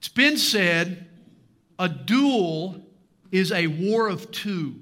It's 0.00 0.08
been 0.08 0.38
said 0.38 1.06
a 1.78 1.86
duel 1.86 2.80
is 3.30 3.52
a 3.52 3.66
war 3.66 4.08
of 4.08 4.30
two. 4.30 4.76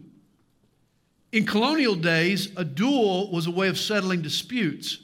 In 1.32 1.44
colonial 1.44 1.96
days, 1.96 2.52
a 2.56 2.64
duel 2.64 3.28
was 3.32 3.48
a 3.48 3.50
way 3.50 3.66
of 3.66 3.78
settling 3.78 4.22
disputes. 4.22 4.98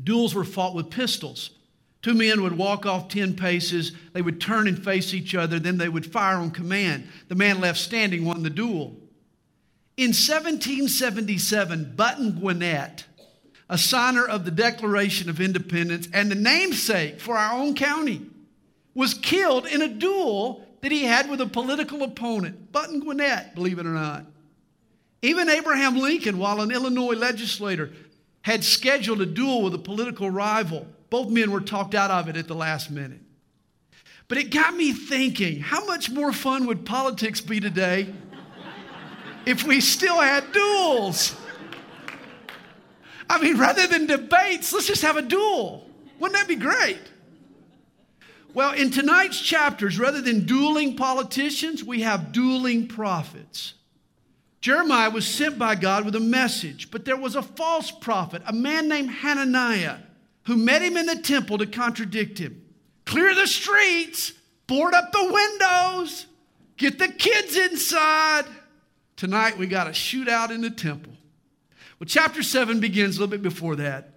Duels 0.00 0.36
were 0.36 0.44
fought 0.44 0.76
with 0.76 0.88
pistols. 0.88 1.50
Two 2.00 2.14
men 2.14 2.42
would 2.44 2.56
walk 2.56 2.86
off 2.86 3.08
10 3.08 3.34
paces, 3.34 3.90
they 4.12 4.22
would 4.22 4.40
turn 4.40 4.68
and 4.68 4.82
face 4.82 5.12
each 5.12 5.34
other, 5.34 5.58
then 5.58 5.78
they 5.78 5.88
would 5.88 6.06
fire 6.06 6.36
on 6.36 6.52
command. 6.52 7.08
The 7.26 7.34
man 7.34 7.60
left 7.60 7.80
standing 7.80 8.24
won 8.24 8.44
the 8.44 8.50
duel. 8.50 8.96
In 9.96 10.10
1777, 10.10 11.94
Button 11.96 12.38
Gwinnett, 12.38 13.04
a 13.68 13.78
signer 13.78 14.24
of 14.24 14.44
the 14.44 14.52
Declaration 14.52 15.28
of 15.28 15.40
Independence 15.40 16.06
and 16.12 16.30
the 16.30 16.36
namesake 16.36 17.20
for 17.20 17.36
our 17.36 17.58
own 17.58 17.74
county, 17.74 18.30
was 18.94 19.14
killed 19.14 19.66
in 19.66 19.82
a 19.82 19.88
duel 19.88 20.64
that 20.80 20.92
he 20.92 21.04
had 21.04 21.28
with 21.28 21.40
a 21.40 21.46
political 21.46 22.02
opponent, 22.02 22.70
Button 22.72 23.00
Gwinnett, 23.00 23.54
believe 23.54 23.78
it 23.78 23.86
or 23.86 23.90
not. 23.90 24.26
Even 25.22 25.48
Abraham 25.48 25.96
Lincoln, 25.96 26.38
while 26.38 26.60
an 26.60 26.70
Illinois 26.70 27.14
legislator, 27.14 27.90
had 28.42 28.62
scheduled 28.62 29.22
a 29.22 29.26
duel 29.26 29.62
with 29.62 29.74
a 29.74 29.78
political 29.78 30.28
rival. 30.28 30.86
Both 31.08 31.30
men 31.30 31.50
were 31.50 31.62
talked 31.62 31.94
out 31.94 32.10
of 32.10 32.28
it 32.28 32.36
at 32.36 32.46
the 32.46 32.54
last 32.54 32.90
minute. 32.90 33.20
But 34.28 34.38
it 34.38 34.50
got 34.50 34.76
me 34.76 34.92
thinking 34.92 35.60
how 35.60 35.86
much 35.86 36.10
more 36.10 36.32
fun 36.32 36.66
would 36.66 36.84
politics 36.84 37.40
be 37.40 37.60
today 37.60 38.12
if 39.46 39.64
we 39.64 39.80
still 39.80 40.20
had 40.20 40.52
duels? 40.52 41.34
I 43.28 43.40
mean, 43.40 43.56
rather 43.56 43.86
than 43.86 44.06
debates, 44.06 44.72
let's 44.72 44.86
just 44.86 45.02
have 45.02 45.16
a 45.16 45.22
duel. 45.22 45.88
Wouldn't 46.18 46.38
that 46.38 46.46
be 46.46 46.56
great? 46.56 47.00
Well, 48.54 48.72
in 48.72 48.90
tonight's 48.90 49.40
chapters, 49.40 49.98
rather 49.98 50.22
than 50.22 50.46
dueling 50.46 50.94
politicians, 50.96 51.82
we 51.82 52.02
have 52.02 52.30
dueling 52.30 52.86
prophets. 52.86 53.74
Jeremiah 54.60 55.10
was 55.10 55.26
sent 55.26 55.58
by 55.58 55.74
God 55.74 56.04
with 56.04 56.14
a 56.14 56.20
message, 56.20 56.90
but 56.92 57.04
there 57.04 57.16
was 57.16 57.34
a 57.34 57.42
false 57.42 57.90
prophet, 57.90 58.42
a 58.46 58.52
man 58.52 58.88
named 58.88 59.10
Hananiah, 59.10 59.98
who 60.44 60.56
met 60.56 60.82
him 60.82 60.96
in 60.96 61.06
the 61.06 61.16
temple 61.16 61.58
to 61.58 61.66
contradict 61.66 62.38
him. 62.38 62.62
Clear 63.04 63.34
the 63.34 63.48
streets, 63.48 64.32
board 64.68 64.94
up 64.94 65.10
the 65.10 65.30
windows, 65.32 66.26
get 66.76 66.98
the 66.98 67.08
kids 67.08 67.56
inside. 67.56 68.44
Tonight 69.16 69.58
we 69.58 69.66
got 69.66 69.88
a 69.88 69.90
shootout 69.90 70.50
in 70.50 70.60
the 70.60 70.70
temple. 70.70 71.12
Well, 71.98 72.06
chapter 72.06 72.42
7 72.42 72.78
begins 72.78 73.16
a 73.16 73.20
little 73.20 73.30
bit 73.32 73.42
before 73.42 73.76
that. 73.76 74.13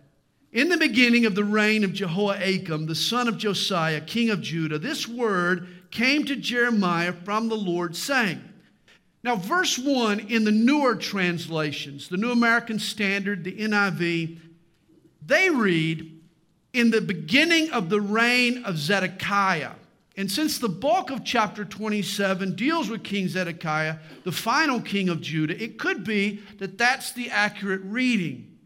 In 0.58 0.69
the 0.69 0.77
beginning 0.77 1.27
of 1.27 1.36
the 1.36 1.44
reign 1.44 1.83
of 1.83 1.94
Jehoiakim, 1.94 2.88
the 2.88 2.95
son 2.95 3.27
of 3.27 3.38
Josiah, 3.38 4.02
king 4.02 4.31
of 4.31 4.41
Judah, 4.41 4.80
this 4.80 5.08
word 5.08 5.67
came 5.91 6.25
to 6.25 6.36
Jeremiah 6.36 7.14
from 7.14 7.47
the 7.47 7.55
Lord, 7.55 7.95
saying, 7.95 8.41
now, 9.22 9.36
verse 9.36 9.77
1 9.77 10.19
in 10.19 10.45
the 10.45 10.52
newer 10.52 10.95
translations, 10.95 12.09
the 12.09 12.17
New 12.17 12.31
American 12.31 12.80
Standard, 12.80 13.44
the 13.44 13.55
NIV, 13.55 14.39
they 15.23 15.52
read, 15.52 16.19
in 16.73 16.89
the 16.89 17.02
beginning 17.02 17.69
of 17.69 17.89
the 17.89 18.02
reign 18.02 18.64
of 18.64 18.80
Zedekiah. 18.80 19.73
And 20.16 20.31
since 20.31 20.58
the 20.58 20.69
bulk 20.69 21.11
of 21.11 21.23
chapter 21.23 21.66
27 21.66 22.55
deals 22.55 22.89
with 22.89 23.03
King 23.03 23.27
Zedekiah, 23.27 23.97
the 24.23 24.31
final 24.31 24.81
king 24.81 25.08
of 25.08 25.21
Judah, 25.21 25.61
it 25.61 25.77
could 25.77 26.03
be 26.03 26.42
that 26.58 26.80
that's 26.80 27.11
the 27.11 27.30
accurate 27.30 27.81
reading. 27.83 28.56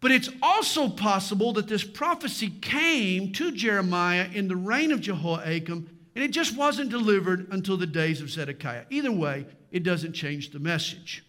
But 0.00 0.10
it's 0.10 0.30
also 0.42 0.88
possible 0.88 1.52
that 1.54 1.68
this 1.68 1.84
prophecy 1.84 2.50
came 2.50 3.32
to 3.32 3.50
Jeremiah 3.50 4.28
in 4.32 4.48
the 4.48 4.56
reign 4.56 4.92
of 4.92 5.00
Jehoiakim 5.00 5.90
and 6.16 6.24
it 6.24 6.30
just 6.30 6.56
wasn't 6.56 6.88
delivered 6.88 7.46
until 7.50 7.76
the 7.76 7.86
days 7.86 8.22
of 8.22 8.30
Zedekiah. 8.30 8.86
Either 8.88 9.12
way, 9.12 9.44
it 9.70 9.82
doesn't 9.82 10.14
change 10.14 10.50
the 10.50 10.58
message. 10.58 11.22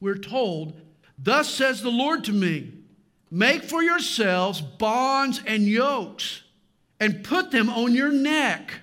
We're 0.00 0.16
told, 0.16 0.80
Thus 1.18 1.52
says 1.52 1.82
the 1.82 1.90
Lord 1.90 2.24
to 2.24 2.32
me, 2.32 2.72
make 3.30 3.64
for 3.64 3.82
yourselves 3.82 4.62
bonds 4.62 5.42
and 5.46 5.64
yokes, 5.64 6.42
and 6.98 7.22
put 7.22 7.50
them 7.50 7.68
on 7.68 7.94
your 7.94 8.10
neck, 8.10 8.80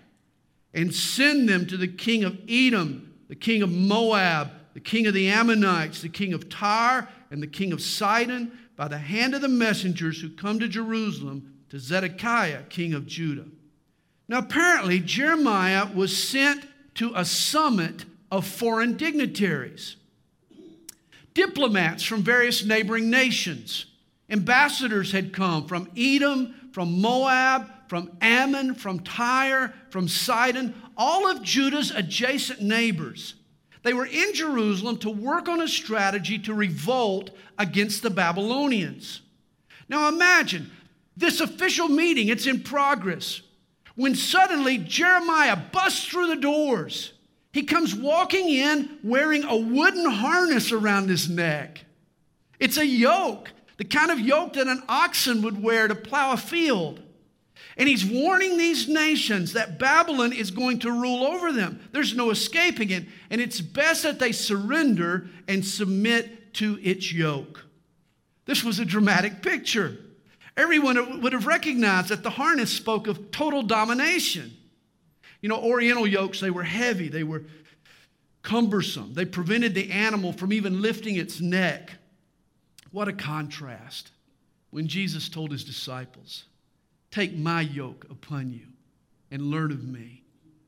and 0.76 0.94
send 0.94 1.50
them 1.50 1.66
to 1.68 1.78
the 1.78 1.88
king 1.88 2.24
of 2.24 2.38
Edom, 2.48 3.12
the 3.28 3.36
king 3.36 3.64
of 3.64 3.72
Moab, 3.72 4.52
the 4.76 4.80
king 4.80 5.08
of 5.08 5.16
the 5.16 5.30
Ammonites, 5.30 6.04
the 6.04 6.10
king 6.10 6.34
of 6.34 6.50
Tyre, 6.50 7.10
and 7.32 7.42
the 7.42 7.48
king 7.48 7.74
of 7.74 7.82
Sidon, 7.82 8.52
by 8.76 8.88
the 8.88 8.98
hand 8.98 9.34
of 9.34 9.42
the 9.42 9.48
messengers 9.48 10.22
who 10.22 10.30
come 10.30 10.60
to 10.60 10.68
Jerusalem 10.68 11.54
to 11.70 11.80
Zedekiah, 11.80 12.64
king 12.64 12.94
of 12.94 13.06
Judah. 13.06 13.46
Now, 14.28 14.40
apparently, 14.40 15.00
Jeremiah 15.00 15.88
was 15.94 16.16
sent 16.16 16.66
to 16.96 17.12
a 17.16 17.26
summit 17.26 18.06
of 18.32 18.48
foreign 18.48 18.98
dignitaries, 18.98 19.98
diplomats 21.34 22.04
from 22.04 22.24
various 22.24 22.66
neighboring 22.66 23.10
nations. 23.10 23.86
Ambassadors 24.30 25.12
had 25.12 25.34
come 25.34 25.68
from 25.68 25.90
Edom, 25.96 26.56
from 26.72 27.00
Moab, 27.00 27.70
from 27.88 28.12
Ammon, 28.20 28.74
from 28.74 29.00
Tyre, 29.00 29.74
from 29.90 30.08
Sidon, 30.08 30.74
all 30.98 31.30
of 31.30 31.44
Judah's 31.44 31.92
adjacent 31.92 32.62
neighbors. 32.62 33.36
They 33.86 33.94
were 33.94 34.08
in 34.08 34.34
Jerusalem 34.34 34.98
to 34.98 35.12
work 35.12 35.48
on 35.48 35.62
a 35.62 35.68
strategy 35.68 36.40
to 36.40 36.56
revolt 36.56 37.30
against 37.60 38.02
the 38.02 38.10
Babylonians. 38.10 39.22
Now 39.88 40.10
imagine 40.10 40.72
this 41.16 41.40
official 41.40 41.88
meeting, 41.88 42.30
it's 42.30 42.48
in 42.48 42.62
progress. 42.62 43.42
When 43.94 44.16
suddenly 44.16 44.80
Jeremiah 44.80 45.56
busts 45.72 46.04
through 46.08 46.30
the 46.30 46.42
doors 46.42 47.14
he 47.54 47.62
comes 47.62 47.94
walking 47.94 48.50
in 48.50 48.98
wearing 49.04 49.44
a 49.44 49.56
wooden 49.56 50.10
harness 50.10 50.72
around 50.72 51.08
his 51.08 51.30
neck. 51.30 51.86
It's 52.60 52.78
a 52.78 52.86
yoke, 52.86 53.54
the 53.78 53.86
kind 53.86 54.10
of 54.10 54.20
yoke 54.20 54.54
that 54.54 54.68
an 54.68 54.82
oxen 54.90 55.44
would 55.44 55.62
wear 55.62 55.88
to 55.88 55.96
plow 55.96 56.34
a 56.34 56.38
field. 56.38 57.02
And 57.78 57.90
he's 57.90 58.06
warning 58.06 58.58
these 58.58 58.88
nations 58.88 59.54
that 59.54 59.80
Babylon 59.80 60.34
is 60.34 60.52
going 60.52 60.80
to 60.80 60.92
rule 60.92 61.24
over 61.24 61.52
them. 61.52 61.80
There's 61.92 62.16
no 62.16 62.30
escaping 62.30 62.90
it. 62.90 63.06
And 63.30 63.42
it's 63.42 63.62
best 63.62 64.04
that 64.04 64.20
they 64.20 64.32
surrender 64.32 65.28
and 65.48 65.66
submit 65.66 66.54
to 66.56 66.80
its 66.82 67.12
yoke. 67.12 67.66
This 68.46 68.64
was 68.64 68.80
a 68.80 68.86
dramatic 68.86 69.42
picture. 69.42 69.98
Everyone 70.58 71.22
would 71.22 71.34
have 71.34 71.48
recognized 71.48 72.10
that 72.10 72.24
the 72.24 72.30
harness 72.30 72.72
spoke 72.72 73.08
of 73.08 73.32
total 73.32 73.62
domination. 73.62 74.56
You 75.42 75.50
know, 75.50 75.62
Oriental 75.62 76.08
yokes, 76.08 76.40
they 76.40 76.50
were 76.50 76.64
heavy, 76.64 77.10
they 77.10 77.24
were 77.24 77.44
cumbersome, 78.42 79.14
they 79.14 79.26
prevented 79.26 79.76
the 79.76 79.92
animal 79.92 80.32
from 80.32 80.54
even 80.54 80.82
lifting 80.82 81.18
its 81.18 81.42
neck. 81.42 81.92
What 82.92 83.08
a 83.08 83.14
contrast 83.14 84.12
when 84.70 84.88
Jesus 84.88 85.28
told 85.28 85.52
his 85.52 85.64
disciples, 85.64 86.46
Take 87.16 87.38
my 87.38 87.62
yoke 87.62 88.06
upon 88.10 88.52
you 88.52 88.68
and 89.32 89.44
learn 89.44 89.72
of 89.72 89.86
me, 89.86 90.22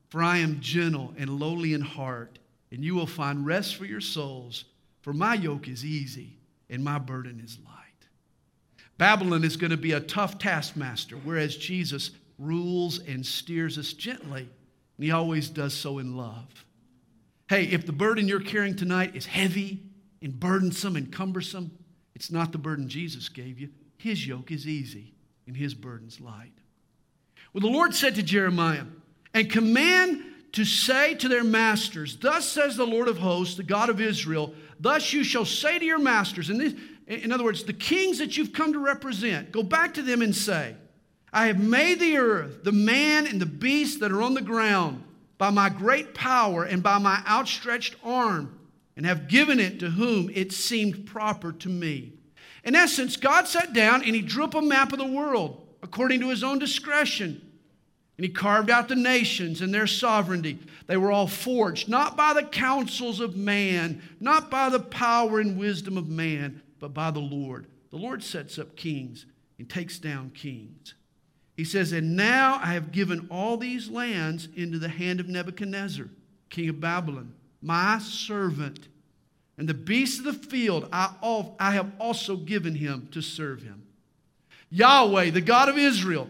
for 0.07 0.23
I 0.23 0.37
am 0.37 0.61
gentle 0.61 1.13
and 1.17 1.41
lowly 1.41 1.73
in 1.73 1.81
heart, 1.81 2.39
and 2.71 2.85
you 2.85 2.95
will 2.95 3.05
find 3.05 3.45
rest 3.45 3.75
for 3.75 3.83
your 3.83 3.99
souls, 3.99 4.63
for 5.01 5.11
my 5.11 5.33
yoke 5.33 5.67
is 5.67 5.83
easy 5.83 6.37
and 6.69 6.81
my 6.81 6.99
burden 6.99 7.41
is 7.43 7.57
light. 7.65 8.07
Babylon 8.97 9.43
is 9.43 9.57
going 9.57 9.71
to 9.71 9.77
be 9.77 9.91
a 9.91 9.99
tough 9.99 10.37
taskmaster, 10.37 11.17
whereas 11.17 11.57
Jesus 11.57 12.11
rules 12.39 12.99
and 12.99 13.25
steers 13.25 13.77
us 13.77 13.91
gently 13.91 14.47
and 14.97 15.03
He 15.03 15.11
always 15.11 15.49
does 15.49 15.73
so 15.73 15.97
in 15.97 16.15
love. 16.15 16.65
Hey, 17.49 17.65
if 17.65 17.85
the 17.85 17.91
burden 17.91 18.25
you're 18.25 18.39
carrying 18.39 18.77
tonight 18.77 19.17
is 19.17 19.25
heavy 19.25 19.83
and 20.21 20.39
burdensome 20.39 20.95
and 20.95 21.11
cumbersome, 21.11 21.71
it's 22.15 22.31
not 22.31 22.53
the 22.53 22.57
burden 22.57 22.87
Jesus 22.87 23.27
gave 23.27 23.59
you. 23.59 23.67
His 23.97 24.25
yoke 24.25 24.49
is 24.49 24.65
easy 24.65 25.16
and 25.47 25.57
His 25.57 25.73
burden's 25.73 26.19
light. 26.19 26.51
Well, 27.53 27.61
the 27.61 27.75
Lord 27.75 27.95
said 27.95 28.15
to 28.15 28.23
Jeremiah, 28.23 28.83
and 29.33 29.49
command 29.49 30.23
to 30.53 30.65
say 30.65 31.15
to 31.15 31.27
their 31.27 31.43
masters, 31.43 32.17
Thus 32.17 32.47
says 32.47 32.75
the 32.75 32.85
Lord 32.85 33.07
of 33.07 33.17
hosts, 33.17 33.55
the 33.55 33.63
God 33.63 33.89
of 33.89 34.01
Israel, 34.01 34.53
thus 34.79 35.13
you 35.13 35.23
shall 35.23 35.45
say 35.45 35.79
to 35.79 35.85
your 35.85 35.99
masters, 35.99 36.49
and 36.49 36.59
this, 36.59 36.73
in 37.07 37.31
other 37.31 37.43
words, 37.43 37.63
the 37.63 37.73
kings 37.73 38.19
that 38.19 38.37
you've 38.37 38.53
come 38.53 38.73
to 38.73 38.79
represent, 38.79 39.51
go 39.51 39.63
back 39.63 39.93
to 39.95 40.01
them 40.01 40.21
and 40.21 40.35
say, 40.35 40.75
I 41.31 41.47
have 41.47 41.59
made 41.59 41.99
the 41.99 42.17
earth, 42.17 42.63
the 42.63 42.71
man 42.71 43.27
and 43.27 43.41
the 43.41 43.45
beast 43.45 43.99
that 43.99 44.11
are 44.11 44.21
on 44.21 44.33
the 44.33 44.41
ground, 44.41 45.03
by 45.37 45.49
my 45.51 45.69
great 45.69 46.13
power 46.13 46.63
and 46.63 46.81
by 46.81 46.97
my 46.97 47.21
outstretched 47.27 47.95
arm, 48.03 48.59
and 48.95 49.05
have 49.05 49.27
given 49.27 49.59
it 49.59 49.79
to 49.79 49.89
whom 49.91 50.31
it 50.33 50.51
seemed 50.51 51.05
proper 51.05 51.51
to 51.51 51.69
me. 51.69 52.13
In 52.67 52.75
essence, 52.75 53.15
God 53.15 53.47
sat 53.47 53.71
down 53.71 54.03
and 54.03 54.13
he 54.13 54.21
drew 54.21 54.43
up 54.43 54.53
a 54.53 54.61
map 54.61 54.91
of 54.91 54.99
the 54.99 55.07
world 55.07 55.65
according 55.81 56.19
to 56.19 56.29
his 56.29 56.43
own 56.43 56.59
discretion. 56.59 57.41
And 58.17 58.25
he 58.25 58.29
carved 58.29 58.69
out 58.69 58.89
the 58.89 58.95
nations 58.95 59.61
and 59.61 59.73
their 59.73 59.87
sovereignty. 59.87 60.59
They 60.85 60.97
were 60.97 61.11
all 61.11 61.27
forged, 61.27 61.87
not 61.87 62.17
by 62.17 62.33
the 62.33 62.43
counsels 62.43 63.21
of 63.21 63.37
man, 63.37 64.01
not 64.19 64.51
by 64.51 64.67
the 64.67 64.81
power 64.81 65.39
and 65.39 65.57
wisdom 65.57 65.97
of 65.97 66.09
man, 66.09 66.61
but 66.79 66.93
by 66.93 67.09
the 67.09 67.21
Lord. 67.21 67.67
The 67.89 67.95
Lord 67.95 68.21
sets 68.21 68.59
up 68.59 68.75
kings 68.75 69.25
and 69.57 69.69
takes 69.69 69.97
down 69.97 70.31
kings. 70.31 70.93
He 71.55 71.63
says, 71.63 71.93
And 71.93 72.17
now 72.17 72.59
I 72.61 72.73
have 72.73 72.91
given 72.91 73.27
all 73.31 73.55
these 73.55 73.89
lands 73.89 74.49
into 74.57 74.77
the 74.77 74.89
hand 74.89 75.21
of 75.21 75.29
Nebuchadnezzar, 75.29 76.09
king 76.49 76.67
of 76.67 76.81
Babylon, 76.81 77.33
my 77.61 77.99
servant. 77.99 78.89
And 79.57 79.67
the 79.67 79.73
beasts 79.73 80.19
of 80.19 80.25
the 80.25 80.33
field 80.33 80.87
I, 80.91 81.13
all, 81.21 81.55
I 81.59 81.71
have 81.71 81.91
also 81.99 82.35
given 82.35 82.75
him 82.75 83.07
to 83.11 83.21
serve 83.21 83.63
him. 83.63 83.83
Yahweh, 84.69 85.31
the 85.31 85.41
God 85.41 85.69
of 85.69 85.77
Israel, 85.77 86.29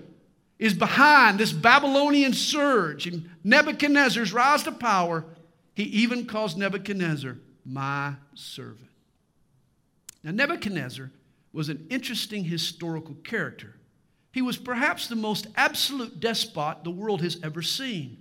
is 0.60 0.74
behind 0.74 1.40
this 1.40 1.52
Babylonian 1.52 2.34
surge 2.34 3.06
and 3.08 3.30
Nebuchadnezzar's 3.44 4.34
rise 4.34 4.64
to 4.64 4.72
power. 4.72 5.26
He 5.74 5.84
even 5.84 6.26
calls 6.26 6.56
Nebuchadnezzar 6.56 7.38
my 7.66 8.14
servant. 8.34 8.90
Now, 10.24 10.32
Nebuchadnezzar 10.32 11.12
was 11.54 11.70
an 11.70 11.86
interesting 11.90 12.44
historical 12.44 13.16
character. 13.24 13.76
He 14.32 14.42
was 14.42 14.58
perhaps 14.58 15.08
the 15.08 15.16
most 15.16 15.48
absolute 15.56 16.20
despot 16.20 16.84
the 16.84 16.92
world 16.92 17.22
has 17.22 17.40
ever 17.44 17.62
seen. 17.62 18.18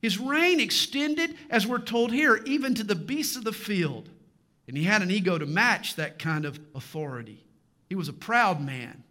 His 0.00 0.18
reign 0.18 0.60
extended, 0.60 1.36
as 1.48 1.66
we're 1.66 1.78
told 1.78 2.12
here, 2.12 2.42
even 2.44 2.74
to 2.74 2.84
the 2.84 2.94
beasts 2.94 3.36
of 3.36 3.44
the 3.44 3.52
field. 3.52 4.10
And 4.66 4.76
he 4.76 4.84
had 4.84 5.02
an 5.02 5.10
ego 5.10 5.38
to 5.38 5.46
match 5.46 5.96
that 5.96 6.18
kind 6.18 6.44
of 6.44 6.58
authority. 6.74 7.44
He 7.88 7.94
was 7.94 8.08
a 8.08 8.14
proud 8.14 8.60
man. 8.60 9.02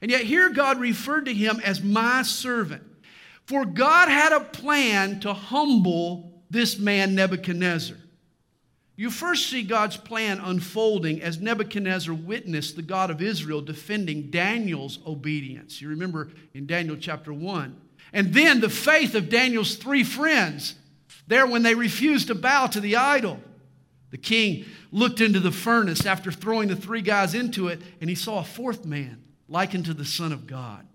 And 0.00 0.10
yet, 0.10 0.22
here 0.22 0.50
God 0.50 0.78
referred 0.78 1.26
to 1.26 1.34
him 1.34 1.60
as 1.64 1.82
my 1.82 2.22
servant. 2.22 2.82
For 3.46 3.64
God 3.64 4.08
had 4.08 4.32
a 4.32 4.40
plan 4.40 5.20
to 5.20 5.32
humble 5.32 6.42
this 6.50 6.78
man, 6.78 7.14
Nebuchadnezzar. 7.14 7.96
You 8.96 9.10
first 9.10 9.48
see 9.48 9.62
God's 9.62 9.96
plan 9.96 10.40
unfolding 10.40 11.22
as 11.22 11.40
Nebuchadnezzar 11.40 12.12
witnessed 12.12 12.74
the 12.74 12.82
God 12.82 13.10
of 13.10 13.22
Israel 13.22 13.60
defending 13.62 14.30
Daniel's 14.30 14.98
obedience. 15.06 15.80
You 15.80 15.88
remember 15.90 16.30
in 16.52 16.66
Daniel 16.66 16.96
chapter 16.96 17.32
1. 17.32 17.80
And 18.12 18.34
then 18.34 18.60
the 18.60 18.68
faith 18.68 19.14
of 19.14 19.28
Daniel's 19.28 19.76
three 19.76 20.02
friends, 20.02 20.74
there 21.28 21.46
when 21.46 21.62
they 21.62 21.74
refused 21.74 22.26
to 22.26 22.34
bow 22.34 22.66
to 22.66 22.80
the 22.80 22.96
idol. 22.96 23.40
The 24.10 24.18
king 24.18 24.64
looked 24.90 25.20
into 25.20 25.40
the 25.40 25.52
furnace 25.52 26.06
after 26.06 26.32
throwing 26.32 26.68
the 26.68 26.76
three 26.76 27.02
guys 27.02 27.34
into 27.34 27.68
it, 27.68 27.80
and 28.00 28.08
he 28.08 28.16
saw 28.16 28.38
a 28.38 28.44
fourth 28.44 28.84
man 28.84 29.22
likened 29.48 29.84
to 29.86 29.94
the 29.94 30.04
Son 30.04 30.32
of 30.32 30.46
God. 30.46 30.86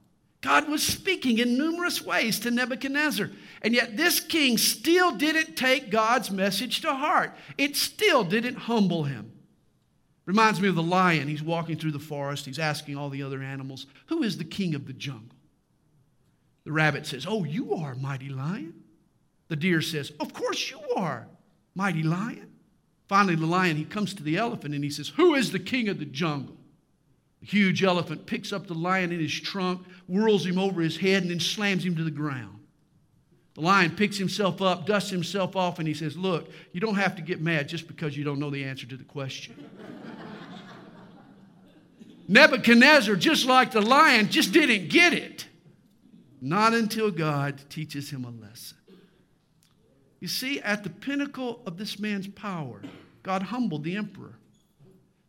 God 0.42 0.68
was 0.68 0.84
speaking 0.84 1.38
in 1.38 1.58
numerous 1.58 2.02
ways 2.02 2.38
to 2.42 2.52
Nebuchadnezzar. 2.52 3.30
And 3.62 3.74
yet, 3.74 3.96
this 3.96 4.20
king 4.20 4.58
still 4.58 5.16
didn't 5.16 5.56
take 5.56 5.90
God's 5.90 6.30
message 6.30 6.82
to 6.82 6.94
heart. 6.94 7.34
It 7.58 7.78
still 7.78 8.26
didn't 8.26 8.56
humble 8.56 9.06
him. 9.06 9.32
Reminds 10.26 10.60
me 10.60 10.68
of 10.68 10.76
the 10.76 10.84
lion. 10.84 11.30
He's 11.30 11.42
walking 11.42 11.78
through 11.78 11.92
the 11.92 12.00
forest. 12.00 12.46
He's 12.46 12.60
asking 12.60 12.98
all 12.98 13.10
the 13.10 13.24
other 13.24 13.42
animals, 13.42 13.88
Who 14.08 14.24
is 14.24 14.38
the 14.38 14.44
king 14.44 14.76
of 14.76 14.86
the 14.86 14.94
jungle? 14.94 15.36
The 16.66 16.72
rabbit 16.74 17.06
says, 17.06 17.26
Oh, 17.28 17.46
you 17.46 17.76
are, 17.76 17.96
mighty 17.96 18.30
lion. 18.30 18.74
The 19.48 19.56
deer 19.56 19.82
says, 19.82 20.12
Of 20.20 20.34
course 20.34 20.70
you 20.70 20.80
are, 20.96 21.28
mighty 21.74 22.04
lion. 22.04 22.53
Finally, 23.14 23.36
the 23.36 23.46
lion, 23.46 23.78
he 23.78 23.86
comes 23.86 24.16
to 24.16 24.24
the 24.24 24.38
elephant 24.38 24.74
and 24.74 24.84
he 24.84 24.90
says, 24.90 25.10
Who 25.10 25.36
is 25.36 25.52
the 25.52 25.60
king 25.60 25.88
of 25.88 26.00
the 26.00 26.06
jungle? 26.06 26.58
The 27.42 27.46
huge 27.46 27.84
elephant 27.84 28.26
picks 28.26 28.52
up 28.52 28.66
the 28.66 28.74
lion 28.74 29.12
in 29.12 29.20
his 29.20 29.40
trunk, 29.40 29.86
whirls 30.08 30.48
him 30.48 30.58
over 30.58 30.82
his 30.82 30.98
head, 30.98 31.22
and 31.22 31.30
then 31.30 31.40
slams 31.40 31.86
him 31.86 31.96
to 31.96 32.04
the 32.04 32.10
ground. 32.10 32.58
The 33.54 33.62
lion 33.62 33.92
picks 33.92 34.18
himself 34.18 34.64
up, 34.64 34.88
dusts 34.88 35.12
himself 35.12 35.56
off, 35.56 35.78
and 35.78 35.88
he 35.88 35.94
says, 35.94 36.18
Look, 36.18 36.50
you 36.72 36.82
don't 36.82 36.96
have 36.96 37.16
to 37.18 37.22
get 37.22 37.40
mad 37.40 37.70
just 37.70 37.88
because 37.88 38.18
you 38.18 38.24
don't 38.24 38.40
know 38.40 38.50
the 38.50 38.64
answer 38.64 38.88
to 38.88 38.98
the 38.98 39.04
question. 39.04 39.64
Nebuchadnezzar, 42.28 43.16
just 43.16 43.46
like 43.46 43.74
the 43.74 43.82
lion, 43.84 44.28
just 44.28 44.52
didn't 44.54 44.90
get 44.90 45.14
it. 45.14 45.46
Not 46.42 46.74
until 46.74 47.12
God 47.12 47.62
teaches 47.70 48.10
him 48.10 48.26
a 48.26 48.32
lesson. 48.32 48.80
You 50.20 50.28
see, 50.28 50.60
at 50.62 50.84
the 50.84 50.90
pinnacle 50.90 51.62
of 51.68 51.78
this 51.78 52.00
man's 52.00 52.28
power, 52.28 52.82
God 53.24 53.44
humbled 53.44 53.84
the 53.84 53.96
emperor. 53.96 54.36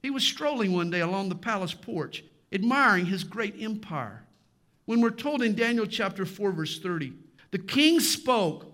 He 0.02 0.11
was 0.11 0.23
strolling 0.23 0.73
one 0.73 0.91
day 0.91 1.00
along 1.00 1.29
the 1.31 1.35
palace 1.35 1.73
porch, 1.73 2.23
admiring 2.52 3.06
his 3.06 3.25
great 3.25 3.55
empire. 3.58 4.25
When 4.85 5.00
we're 5.00 5.11
told 5.11 5.43
in 5.43 5.55
Daniel 5.55 5.87
chapter 5.87 6.26
4, 6.26 6.52
verse 6.52 6.79
30, 6.79 7.14
the 7.52 7.58
king 7.58 8.00
spoke, 8.00 8.67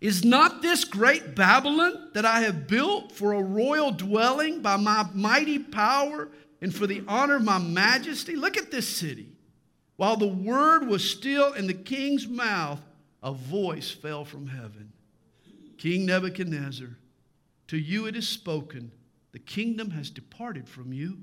Is 0.00 0.24
not 0.24 0.60
this 0.60 0.84
great 0.84 1.36
Babylon 1.36 2.10
that 2.14 2.24
I 2.24 2.40
have 2.40 2.66
built 2.66 3.12
for 3.12 3.32
a 3.32 3.42
royal 3.42 3.92
dwelling 3.92 4.60
by 4.60 4.76
my 4.76 5.06
mighty 5.14 5.58
power 5.58 6.30
and 6.60 6.74
for 6.74 6.86
the 6.86 7.04
honor 7.06 7.36
of 7.36 7.44
my 7.44 7.58
majesty? 7.58 8.34
Look 8.34 8.56
at 8.56 8.72
this 8.72 8.88
city. 8.88 9.28
While 9.96 10.16
the 10.16 10.26
word 10.26 10.88
was 10.88 11.08
still 11.08 11.52
in 11.52 11.68
the 11.68 11.74
king's 11.74 12.26
mouth, 12.26 12.80
a 13.22 13.32
voice 13.32 13.90
fell 13.90 14.24
from 14.24 14.48
heaven 14.48 14.92
King 15.78 16.06
Nebuchadnezzar, 16.06 16.96
to 17.68 17.78
you 17.78 18.06
it 18.06 18.16
is 18.16 18.28
spoken, 18.28 18.92
the 19.32 19.38
kingdom 19.38 19.90
has 19.90 20.10
departed 20.10 20.68
from 20.68 20.92
you, 20.92 21.18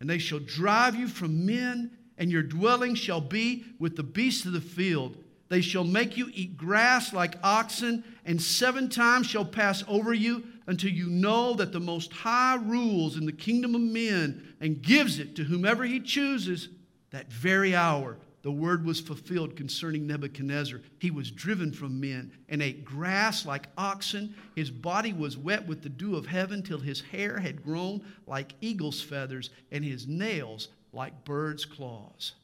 and 0.00 0.08
they 0.08 0.18
shall 0.18 0.38
drive 0.38 0.94
you 0.94 1.08
from 1.08 1.46
men, 1.46 1.90
and 2.18 2.30
your 2.30 2.42
dwelling 2.42 2.94
shall 2.94 3.20
be 3.20 3.64
with 3.78 3.96
the 3.96 4.02
beasts 4.02 4.46
of 4.46 4.52
the 4.52 4.60
field. 4.60 5.16
They 5.48 5.60
shall 5.60 5.84
make 5.84 6.16
you 6.16 6.30
eat 6.34 6.56
grass 6.56 7.12
like 7.12 7.36
oxen, 7.42 8.02
and 8.24 8.40
seven 8.40 8.88
times 8.88 9.26
shall 9.28 9.44
pass 9.44 9.84
over 9.86 10.12
you 10.12 10.44
until 10.66 10.90
you 10.90 11.06
know 11.06 11.54
that 11.54 11.72
the 11.72 11.80
Most 11.80 12.12
High 12.12 12.56
rules 12.56 13.16
in 13.16 13.26
the 13.26 13.32
kingdom 13.32 13.74
of 13.74 13.80
men 13.80 14.54
and 14.60 14.82
gives 14.82 15.18
it 15.18 15.36
to 15.36 15.44
whomever 15.44 15.84
he 15.84 16.00
chooses. 16.00 16.68
That 17.10 17.32
very 17.32 17.76
hour, 17.76 18.18
the 18.46 18.52
word 18.52 18.84
was 18.84 19.00
fulfilled 19.00 19.56
concerning 19.56 20.06
Nebuchadnezzar. 20.06 20.80
He 21.00 21.10
was 21.10 21.32
driven 21.32 21.72
from 21.72 22.00
men 22.00 22.30
and 22.48 22.62
ate 22.62 22.84
grass 22.84 23.44
like 23.44 23.66
oxen. 23.76 24.36
His 24.54 24.70
body 24.70 25.12
was 25.12 25.36
wet 25.36 25.66
with 25.66 25.82
the 25.82 25.88
dew 25.88 26.14
of 26.14 26.26
heaven 26.26 26.62
till 26.62 26.78
his 26.78 27.00
hair 27.00 27.40
had 27.40 27.64
grown 27.64 28.02
like 28.24 28.52
eagle's 28.60 29.02
feathers 29.02 29.50
and 29.72 29.84
his 29.84 30.06
nails 30.06 30.68
like 30.92 31.24
bird's 31.24 31.64
claws. 31.64 32.34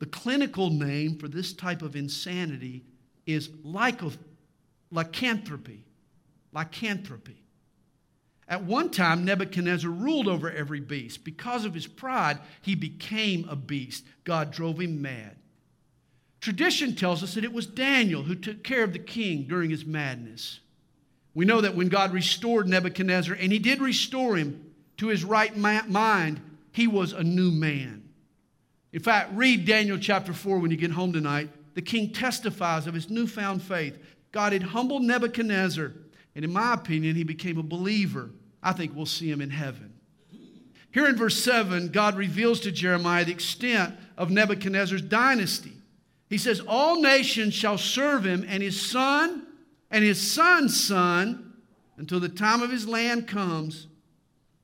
The 0.00 0.06
clinical 0.06 0.70
name 0.70 1.16
for 1.16 1.28
this 1.28 1.52
type 1.52 1.82
of 1.82 1.94
insanity 1.94 2.82
is 3.24 3.48
lycanthropy. 3.62 5.84
Lycanthropy. 6.52 7.41
At 8.52 8.64
one 8.64 8.90
time, 8.90 9.24
Nebuchadnezzar 9.24 9.90
ruled 9.90 10.28
over 10.28 10.50
every 10.50 10.80
beast. 10.80 11.24
Because 11.24 11.64
of 11.64 11.72
his 11.72 11.86
pride, 11.86 12.38
he 12.60 12.74
became 12.74 13.48
a 13.48 13.56
beast. 13.56 14.04
God 14.24 14.50
drove 14.50 14.78
him 14.78 15.00
mad. 15.00 15.38
Tradition 16.38 16.94
tells 16.94 17.22
us 17.22 17.32
that 17.32 17.44
it 17.44 17.52
was 17.54 17.66
Daniel 17.66 18.24
who 18.24 18.34
took 18.34 18.62
care 18.62 18.84
of 18.84 18.92
the 18.92 18.98
king 18.98 19.44
during 19.48 19.70
his 19.70 19.86
madness. 19.86 20.60
We 21.32 21.46
know 21.46 21.62
that 21.62 21.74
when 21.74 21.88
God 21.88 22.12
restored 22.12 22.68
Nebuchadnezzar, 22.68 23.34
and 23.36 23.50
he 23.50 23.58
did 23.58 23.80
restore 23.80 24.36
him 24.36 24.74
to 24.98 25.06
his 25.06 25.24
right 25.24 25.56
mind, 25.56 26.38
he 26.72 26.86
was 26.86 27.14
a 27.14 27.24
new 27.24 27.52
man. 27.52 28.06
In 28.92 29.00
fact, 29.00 29.30
read 29.32 29.64
Daniel 29.64 29.96
chapter 29.96 30.34
4 30.34 30.58
when 30.58 30.70
you 30.70 30.76
get 30.76 30.90
home 30.90 31.14
tonight. 31.14 31.48
The 31.72 31.80
king 31.80 32.12
testifies 32.12 32.86
of 32.86 32.92
his 32.92 33.08
newfound 33.08 33.62
faith. 33.62 33.98
God 34.30 34.52
had 34.52 34.62
humbled 34.62 35.04
Nebuchadnezzar, 35.04 35.94
and 36.34 36.44
in 36.44 36.52
my 36.52 36.74
opinion, 36.74 37.16
he 37.16 37.24
became 37.24 37.56
a 37.56 37.62
believer. 37.62 38.28
I 38.62 38.72
think 38.72 38.94
we'll 38.94 39.06
see 39.06 39.30
him 39.30 39.40
in 39.40 39.50
heaven. 39.50 39.94
Here 40.92 41.06
in 41.06 41.16
verse 41.16 41.42
7, 41.42 41.88
God 41.88 42.16
reveals 42.16 42.60
to 42.60 42.72
Jeremiah 42.72 43.24
the 43.24 43.32
extent 43.32 43.94
of 44.16 44.30
Nebuchadnezzar's 44.30 45.02
dynasty. 45.02 45.72
He 46.28 46.38
says, 46.38 46.60
All 46.66 47.00
nations 47.00 47.54
shall 47.54 47.78
serve 47.78 48.24
him, 48.24 48.44
and 48.46 48.62
his 48.62 48.80
son 48.80 49.46
and 49.90 50.02
his 50.02 50.32
son's 50.32 50.82
son, 50.82 51.52
until 51.98 52.18
the 52.18 52.28
time 52.28 52.62
of 52.62 52.70
his 52.70 52.88
land 52.88 53.28
comes. 53.28 53.86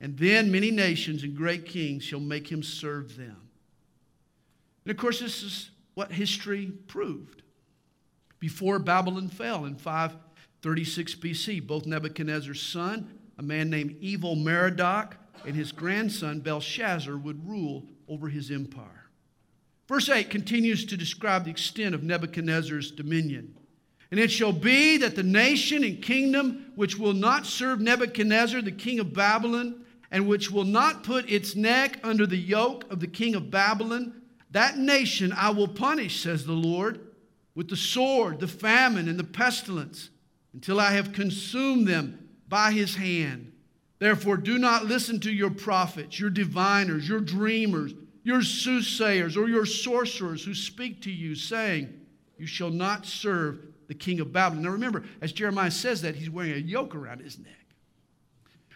And 0.00 0.16
then 0.16 0.50
many 0.50 0.70
nations 0.70 1.22
and 1.22 1.36
great 1.36 1.66
kings 1.66 2.02
shall 2.02 2.20
make 2.20 2.50
him 2.50 2.62
serve 2.62 3.16
them. 3.16 3.36
And 4.84 4.90
of 4.90 4.96
course, 4.96 5.20
this 5.20 5.42
is 5.42 5.70
what 5.94 6.12
history 6.12 6.72
proved. 6.86 7.42
Before 8.40 8.78
Babylon 8.78 9.28
fell 9.28 9.66
in 9.66 9.74
536 9.74 11.16
BC, 11.16 11.66
both 11.66 11.84
Nebuchadnezzar's 11.84 12.62
son, 12.62 13.17
a 13.38 13.42
man 13.42 13.70
named 13.70 13.96
Evil 14.00 14.34
Merodach, 14.34 15.14
and 15.46 15.54
his 15.54 15.72
grandson 15.72 16.40
Belshazzar 16.40 17.16
would 17.16 17.48
rule 17.48 17.84
over 18.08 18.28
his 18.28 18.50
empire. 18.50 19.06
Verse 19.86 20.08
8 20.08 20.28
continues 20.28 20.84
to 20.86 20.96
describe 20.96 21.44
the 21.44 21.50
extent 21.50 21.94
of 21.94 22.02
Nebuchadnezzar's 22.02 22.90
dominion. 22.90 23.54
And 24.10 24.18
it 24.18 24.30
shall 24.30 24.52
be 24.52 24.96
that 24.98 25.16
the 25.16 25.22
nation 25.22 25.84
and 25.84 26.02
kingdom 26.02 26.72
which 26.74 26.98
will 26.98 27.14
not 27.14 27.46
serve 27.46 27.80
Nebuchadnezzar, 27.80 28.60
the 28.62 28.72
king 28.72 28.98
of 28.98 29.14
Babylon, 29.14 29.84
and 30.10 30.26
which 30.26 30.50
will 30.50 30.64
not 30.64 31.04
put 31.04 31.30
its 31.30 31.54
neck 31.54 32.00
under 32.02 32.26
the 32.26 32.36
yoke 32.36 32.90
of 32.90 33.00
the 33.00 33.06
king 33.06 33.34
of 33.34 33.50
Babylon, 33.50 34.22
that 34.50 34.78
nation 34.78 35.32
I 35.32 35.50
will 35.50 35.68
punish, 35.68 36.22
says 36.22 36.44
the 36.44 36.52
Lord, 36.52 37.00
with 37.54 37.68
the 37.68 37.76
sword, 37.76 38.40
the 38.40 38.48
famine, 38.48 39.08
and 39.08 39.18
the 39.18 39.24
pestilence, 39.24 40.10
until 40.54 40.80
I 40.80 40.92
have 40.92 41.12
consumed 41.12 41.86
them 41.86 42.27
by 42.48 42.72
his 42.72 42.96
hand. 42.96 43.52
Therefore, 43.98 44.36
do 44.36 44.58
not 44.58 44.86
listen 44.86 45.20
to 45.20 45.32
your 45.32 45.50
prophets, 45.50 46.20
your 46.20 46.30
diviners, 46.30 47.08
your 47.08 47.20
dreamers, 47.20 47.94
your 48.22 48.42
soothsayers 48.42 49.36
or 49.36 49.48
your 49.48 49.66
sorcerers 49.66 50.44
who 50.44 50.54
speak 50.54 51.02
to 51.02 51.10
you, 51.10 51.34
saying, 51.34 51.92
You 52.36 52.46
shall 52.46 52.70
not 52.70 53.06
serve 53.06 53.60
the 53.88 53.94
king 53.94 54.20
of 54.20 54.32
Babylon. 54.32 54.64
Now 54.64 54.70
remember, 54.70 55.04
as 55.20 55.32
Jeremiah 55.32 55.70
says 55.70 56.02
that, 56.02 56.14
he's 56.14 56.30
wearing 56.30 56.52
a 56.52 56.56
yoke 56.56 56.94
around 56.94 57.20
his 57.20 57.38
neck. 57.38 57.54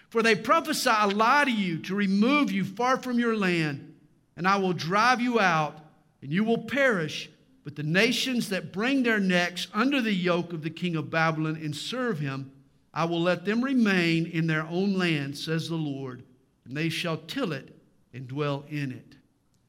For 0.09 0.23
they 0.23 0.35
prophesy 0.35 0.91
a 0.91 1.07
lie 1.07 1.45
to 1.45 1.51
you 1.51 1.79
to 1.81 1.95
remove 1.95 2.51
you 2.51 2.65
far 2.65 2.97
from 2.97 3.19
your 3.19 3.37
land, 3.37 3.95
and 4.37 4.49
I 4.49 4.57
will 4.57 4.73
drive 4.73 5.21
you 5.21 5.39
out, 5.39 5.79
and 6.21 6.33
you 6.33 6.45
will 6.45 6.65
perish. 6.65 7.31
But 7.65 7.77
the 7.77 7.83
nations 7.83 8.49
that 8.49 8.73
bring 8.73 9.03
their 9.03 9.21
necks 9.21 9.69
under 9.73 10.01
the 10.01 10.13
yoke 10.13 10.53
of 10.53 10.63
the 10.63 10.71
king 10.71 10.97
of 10.97 11.11
Babylon 11.11 11.57
and 11.57 11.77
serve 11.77 12.19
him, 12.19 12.51
I 12.95 13.05
will 13.05 13.21
let 13.23 13.45
them 13.45 13.63
remain 13.63 14.27
in 14.27 14.47
their 14.47 14.67
own 14.67 14.95
land, 14.95 15.37
says 15.37 15.69
the 15.69 15.77
Lord, 15.77 16.23
and 16.65 16.77
they 16.77 16.89
shall 16.89 17.17
till 17.17 17.53
it 17.53 17.75
and 18.13 18.29
dwell 18.29 18.65
in 18.69 18.93
it. 18.93 19.17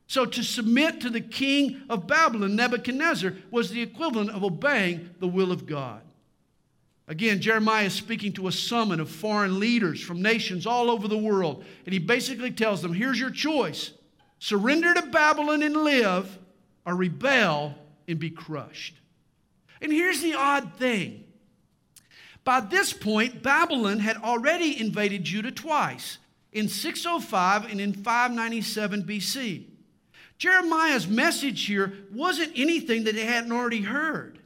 So 0.07 0.25
to 0.25 0.43
submit 0.43 1.01
to 1.01 1.09
the 1.09 1.21
king 1.21 1.81
of 1.89 2.05
Babylon, 2.05 2.55
Nebuchadnezzar, 2.55 3.33
was 3.49 3.69
the 3.69 3.81
equivalent 3.81 4.29
of 4.31 4.43
obeying 4.43 5.09
the 5.19 5.27
will 5.27 5.51
of 5.51 5.65
God. 5.65 6.01
Again, 7.07 7.41
Jeremiah 7.41 7.85
is 7.85 7.93
speaking 7.93 8.31
to 8.33 8.47
a 8.47 8.51
summit 8.51 8.99
of 8.99 9.09
foreign 9.09 9.59
leaders 9.59 10.01
from 10.01 10.21
nations 10.21 10.65
all 10.65 10.89
over 10.89 11.07
the 11.07 11.17
world. 11.17 11.65
And 11.85 11.93
he 11.93 11.99
basically 11.99 12.51
tells 12.51 12.81
them 12.81 12.93
here's 12.93 13.19
your 13.19 13.29
choice 13.29 13.91
surrender 14.39 14.93
to 14.93 15.01
Babylon 15.03 15.63
and 15.63 15.75
live, 15.75 16.37
or 16.85 16.95
rebel 16.95 17.75
and 18.07 18.19
be 18.19 18.29
crushed. 18.29 18.95
And 19.81 19.91
here's 19.91 20.21
the 20.21 20.33
odd 20.33 20.73
thing 20.75 21.25
by 22.43 22.59
this 22.59 22.91
point, 22.91 23.41
Babylon 23.41 23.99
had 23.99 24.17
already 24.17 24.79
invaded 24.79 25.23
Judah 25.23 25.51
twice 25.51 26.17
in 26.51 26.67
605 26.67 27.71
and 27.71 27.79
in 27.79 27.93
597 27.93 29.03
BC. 29.03 29.65
Jeremiah's 30.37 31.07
message 31.07 31.65
here 31.65 31.93
wasn't 32.11 32.51
anything 32.55 33.05
that 33.05 33.15
they 33.15 33.25
hadn't 33.25 33.51
already 33.51 33.81
heard. 33.81 34.39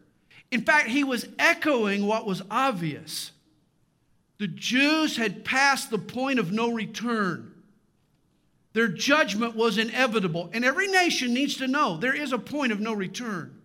In 0.51 0.61
fact, 0.61 0.89
he 0.89 1.03
was 1.03 1.27
echoing 1.39 2.05
what 2.05 2.25
was 2.25 2.41
obvious. 2.51 3.31
The 4.37 4.47
Jews 4.47 5.17
had 5.17 5.43
passed 5.43 5.89
the 5.89 5.97
point 5.97 6.39
of 6.39 6.51
no 6.51 6.71
return. 6.71 7.53
Their 8.73 8.87
judgment 8.87 9.55
was 9.55 9.79
inevitable. 9.79 10.51
And 10.53 10.63
every 10.63 10.87
nation 10.87 11.33
needs 11.33 11.57
to 11.57 11.67
know 11.67 11.97
there 11.97 12.15
is 12.15 12.31
a 12.31 12.37
point 12.37 12.71
of 12.71 12.79
no 12.79 12.93
return. 12.93 13.56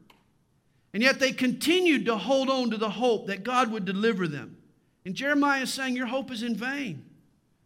And 0.95 1.03
yet 1.03 1.19
they 1.19 1.33
continued 1.33 2.07
to 2.07 2.17
hold 2.17 2.51
on 2.51 2.71
to 2.71 2.77
the 2.77 2.91
hope 2.91 3.27
that 3.27 3.45
God 3.45 3.71
would 3.73 3.85
deliver 3.85 4.29
them. 4.29 4.57
And 5.05 5.15
Jeremiah 5.15 5.63
is 5.63 5.73
saying, 5.73 5.97
Your 5.97 6.07
hope 6.07 6.31
is 6.31 6.43
in 6.43 6.55
vain. 6.55 7.05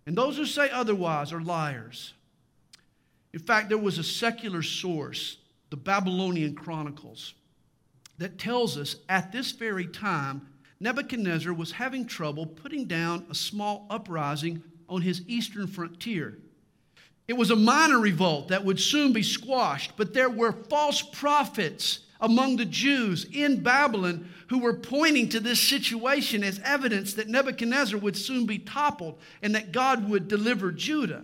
And 0.06 0.16
those 0.16 0.36
who 0.36 0.46
say 0.46 0.70
otherwise 0.70 1.32
are 1.32 1.40
liars. 1.40 2.14
In 3.32 3.40
fact, 3.40 3.68
there 3.68 3.78
was 3.78 3.98
a 3.98 4.04
secular 4.04 4.62
source, 4.62 5.38
the 5.70 5.76
Babylonian 5.76 6.54
Chronicles, 6.54 7.34
that 8.18 8.38
tells 8.38 8.78
us 8.78 8.96
at 9.08 9.32
this 9.32 9.52
very 9.52 9.86
time, 9.86 10.48
Nebuchadnezzar 10.78 11.52
was 11.52 11.72
having 11.72 12.06
trouble 12.06 12.46
putting 12.46 12.86
down 12.86 13.26
a 13.30 13.34
small 13.34 13.86
uprising 13.90 14.62
on 14.88 15.02
his 15.02 15.22
eastern 15.26 15.66
frontier. 15.66 16.38
It 17.28 17.36
was 17.36 17.50
a 17.50 17.56
minor 17.56 17.98
revolt 17.98 18.48
that 18.48 18.64
would 18.64 18.78
soon 18.78 19.12
be 19.12 19.22
squashed, 19.22 19.92
but 19.96 20.14
there 20.14 20.30
were 20.30 20.52
false 20.52 21.02
prophets 21.02 22.00
among 22.26 22.56
the 22.56 22.64
Jews 22.64 23.24
in 23.32 23.62
Babylon 23.62 24.28
who 24.48 24.58
were 24.58 24.74
pointing 24.74 25.28
to 25.28 25.38
this 25.38 25.60
situation 25.60 26.42
as 26.42 26.60
evidence 26.64 27.14
that 27.14 27.28
Nebuchadnezzar 27.28 28.00
would 28.00 28.16
soon 28.16 28.46
be 28.46 28.58
toppled 28.58 29.20
and 29.42 29.54
that 29.54 29.70
God 29.70 30.10
would 30.10 30.26
deliver 30.26 30.72
Judah. 30.72 31.22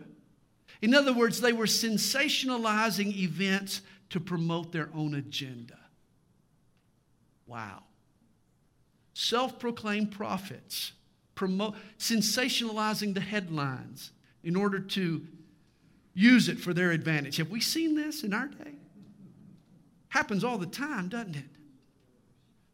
In 0.80 0.94
other 0.94 1.12
words, 1.12 1.40
they 1.40 1.52
were 1.52 1.66
sensationalizing 1.66 3.16
events 3.16 3.82
to 4.10 4.20
promote 4.20 4.70
their 4.70 4.90
own 4.94 5.14
agenda. 5.14 5.78
Wow. 7.48 7.82
Self 9.12 9.58
proclaimed 9.58 10.12
prophets 10.12 10.92
promote, 11.34 11.74
sensationalizing 11.98 13.14
the 13.14 13.20
headlines 13.20 14.12
in 14.44 14.54
order 14.54 14.78
to 14.78 15.26
use 16.14 16.48
it 16.48 16.60
for 16.60 16.72
their 16.72 16.92
advantage. 16.92 17.38
Have 17.38 17.50
we 17.50 17.60
seen 17.60 17.96
this 17.96 18.22
in 18.22 18.32
our 18.32 18.46
day? 18.46 18.74
Happens 20.12 20.44
all 20.44 20.58
the 20.58 20.66
time, 20.66 21.08
doesn't 21.08 21.36
it? 21.36 21.44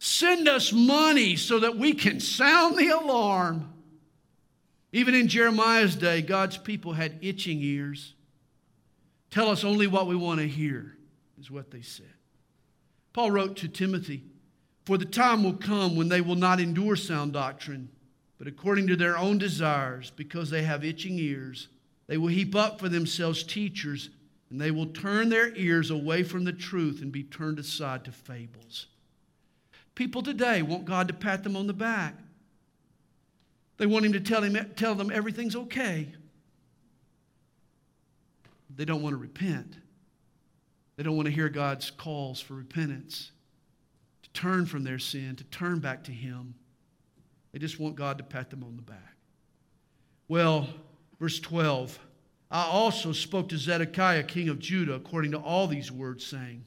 Send 0.01 0.49
us 0.49 0.73
money 0.73 1.37
so 1.37 1.61
that 1.61 1.79
we 1.79 1.93
can 1.93 2.19
sound 2.19 2.77
the 2.77 2.89
alarm. 2.89 3.73
Even 4.91 5.15
in 5.15 5.29
Jeremiah's 5.29 5.95
day, 5.95 6.21
God's 6.21 6.59
people 6.59 6.95
had 6.95 7.17
itching 7.21 7.61
ears. 7.61 8.15
Tell 9.31 9.51
us 9.51 9.63
only 9.63 9.87
what 9.87 10.09
we 10.09 10.17
want 10.17 10.41
to 10.41 10.49
hear, 10.49 10.97
is 11.41 11.49
what 11.49 11.71
they 11.71 11.81
said. 11.81 12.13
Paul 13.13 13.31
wrote 13.31 13.55
to 13.59 13.69
Timothy 13.69 14.25
For 14.85 14.99
the 14.99 15.05
time 15.05 15.45
will 15.45 15.55
come 15.55 15.95
when 15.95 16.09
they 16.09 16.21
will 16.21 16.35
not 16.35 16.59
endure 16.59 16.97
sound 16.97 17.35
doctrine, 17.35 17.89
but 18.39 18.49
according 18.49 18.89
to 18.89 18.97
their 18.97 19.17
own 19.17 19.39
desires, 19.39 20.11
because 20.17 20.51
they 20.51 20.63
have 20.65 20.85
itching 20.85 21.21
ears, 21.21 21.69
they 22.09 22.17
will 22.17 22.27
heap 22.27 22.57
up 22.57 22.81
for 22.81 22.89
themselves 22.89 23.45
teachers 23.45 24.11
and 24.51 24.61
they 24.61 24.71
will 24.71 24.87
turn 24.87 25.29
their 25.29 25.55
ears 25.57 25.91
away 25.91 26.23
from 26.23 26.45
the 26.45 26.53
truth 26.53 27.03
and 27.03 27.13
be 27.13 27.23
turned 27.23 27.59
aside 27.59 28.05
to 28.05 28.13
fables. 28.13 28.87
People 29.95 30.23
today 30.23 30.63
want 30.63 30.85
God 30.85 31.09
to 31.09 31.15
pat 31.15 31.43
them 31.43 31.57
on 31.57 31.67
the 31.67 31.73
back. 31.73 32.15
They 33.77 33.87
want 33.87 34.07
Him 34.07 34.13
to 34.13 34.21
tell, 34.21 34.43
him, 34.43 34.57
tell 34.77 34.95
them 34.95 35.11
everything's 35.13 35.57
okay. 35.57 36.09
They 38.75 38.85
don't 38.85 39.03
want 39.03 39.13
to 39.15 39.19
repent. 39.19 39.77
They 40.97 41.03
don't 41.03 41.17
want 41.17 41.27
to 41.27 41.35
hear 41.35 41.49
God's 41.49 41.91
calls 41.91 42.41
for 42.41 42.55
repentance, 42.55 43.31
to 44.23 44.31
turn 44.31 44.67
from 44.67 44.85
their 44.85 44.99
sin, 44.99 45.37
to 45.37 45.45
turn 45.45 45.79
back 45.79 46.05
to 46.05 46.13
Him. 46.13 46.55
They 47.53 47.59
just 47.59 47.79
want 47.79 47.95
God 47.95 48.19
to 48.19 48.25
pat 48.25 48.51
them 48.51 48.65
on 48.65 48.77
the 48.77 48.83
back. 48.83 49.17
Well, 50.29 50.69
verse 51.19 51.39
12. 51.41 51.99
I 52.51 52.65
also 52.65 53.13
spoke 53.13 53.51
to 53.51 53.59
Zedekiah, 53.59 54.23
king 54.23 54.49
of 54.49 54.59
Judah, 54.59 54.95
according 54.95 55.33
to 55.33 55.39
all 55.39 55.67
these 55.67 55.93
words, 55.93 56.25
saying, 56.25 56.65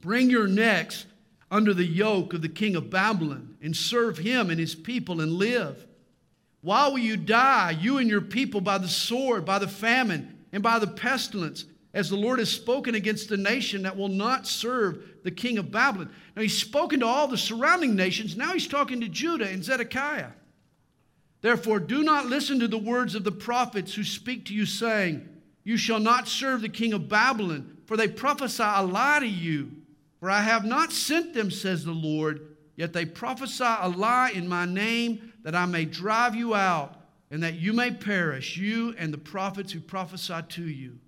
Bring 0.00 0.30
your 0.30 0.46
necks 0.46 1.06
under 1.50 1.74
the 1.74 1.84
yoke 1.84 2.32
of 2.32 2.42
the 2.42 2.48
king 2.48 2.76
of 2.76 2.90
Babylon 2.90 3.56
and 3.60 3.76
serve 3.76 4.18
him 4.18 4.50
and 4.50 4.58
his 4.58 4.74
people 4.74 5.20
and 5.20 5.32
live. 5.32 5.86
Why 6.60 6.88
will 6.88 6.98
you 6.98 7.16
die, 7.16 7.76
you 7.78 7.98
and 7.98 8.08
your 8.08 8.20
people, 8.20 8.60
by 8.60 8.78
the 8.78 8.88
sword, 8.88 9.44
by 9.44 9.58
the 9.58 9.68
famine, 9.68 10.38
and 10.52 10.62
by 10.62 10.78
the 10.78 10.86
pestilence, 10.86 11.66
as 11.94 12.10
the 12.10 12.16
Lord 12.16 12.38
has 12.38 12.50
spoken 12.50 12.94
against 12.94 13.28
the 13.28 13.36
nation 13.36 13.82
that 13.82 13.96
will 13.96 14.08
not 14.08 14.46
serve 14.46 15.04
the 15.22 15.30
king 15.30 15.58
of 15.58 15.70
Babylon? 15.70 16.10
Now, 16.34 16.42
he's 16.42 16.58
spoken 16.58 17.00
to 17.00 17.06
all 17.06 17.28
the 17.28 17.38
surrounding 17.38 17.94
nations. 17.94 18.36
Now 18.36 18.52
he's 18.52 18.66
talking 18.66 19.00
to 19.00 19.08
Judah 19.08 19.48
and 19.48 19.62
Zedekiah. 19.62 20.30
Therefore, 21.40 21.78
do 21.78 22.02
not 22.02 22.26
listen 22.26 22.58
to 22.60 22.68
the 22.68 22.78
words 22.78 23.14
of 23.14 23.24
the 23.24 23.32
prophets 23.32 23.94
who 23.94 24.02
speak 24.02 24.46
to 24.46 24.54
you, 24.54 24.66
saying, 24.66 25.28
You 25.64 25.76
shall 25.76 26.00
not 26.00 26.26
serve 26.26 26.62
the 26.62 26.68
king 26.68 26.92
of 26.92 27.08
Babylon, 27.08 27.78
for 27.86 27.96
they 27.96 28.08
prophesy 28.08 28.64
a 28.64 28.84
lie 28.84 29.20
to 29.20 29.26
you. 29.26 29.70
For 30.20 30.30
I 30.30 30.40
have 30.40 30.64
not 30.64 30.92
sent 30.92 31.32
them, 31.34 31.50
says 31.50 31.84
the 31.84 31.92
Lord, 31.92 32.56
yet 32.74 32.92
they 32.92 33.06
prophesy 33.06 33.64
a 33.64 33.88
lie 33.88 34.30
in 34.34 34.48
my 34.48 34.64
name, 34.64 35.32
that 35.44 35.54
I 35.54 35.66
may 35.66 35.84
drive 35.84 36.34
you 36.34 36.54
out, 36.54 36.96
and 37.30 37.42
that 37.42 37.54
you 37.54 37.72
may 37.72 37.92
perish, 37.92 38.56
you 38.56 38.94
and 38.98 39.12
the 39.12 39.18
prophets 39.18 39.72
who 39.72 39.80
prophesy 39.80 40.40
to 40.48 40.64
you. 40.64 40.98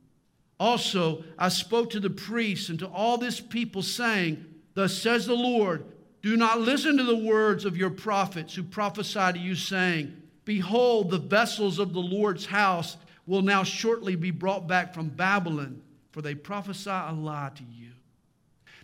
Also, 0.61 1.25
I 1.39 1.49
spoke 1.49 1.91
to 1.91 2.01
the 2.01 2.11
priests 2.11 2.69
and 2.69 2.79
to 2.79 2.87
all 2.87 3.19
this 3.19 3.41
people, 3.41 3.83
saying, 3.83 4.45
Thus 4.75 4.97
says 4.97 5.27
the 5.27 5.35
Lord, 5.35 5.85
do 6.23 6.37
not 6.37 6.61
listen 6.61 6.99
to 6.99 7.03
the 7.03 7.17
words 7.17 7.65
of 7.65 7.77
your 7.77 7.91
prophets 7.91 8.55
who 8.55 8.63
prophesy 8.63 9.33
to 9.33 9.39
you, 9.39 9.55
saying, 9.55 10.20
Behold, 10.45 11.11
the 11.11 11.19
vessels 11.19 11.79
of 11.79 11.93
the 11.93 12.01
Lord's 12.01 12.47
house 12.47 12.97
will 13.27 13.43
now 13.43 13.63
shortly 13.63 14.17
be 14.17 14.31
brought 14.31 14.67
back 14.67 14.95
from 14.95 15.09
Babylon, 15.09 15.83
for 16.11 16.23
they 16.23 16.35
prophesy 16.35 16.91
a 16.91 17.13
lie 17.13 17.53
to 17.55 17.63
you. 17.63 17.91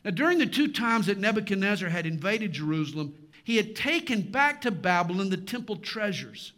Now, 0.04 0.12
during 0.12 0.38
the 0.38 0.46
two 0.46 0.68
times 0.68 1.06
that 1.06 1.18
Nebuchadnezzar 1.18 1.88
had 1.88 2.06
invaded 2.06 2.52
Jerusalem, 2.52 3.14
he 3.42 3.56
had 3.56 3.74
taken 3.74 4.22
back 4.22 4.60
to 4.60 4.70
Babylon 4.70 5.30
the 5.30 5.36
temple 5.36 5.76
treasures. 5.76 6.52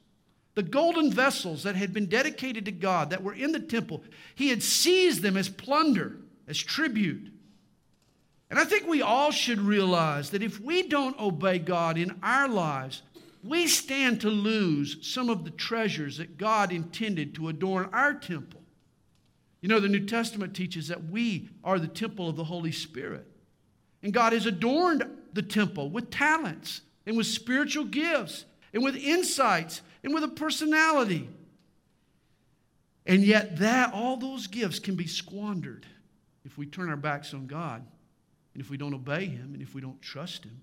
The 0.55 0.63
golden 0.63 1.13
vessels 1.13 1.63
that 1.63 1.77
had 1.77 1.93
been 1.95 2.07
dedicated 2.07 2.65
to 2.65 2.73
God 2.73 3.11
that 3.11 3.23
were 3.23 3.33
in 3.33 3.53
the 3.53 3.61
temple, 3.61 4.03
he 4.35 4.49
had 4.49 4.63
seized 4.63 5.23
them 5.23 5.37
as 5.37 5.49
plunder, 5.49 6.17
as 6.47 6.59
tribute. 6.59 7.31
And 8.51 8.59
I 8.59 8.65
think 8.65 8.87
we 8.87 9.03
all 9.03 9.31
should 9.31 9.61
realize 9.61 10.31
that 10.31 10.43
if 10.43 10.61
we 10.61 10.83
don't 10.83 11.19
obey 11.21 11.59
God 11.59 11.97
in 11.97 12.19
our 12.23 12.49
lives, 12.49 13.03
we 13.43 13.67
stand 13.67 14.21
to 14.23 14.31
lose 14.31 14.99
some 15.03 15.29
of 15.29 15.45
the 15.45 15.51
treasures 15.51 16.19
that 16.19 16.39
God 16.39 16.73
intended 16.73 17.35
to 17.35 17.49
adorn 17.49 17.89
our 17.93 18.15
temple. 18.15 18.63
You 19.61 19.69
know, 19.69 19.81
the 19.81 19.89
New 19.89 20.07
Testament 20.07 20.55
teaches 20.55 20.89
that 20.89 21.05
we 21.11 21.49
are 21.65 21.79
the 21.79 21.89
temple 21.89 22.29
of 22.29 22.37
the 22.37 22.45
Holy 22.45 22.73
Spirit. 22.73 23.27
And 24.03 24.13
God 24.13 24.33
has 24.33 24.47
adorned 24.47 25.05
the 25.33 25.43
temple 25.43 25.91
with 25.91 26.11
talents 26.11 26.83
and 27.07 27.17
with 27.17 27.27
spiritual 27.27 27.85
gifts 27.85 28.45
and 28.73 28.83
with 28.83 28.97
insights 28.97 29.83
and 30.03 30.15
with 30.15 30.23
a 30.23 30.29
personality. 30.29 31.29
And 33.07 33.25
yet 33.25 33.59
that 33.59 33.93
all 33.95 34.17
those 34.17 34.47
gifts 34.47 34.79
can 34.79 34.95
be 34.95 35.07
squandered 35.07 35.87
if 36.45 36.59
we 36.59 36.67
turn 36.67 36.91
our 36.91 36.97
backs 36.97 37.35
on 37.35 37.47
God 37.47 37.85
and 38.55 38.63
if 38.63 38.71
we 38.71 38.77
don't 38.77 38.95
obey 38.95 39.27
him 39.27 39.51
and 39.55 39.63
if 39.63 39.75
we 39.75 39.81
don't 39.81 40.01
trust 40.01 40.45
him. 40.45 40.61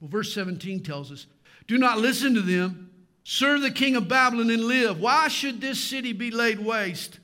Well, 0.00 0.08
verse 0.08 0.34
17 0.34 0.82
tells 0.82 1.12
us, 1.12 1.26
"Do 1.66 1.78
not 1.78 1.98
listen 1.98 2.34
to 2.34 2.42
them. 2.42 2.90
Serve 3.24 3.60
the 3.60 3.70
king 3.70 3.96
of 3.96 4.08
Babylon 4.08 4.50
and 4.50 4.64
live. 4.64 5.00
Why 5.00 5.28
should 5.28 5.60
this 5.60 5.82
city 5.82 6.12
be 6.12 6.30
laid 6.30 6.60
waste?" 6.60 7.18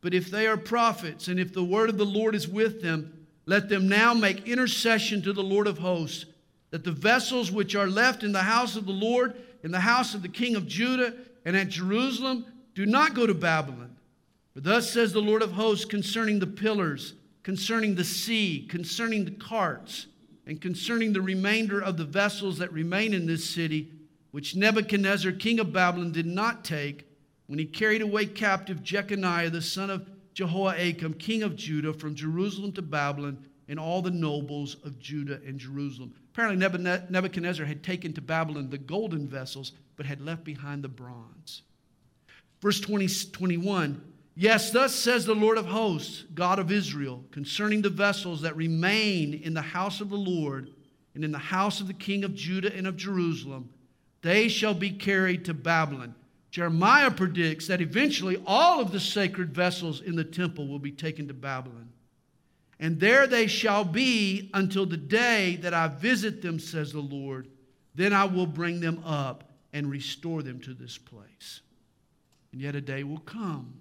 But 0.00 0.14
if 0.14 0.30
they 0.30 0.46
are 0.46 0.56
prophets, 0.56 1.28
and 1.28 1.40
if 1.40 1.52
the 1.52 1.64
word 1.64 1.90
of 1.90 1.98
the 1.98 2.06
Lord 2.06 2.34
is 2.34 2.46
with 2.46 2.82
them, 2.82 3.26
let 3.46 3.68
them 3.68 3.88
now 3.88 4.14
make 4.14 4.46
intercession 4.46 5.22
to 5.22 5.32
the 5.32 5.42
Lord 5.42 5.66
of 5.66 5.78
hosts, 5.78 6.26
that 6.70 6.84
the 6.84 6.92
vessels 6.92 7.50
which 7.50 7.74
are 7.74 7.88
left 7.88 8.22
in 8.22 8.32
the 8.32 8.42
house 8.42 8.76
of 8.76 8.84
the 8.84 8.92
Lord, 8.92 9.34
in 9.62 9.70
the 9.70 9.80
house 9.80 10.14
of 10.14 10.22
the 10.22 10.28
king 10.28 10.54
of 10.54 10.68
Judah, 10.68 11.14
and 11.44 11.56
at 11.56 11.70
Jerusalem, 11.70 12.44
do 12.74 12.84
not 12.86 13.14
go 13.14 13.26
to 13.26 13.34
Babylon. 13.34 13.96
For 14.52 14.60
thus 14.60 14.90
says 14.90 15.12
the 15.12 15.22
Lord 15.22 15.42
of 15.42 15.52
hosts 15.52 15.84
concerning 15.84 16.38
the 16.38 16.46
pillars, 16.46 17.14
concerning 17.42 17.94
the 17.94 18.04
sea, 18.04 18.66
concerning 18.68 19.24
the 19.24 19.30
carts, 19.30 20.06
and 20.48 20.60
concerning 20.60 21.12
the 21.12 21.20
remainder 21.20 21.80
of 21.80 21.98
the 21.98 22.04
vessels 22.04 22.58
that 22.58 22.72
remain 22.72 23.12
in 23.12 23.26
this 23.26 23.48
city, 23.48 23.92
which 24.30 24.56
Nebuchadnezzar, 24.56 25.32
king 25.32 25.60
of 25.60 25.72
Babylon, 25.72 26.10
did 26.10 26.26
not 26.26 26.64
take 26.64 27.06
when 27.46 27.58
he 27.58 27.66
carried 27.66 28.02
away 28.02 28.26
captive 28.26 28.82
Jeconiah, 28.82 29.50
the 29.50 29.62
son 29.62 29.90
of 29.90 30.08
Jehoiakim, 30.32 31.14
king 31.14 31.42
of 31.42 31.54
Judah, 31.54 31.92
from 31.92 32.14
Jerusalem 32.14 32.72
to 32.72 32.82
Babylon, 32.82 33.44
and 33.68 33.78
all 33.78 34.00
the 34.00 34.10
nobles 34.10 34.76
of 34.84 34.98
Judah 34.98 35.40
and 35.46 35.58
Jerusalem. 35.58 36.14
Apparently, 36.32 36.56
Nebuchadnezzar 37.10 37.66
had 37.66 37.82
taken 37.82 38.14
to 38.14 38.22
Babylon 38.22 38.70
the 38.70 38.78
golden 38.78 39.28
vessels, 39.28 39.72
but 39.96 40.06
had 40.06 40.20
left 40.22 40.44
behind 40.44 40.82
the 40.82 40.88
bronze. 40.88 41.62
Verse 42.62 42.80
20, 42.80 43.06
21 43.32 44.02
Yes, 44.40 44.70
thus 44.70 44.94
says 44.94 45.26
the 45.26 45.34
Lord 45.34 45.58
of 45.58 45.66
hosts, 45.66 46.22
God 46.32 46.60
of 46.60 46.70
Israel, 46.70 47.24
concerning 47.32 47.82
the 47.82 47.90
vessels 47.90 48.42
that 48.42 48.54
remain 48.54 49.34
in 49.34 49.52
the 49.52 49.60
house 49.60 50.00
of 50.00 50.10
the 50.10 50.16
Lord 50.16 50.70
and 51.16 51.24
in 51.24 51.32
the 51.32 51.38
house 51.38 51.80
of 51.80 51.88
the 51.88 51.92
king 51.92 52.22
of 52.22 52.36
Judah 52.36 52.72
and 52.72 52.86
of 52.86 52.96
Jerusalem, 52.96 53.68
they 54.22 54.46
shall 54.46 54.74
be 54.74 54.90
carried 54.90 55.44
to 55.46 55.54
Babylon. 55.54 56.14
Jeremiah 56.52 57.10
predicts 57.10 57.66
that 57.66 57.80
eventually 57.80 58.40
all 58.46 58.80
of 58.80 58.92
the 58.92 59.00
sacred 59.00 59.52
vessels 59.52 60.02
in 60.02 60.14
the 60.14 60.22
temple 60.22 60.68
will 60.68 60.78
be 60.78 60.92
taken 60.92 61.26
to 61.26 61.34
Babylon. 61.34 61.88
And 62.78 63.00
there 63.00 63.26
they 63.26 63.48
shall 63.48 63.84
be 63.84 64.50
until 64.54 64.86
the 64.86 64.96
day 64.96 65.56
that 65.62 65.74
I 65.74 65.88
visit 65.88 66.42
them, 66.42 66.60
says 66.60 66.92
the 66.92 67.00
Lord. 67.00 67.48
Then 67.96 68.12
I 68.12 68.26
will 68.26 68.46
bring 68.46 68.78
them 68.78 69.02
up 69.04 69.50
and 69.72 69.90
restore 69.90 70.44
them 70.44 70.60
to 70.60 70.74
this 70.74 70.96
place. 70.96 71.60
And 72.52 72.60
yet 72.60 72.76
a 72.76 72.80
day 72.80 73.02
will 73.02 73.18
come 73.18 73.80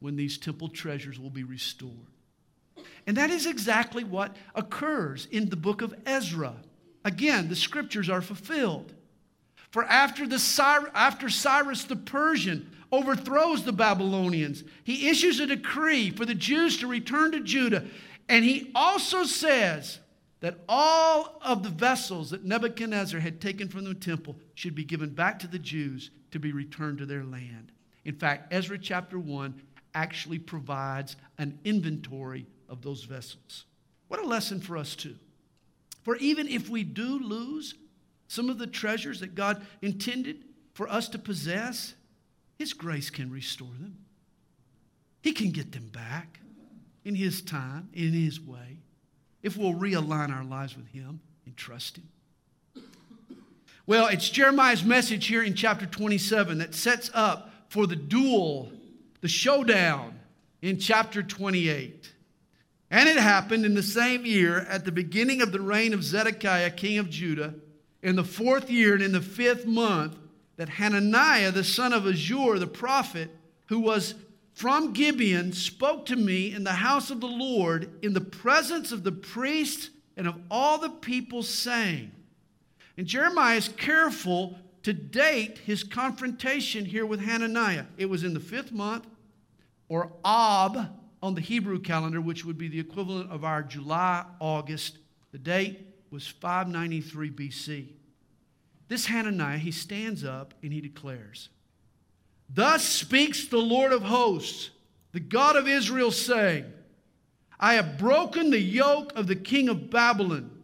when 0.00 0.16
these 0.16 0.38
temple 0.38 0.68
treasures 0.68 1.18
will 1.18 1.30
be 1.30 1.44
restored. 1.44 1.92
And 3.06 3.16
that 3.16 3.30
is 3.30 3.46
exactly 3.46 4.04
what 4.04 4.36
occurs 4.54 5.26
in 5.30 5.48
the 5.48 5.56
book 5.56 5.82
of 5.82 5.94
Ezra. 6.04 6.54
Again, 7.04 7.48
the 7.48 7.56
scriptures 7.56 8.10
are 8.10 8.22
fulfilled. 8.22 8.92
For 9.70 9.84
after, 9.84 10.26
the, 10.26 10.90
after 10.94 11.28
Cyrus 11.28 11.84
the 11.84 11.96
Persian 11.96 12.70
overthrows 12.90 13.64
the 13.64 13.72
Babylonians, 13.72 14.64
he 14.84 15.08
issues 15.08 15.38
a 15.38 15.46
decree 15.46 16.10
for 16.10 16.24
the 16.24 16.34
Jews 16.34 16.78
to 16.78 16.86
return 16.86 17.32
to 17.32 17.40
Judah. 17.40 17.84
And 18.28 18.44
he 18.44 18.70
also 18.74 19.24
says 19.24 20.00
that 20.40 20.58
all 20.68 21.38
of 21.42 21.62
the 21.62 21.70
vessels 21.70 22.30
that 22.30 22.44
Nebuchadnezzar 22.44 23.20
had 23.20 23.40
taken 23.40 23.68
from 23.68 23.84
the 23.84 23.94
temple 23.94 24.36
should 24.54 24.74
be 24.74 24.84
given 24.84 25.10
back 25.10 25.38
to 25.40 25.46
the 25.46 25.58
Jews 25.58 26.10
to 26.30 26.38
be 26.38 26.52
returned 26.52 26.98
to 26.98 27.06
their 27.06 27.24
land. 27.24 27.72
In 28.04 28.14
fact, 28.14 28.52
Ezra 28.52 28.78
chapter 28.78 29.18
1 29.18 29.60
actually 29.96 30.38
provides 30.38 31.16
an 31.38 31.58
inventory 31.64 32.46
of 32.68 32.82
those 32.82 33.04
vessels. 33.04 33.64
What 34.08 34.20
a 34.20 34.26
lesson 34.26 34.60
for 34.60 34.76
us, 34.76 34.94
too. 34.94 35.16
For 36.04 36.16
even 36.16 36.46
if 36.46 36.68
we 36.68 36.84
do 36.84 37.18
lose 37.18 37.74
some 38.28 38.50
of 38.50 38.58
the 38.58 38.66
treasures 38.66 39.20
that 39.20 39.34
God 39.34 39.66
intended 39.82 40.44
for 40.74 40.86
us 40.88 41.08
to 41.08 41.18
possess, 41.18 41.94
His 42.58 42.74
grace 42.74 43.08
can 43.10 43.30
restore 43.30 43.72
them. 43.80 43.96
He 45.22 45.32
can 45.32 45.50
get 45.50 45.72
them 45.72 45.88
back 45.88 46.40
in 47.04 47.14
His 47.14 47.40
time, 47.40 47.88
in 47.94 48.12
His 48.12 48.38
way, 48.38 48.78
if 49.42 49.56
we'll 49.56 49.74
realign 49.74 50.30
our 50.30 50.44
lives 50.44 50.76
with 50.76 50.88
Him 50.88 51.20
and 51.46 51.56
trust 51.56 51.96
Him. 51.96 52.08
Well, 53.86 54.08
it's 54.08 54.28
Jeremiah's 54.28 54.84
message 54.84 55.28
here 55.28 55.44
in 55.44 55.54
chapter 55.54 55.86
27 55.86 56.58
that 56.58 56.74
sets 56.74 57.10
up 57.14 57.52
for 57.68 57.86
the 57.86 57.96
duel, 57.96 58.70
the 59.20 59.28
showdown 59.28 60.18
in 60.62 60.78
chapter 60.78 61.22
28. 61.22 62.12
And 62.90 63.08
it 63.08 63.16
happened 63.16 63.64
in 63.64 63.74
the 63.74 63.82
same 63.82 64.24
year, 64.24 64.58
at 64.68 64.84
the 64.84 64.92
beginning 64.92 65.42
of 65.42 65.52
the 65.52 65.60
reign 65.60 65.92
of 65.92 66.04
Zedekiah, 66.04 66.70
king 66.70 66.98
of 66.98 67.10
Judah, 67.10 67.54
in 68.02 68.16
the 68.16 68.24
fourth 68.24 68.70
year 68.70 68.94
and 68.94 69.02
in 69.02 69.12
the 69.12 69.20
fifth 69.20 69.66
month, 69.66 70.16
that 70.56 70.68
Hananiah, 70.68 71.50
the 71.50 71.64
son 71.64 71.92
of 71.92 72.04
Azur, 72.04 72.58
the 72.58 72.66
prophet, 72.66 73.30
who 73.66 73.80
was 73.80 74.14
from 74.54 74.92
Gibeon, 74.92 75.52
spoke 75.52 76.06
to 76.06 76.16
me 76.16 76.54
in 76.54 76.64
the 76.64 76.72
house 76.72 77.10
of 77.10 77.20
the 77.20 77.26
Lord 77.26 77.90
in 78.02 78.14
the 78.14 78.20
presence 78.20 78.92
of 78.92 79.02
the 79.02 79.12
priests 79.12 79.90
and 80.16 80.26
of 80.26 80.36
all 80.50 80.78
the 80.78 80.88
people, 80.88 81.42
saying, 81.42 82.12
and 82.96 83.06
Jeremiah 83.06 83.56
is 83.56 83.68
careful 83.68 84.58
to 84.86 84.92
date 84.92 85.58
his 85.58 85.82
confrontation 85.82 86.84
here 86.84 87.04
with 87.04 87.18
Hananiah. 87.18 87.86
It 87.98 88.06
was 88.06 88.22
in 88.22 88.34
the 88.34 88.38
fifth 88.38 88.70
month, 88.70 89.04
or 89.88 90.12
Ab 90.24 90.90
on 91.20 91.34
the 91.34 91.40
Hebrew 91.40 91.80
calendar, 91.80 92.20
which 92.20 92.44
would 92.44 92.56
be 92.56 92.68
the 92.68 92.78
equivalent 92.78 93.32
of 93.32 93.42
our 93.42 93.64
July, 93.64 94.24
August. 94.38 94.98
The 95.32 95.38
date 95.38 95.84
was 96.12 96.28
593 96.28 97.30
BC. 97.32 97.86
This 98.86 99.06
Hananiah, 99.06 99.58
he 99.58 99.72
stands 99.72 100.22
up 100.22 100.54
and 100.62 100.72
he 100.72 100.80
declares, 100.80 101.48
Thus 102.48 102.84
speaks 102.84 103.46
the 103.46 103.58
Lord 103.58 103.90
of 103.90 104.02
hosts, 104.02 104.70
the 105.10 105.18
God 105.18 105.56
of 105.56 105.66
Israel, 105.66 106.12
saying, 106.12 106.64
I 107.58 107.74
have 107.74 107.98
broken 107.98 108.50
the 108.50 108.60
yoke 108.60 109.12
of 109.16 109.26
the 109.26 109.34
king 109.34 109.68
of 109.68 109.90
Babylon. 109.90 110.55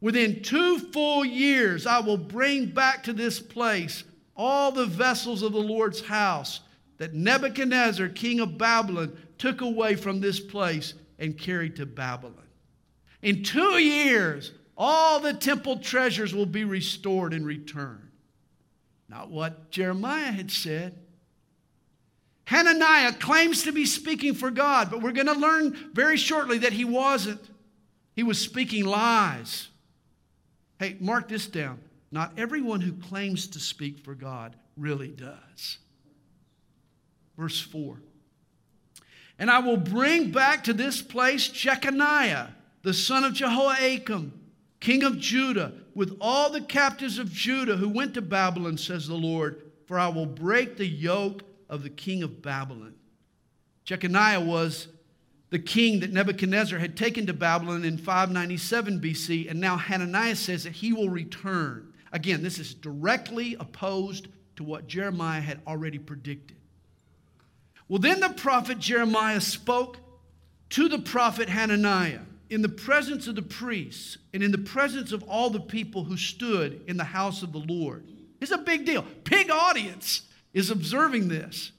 Within 0.00 0.42
two 0.42 0.78
full 0.78 1.24
years, 1.24 1.86
I 1.86 2.00
will 2.00 2.16
bring 2.16 2.66
back 2.66 3.02
to 3.04 3.12
this 3.12 3.40
place 3.40 4.04
all 4.36 4.70
the 4.70 4.86
vessels 4.86 5.42
of 5.42 5.52
the 5.52 5.58
Lord's 5.58 6.00
house 6.00 6.60
that 6.98 7.14
Nebuchadnezzar, 7.14 8.08
king 8.08 8.40
of 8.40 8.58
Babylon, 8.58 9.16
took 9.38 9.60
away 9.60 9.96
from 9.96 10.20
this 10.20 10.38
place 10.38 10.94
and 11.18 11.38
carried 11.38 11.76
to 11.76 11.86
Babylon. 11.86 12.34
In 13.22 13.42
two 13.42 13.78
years, 13.78 14.52
all 14.76 15.18
the 15.18 15.34
temple 15.34 15.78
treasures 15.78 16.32
will 16.32 16.46
be 16.46 16.64
restored 16.64 17.34
and 17.34 17.44
returned. 17.44 18.10
Not 19.08 19.30
what 19.30 19.70
Jeremiah 19.70 20.30
had 20.30 20.50
said. 20.50 20.96
Hananiah 22.44 23.12
claims 23.12 23.64
to 23.64 23.72
be 23.72 23.84
speaking 23.84 24.34
for 24.34 24.50
God, 24.50 24.90
but 24.90 25.02
we're 25.02 25.12
going 25.12 25.26
to 25.26 25.32
learn 25.32 25.76
very 25.92 26.16
shortly 26.16 26.58
that 26.58 26.72
he 26.72 26.84
wasn't. 26.84 27.40
He 28.14 28.22
was 28.22 28.38
speaking 28.38 28.84
lies. 28.86 29.68
Hey, 30.78 30.96
mark 31.00 31.28
this 31.28 31.46
down. 31.46 31.80
Not 32.10 32.32
everyone 32.38 32.80
who 32.80 32.92
claims 32.92 33.48
to 33.48 33.60
speak 33.60 33.98
for 33.98 34.14
God 34.14 34.56
really 34.76 35.08
does. 35.08 35.78
Verse 37.36 37.60
4 37.60 38.00
And 39.38 39.50
I 39.50 39.58
will 39.58 39.76
bring 39.76 40.30
back 40.30 40.64
to 40.64 40.72
this 40.72 41.02
place 41.02 41.48
Jeconiah, 41.48 42.48
the 42.82 42.94
son 42.94 43.24
of 43.24 43.34
Jehoiakim, 43.34 44.32
king 44.80 45.02
of 45.02 45.18
Judah, 45.18 45.72
with 45.94 46.16
all 46.20 46.50
the 46.50 46.60
captives 46.60 47.18
of 47.18 47.32
Judah 47.32 47.76
who 47.76 47.88
went 47.88 48.14
to 48.14 48.22
Babylon, 48.22 48.78
says 48.78 49.08
the 49.08 49.14
Lord, 49.14 49.62
for 49.86 49.98
I 49.98 50.08
will 50.08 50.26
break 50.26 50.76
the 50.76 50.86
yoke 50.86 51.42
of 51.68 51.82
the 51.82 51.90
king 51.90 52.22
of 52.22 52.40
Babylon. 52.40 52.94
Jeconiah 53.84 54.40
was 54.40 54.88
the 55.50 55.58
king 55.58 56.00
that 56.00 56.12
Nebuchadnezzar 56.12 56.78
had 56.78 56.96
taken 56.96 57.26
to 57.26 57.32
Babylon 57.32 57.84
in 57.84 57.96
597 57.96 59.00
BC, 59.00 59.50
and 59.50 59.60
now 59.60 59.76
Hananiah 59.76 60.36
says 60.36 60.64
that 60.64 60.74
he 60.74 60.92
will 60.92 61.08
return. 61.08 61.92
Again, 62.12 62.42
this 62.42 62.58
is 62.58 62.74
directly 62.74 63.56
opposed 63.58 64.28
to 64.56 64.64
what 64.64 64.86
Jeremiah 64.86 65.40
had 65.40 65.60
already 65.66 65.98
predicted. 65.98 66.56
Well, 67.88 67.98
then 67.98 68.20
the 68.20 68.30
prophet 68.30 68.78
Jeremiah 68.78 69.40
spoke 69.40 69.96
to 70.70 70.88
the 70.88 70.98
prophet 70.98 71.48
Hananiah 71.48 72.20
in 72.50 72.60
the 72.60 72.68
presence 72.68 73.26
of 73.26 73.34
the 73.34 73.42
priests 73.42 74.18
and 74.34 74.42
in 74.42 74.52
the 74.52 74.58
presence 74.58 75.12
of 75.12 75.22
all 75.22 75.48
the 75.48 75.60
people 75.60 76.04
who 76.04 76.16
stood 76.16 76.82
in 76.86 76.96
the 76.96 77.04
house 77.04 77.42
of 77.42 77.52
the 77.52 77.58
Lord. 77.58 78.04
It's 78.40 78.52
a 78.52 78.58
big 78.58 78.84
deal. 78.84 79.04
Big 79.24 79.50
audience 79.50 80.22
is 80.52 80.70
observing 80.70 81.28
this. 81.28 81.72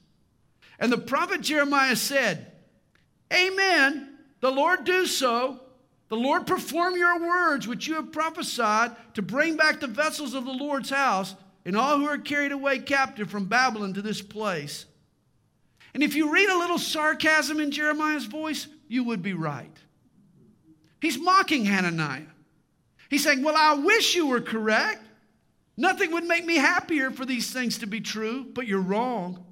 And 0.78 0.90
the 0.90 0.98
prophet 0.98 1.40
Jeremiah 1.40 1.96
said, 1.96 2.52
Amen. 3.32 4.18
The 4.40 4.50
Lord 4.50 4.84
do 4.84 5.06
so. 5.06 5.60
The 6.08 6.16
Lord 6.16 6.46
perform 6.46 6.96
your 6.96 7.20
words 7.20 7.68
which 7.68 7.86
you 7.86 7.94
have 7.94 8.12
prophesied 8.12 8.96
to 9.14 9.22
bring 9.22 9.56
back 9.56 9.78
the 9.78 9.86
vessels 9.86 10.34
of 10.34 10.44
the 10.44 10.52
Lord's 10.52 10.90
house 10.90 11.36
and 11.64 11.76
all 11.76 11.98
who 11.98 12.06
are 12.06 12.18
carried 12.18 12.52
away 12.52 12.80
captive 12.80 13.30
from 13.30 13.44
Babylon 13.44 13.94
to 13.94 14.02
this 14.02 14.20
place. 14.20 14.86
And 15.94 16.02
if 16.02 16.14
you 16.14 16.32
read 16.32 16.48
a 16.48 16.58
little 16.58 16.78
sarcasm 16.78 17.60
in 17.60 17.70
Jeremiah's 17.70 18.26
voice, 18.26 18.66
you 18.88 19.04
would 19.04 19.22
be 19.22 19.34
right. 19.34 19.76
He's 21.00 21.18
mocking 21.18 21.64
Hananiah. 21.64 22.22
He's 23.08 23.24
saying, 23.24 23.42
Well, 23.42 23.56
I 23.56 23.74
wish 23.74 24.14
you 24.14 24.26
were 24.26 24.40
correct. 24.40 25.04
Nothing 25.76 26.12
would 26.12 26.24
make 26.24 26.44
me 26.44 26.56
happier 26.56 27.10
for 27.10 27.24
these 27.24 27.52
things 27.52 27.78
to 27.78 27.86
be 27.86 28.00
true, 28.00 28.46
but 28.52 28.66
you're 28.66 28.80
wrong. 28.80 29.44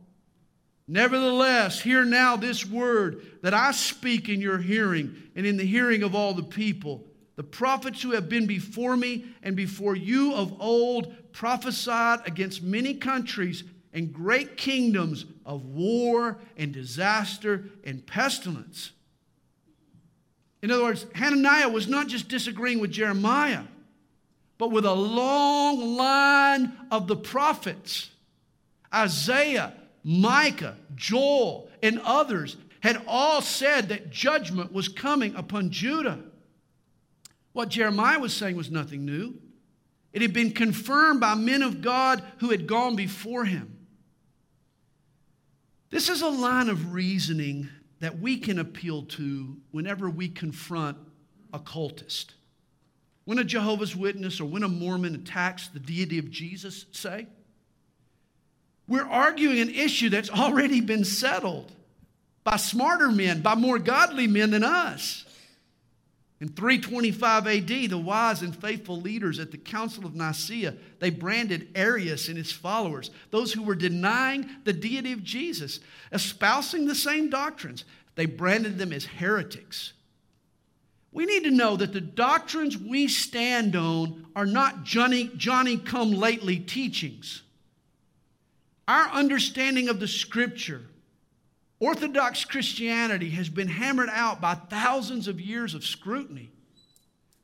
Nevertheless, 0.91 1.81
hear 1.83 2.03
now 2.07 2.37
this 2.37 2.65
word 2.65 3.27
that 3.43 3.53
I 3.53 3.73
speak 3.73 4.31
in 4.31 4.41
your 4.41 4.57
hearing 4.57 5.15
and 5.37 5.45
in 5.45 5.59
the 5.59 5.67
hearing 5.67 6.03
of 6.03 6.15
all 6.15 6.33
the 6.33 6.43
people. 6.43 7.05
The 7.37 7.45
prophets 7.45 8.03
who 8.03 8.13
have 8.13 8.31
been 8.31 8.47
before 8.47 8.97
me 8.97 9.27
and 9.43 9.55
before 9.55 9.95
you 9.95 10.35
of 10.35 10.59
old 10.61 11.15
prophesied 11.33 12.27
against 12.27 12.63
many 12.63 12.95
countries 12.95 13.65
and 13.93 14.13
great 14.13 14.57
kingdoms 14.57 15.27
of 15.45 15.67
war 15.67 16.39
and 16.57 16.73
disaster 16.73 17.67
and 17.85 18.05
pestilence. 18.07 18.93
In 20.63 20.71
other 20.71 20.85
words, 20.85 21.07
Hananiah 21.15 21.69
was 21.69 21.87
not 21.87 22.09
just 22.09 22.29
disagreeing 22.29 22.81
with 22.81 22.91
Jeremiah, 22.91 23.65
but 24.57 24.73
with 24.73 24.87
a 24.87 24.95
long 24.95 25.97
line 25.97 26.73
of 26.91 27.07
the 27.07 27.17
prophets. 27.17 28.11
Isaiah, 28.93 29.75
Micah, 30.09 30.79
Joel, 30.95 31.69
and 31.83 32.01
others 32.03 32.57
had 32.81 33.03
all 33.07 33.43
said 33.43 33.91
that 33.91 34.09
judgment 34.09 34.73
was 34.73 34.89
coming 34.89 35.35
upon 35.35 35.69
Judah. 35.69 36.19
What 37.53 37.69
Jeremiah 37.69 38.19
was 38.19 38.33
saying 38.33 38.57
was 38.57 38.71
nothing 38.71 39.05
new. 39.05 39.35
It 40.15 40.23
had 40.23 40.33
been 40.33 40.53
confirmed 40.53 41.21
by 41.21 41.35
men 41.35 41.61
of 41.61 41.83
God 41.83 42.23
who 42.39 42.49
had 42.49 42.67
gone 42.67 42.97
before 42.97 43.45
him. 43.45 43.87
This 45.91 46.09
is 46.09 46.23
a 46.23 46.29
line 46.31 46.71
of 46.71 46.95
reasoning 46.95 47.69
that 48.01 48.19
we 48.19 48.39
can 48.39 48.59
appeal 48.59 49.03
to 49.03 49.59
whenever 49.73 50.09
we 50.09 50.31
confront 50.31 50.97
a 51.53 51.59
cultist. 51.59 52.29
When 53.27 53.39
a 53.39 53.45
Jehovah's 53.45 53.95
Witness 53.95 54.41
or 54.41 54.47
when 54.47 54.63
a 54.63 54.69
Mormon 54.69 55.15
attacks 55.15 55.69
the 55.69 55.81
deity 55.81 56.19
of 56.19 56.31
Jesus, 56.31 56.87
say, 56.93 57.27
we're 58.89 59.07
arguing 59.07 59.61
an 59.61 59.71
issue 59.71 60.09
that's 60.09 60.31
already 60.31 60.81
been 60.81 61.05
settled 61.05 61.71
by 62.43 62.57
smarter 62.57 63.13
men, 63.13 63.43
by 63.43 63.55
more 63.55 63.79
godly 63.79 64.27
men 64.27 64.51
than 64.51 64.65
us. 64.65 65.27
In 66.41 66.49
325 66.49 67.47
AD, 67.47 67.69
the 67.69 67.99
wise 67.99 68.43
and 68.43 68.57
faithful 68.57 69.01
leaders 69.01 69.39
at 69.41 69.51
the 69.51 69.59
Council 69.59 70.07
of 70.07 70.15
Nicaea, 70.15 70.75
they 71.01 71.11
branded 71.11 71.69
Arius 71.75 72.29
and 72.29 72.39
his 72.39 72.53
followers, 72.53 73.11
those 73.31 73.53
who 73.53 73.63
were 73.63 73.75
denying 73.75 74.49
the 74.65 74.73
deity 74.73 75.13
of 75.13 75.25
Jesus, 75.25 75.81
espousing 76.13 76.87
the 76.87 76.95
same 76.95 77.29
doctrines. 77.29 77.85
They 78.15 78.27
branded 78.27 78.79
them 78.79 78.93
as 78.93 79.05
heretics. 79.05 79.93
We 81.13 81.27
need 81.27 81.45
to 81.45 81.51
know 81.51 81.77
that 81.77 81.93
the 81.93 82.01
doctrines 82.01 82.79
we 82.79 83.09
stand 83.09 83.75
on 83.75 84.27
are 84.37 84.47
not 84.47 84.85
Johnny, 84.85 85.31
Johnny 85.37 85.77
come 85.77 86.13
lately 86.13 86.59
teachings. 86.59 87.43
Our 88.89 89.11
understanding 89.11 89.91
of 89.91 90.01
the 90.01 90.09
scripture, 90.09 90.81
Orthodox 91.79 92.47
Christianity, 92.47 93.29
has 93.31 93.51
been 93.51 93.69
hammered 93.69 94.09
out 94.11 94.41
by 94.41 94.55
thousands 94.55 95.29
of 95.29 95.39
years 95.39 95.75
of 95.75 95.85
scrutiny. 95.85 96.51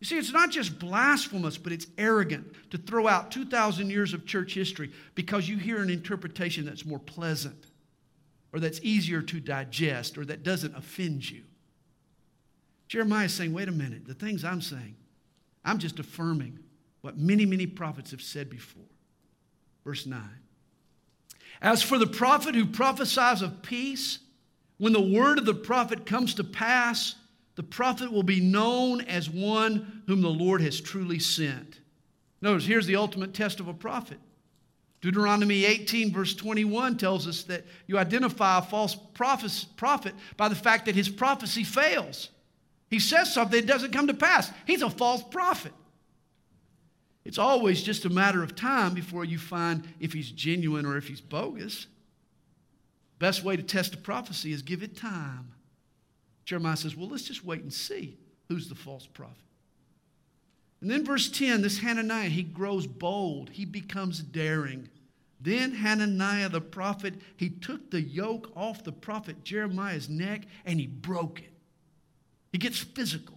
You 0.00 0.07
see, 0.07 0.18
it's 0.18 0.33
not 0.33 0.50
just 0.50 0.78
blasphemous, 0.78 1.59
but 1.59 1.72
it's 1.72 1.87
arrogant 1.98 2.46
to 2.70 2.78
throw 2.78 3.07
out 3.07 3.30
2,000 3.30 3.90
years 3.90 4.14
of 4.14 4.26
church 4.26 4.54
history 4.54 4.90
because 5.14 5.46
you 5.46 5.59
hear 5.59 5.83
an 5.83 5.90
interpretation 5.90 6.64
that's 6.64 6.87
more 6.87 6.98
pleasant 6.98 7.66
or 8.52 8.59
that's 8.59 8.80
easier 8.83 9.20
to 9.20 9.38
digest 9.38 10.16
or 10.16 10.24
that 10.24 10.42
doesn't 10.42 10.74
offend 10.74 11.28
you. 11.28 11.42
Jeremiah 12.88 13.26
is 13.26 13.35
saying, 13.35 13.52
wait 13.52 13.68
a 13.68 13.72
minute, 13.72 14.07
the 14.07 14.14
things 14.14 14.44
I'm 14.44 14.62
saying, 14.62 14.96
I'm 15.64 15.78
just 15.78 15.98
affirming 15.98 16.59
what 17.02 17.18
many, 17.18 17.44
many 17.44 17.66
prophets 17.66 18.12
have 18.12 18.22
said 18.22 18.48
before. 18.48 18.83
Verse 19.85 20.07
9. 20.07 20.20
As 21.64 21.83
for 21.83 21.98
the 21.98 22.07
prophet 22.07 22.55
who 22.55 22.66
prophesies 22.66 23.40
of 23.40 23.62
peace, 23.62 24.18
when 24.77 24.92
the 24.92 25.00
word 25.00 25.38
of 25.38 25.46
the 25.46 25.55
prophet 25.55 26.05
comes 26.05 26.35
to 26.35 26.44
pass, 26.44 27.14
the 27.55 27.62
prophet 27.62 28.12
will 28.12 28.22
be 28.22 28.38
known 28.38 29.00
as 29.00 29.31
one 29.31 30.03
whom 30.07 30.20
the 30.20 30.29
Lord 30.29 30.61
has 30.61 30.79
truly 30.79 31.18
sent. 31.18 31.81
Notice, 32.42 32.66
here's 32.66 32.87
the 32.87 32.96
ultimate 32.96 33.33
test 33.33 33.61
of 33.61 33.68
a 33.68 33.72
prophet. 33.72 34.18
Deuteronomy 35.00 35.64
18, 35.64 36.12
verse 36.12 36.35
21, 36.35 36.98
tells 36.98 37.27
us 37.27 37.44
that 37.44 37.64
you 37.87 37.96
identify 37.96 38.59
a 38.59 38.62
false 38.62 38.94
prophet 38.94 40.14
by 40.37 40.48
the 40.50 40.55
fact 40.55 40.85
that 40.85 40.94
his 40.94 41.09
prophecy 41.09 41.64
fails. 41.64 42.29
He 42.90 42.98
says 42.98 43.33
something 43.33 43.59
that 43.59 43.66
doesn't 43.66 43.92
come 43.92 44.09
to 44.09 44.14
pass. 44.14 44.50
He's 44.66 44.83
a 44.83 44.90
false 44.90 45.22
prophet. 45.22 45.72
It's 47.24 47.38
always 47.38 47.82
just 47.82 48.04
a 48.04 48.10
matter 48.10 48.42
of 48.42 48.54
time 48.54 48.92
before 48.94 49.24
you 49.24 49.38
find 49.38 49.87
if 49.98 50.12
he's 50.12 50.30
genuine 50.30 50.84
or 50.84 50.96
if 50.96 51.08
he's 51.08 51.20
bogus. 51.20 51.87
Best 53.18 53.42
way 53.42 53.56
to 53.56 53.62
test 53.62 53.94
a 53.94 53.98
prophecy 53.98 54.52
is 54.52 54.62
give 54.62 54.82
it 54.82 54.96
time. 54.96 55.52
Jeremiah 56.44 56.76
says, 56.76 56.94
Well, 56.94 57.08
let's 57.08 57.22
just 57.22 57.44
wait 57.44 57.62
and 57.62 57.72
see 57.72 58.18
who's 58.48 58.68
the 58.68 58.74
false 58.74 59.06
prophet. 59.06 59.37
And 60.82 60.90
then, 60.90 61.04
verse 61.04 61.30
10, 61.30 61.62
this 61.62 61.78
Hananiah, 61.78 62.28
he 62.28 62.42
grows 62.42 62.87
bold, 62.87 63.48
he 63.50 63.64
becomes 63.64 64.20
daring. 64.20 64.90
Then 65.40 65.72
Hananiah 65.72 66.50
the 66.50 66.60
prophet, 66.60 67.14
he 67.37 67.48
took 67.48 67.90
the 67.90 68.00
yoke 68.00 68.50
off 68.54 68.84
the 68.84 68.92
prophet 68.92 69.44
Jeremiah's 69.44 70.08
neck 70.08 70.42
and 70.64 70.78
he 70.78 70.87
broke 70.87 71.40
it. 71.40 71.52
He 72.52 72.58
gets 72.58 72.78
physical. 72.78 73.34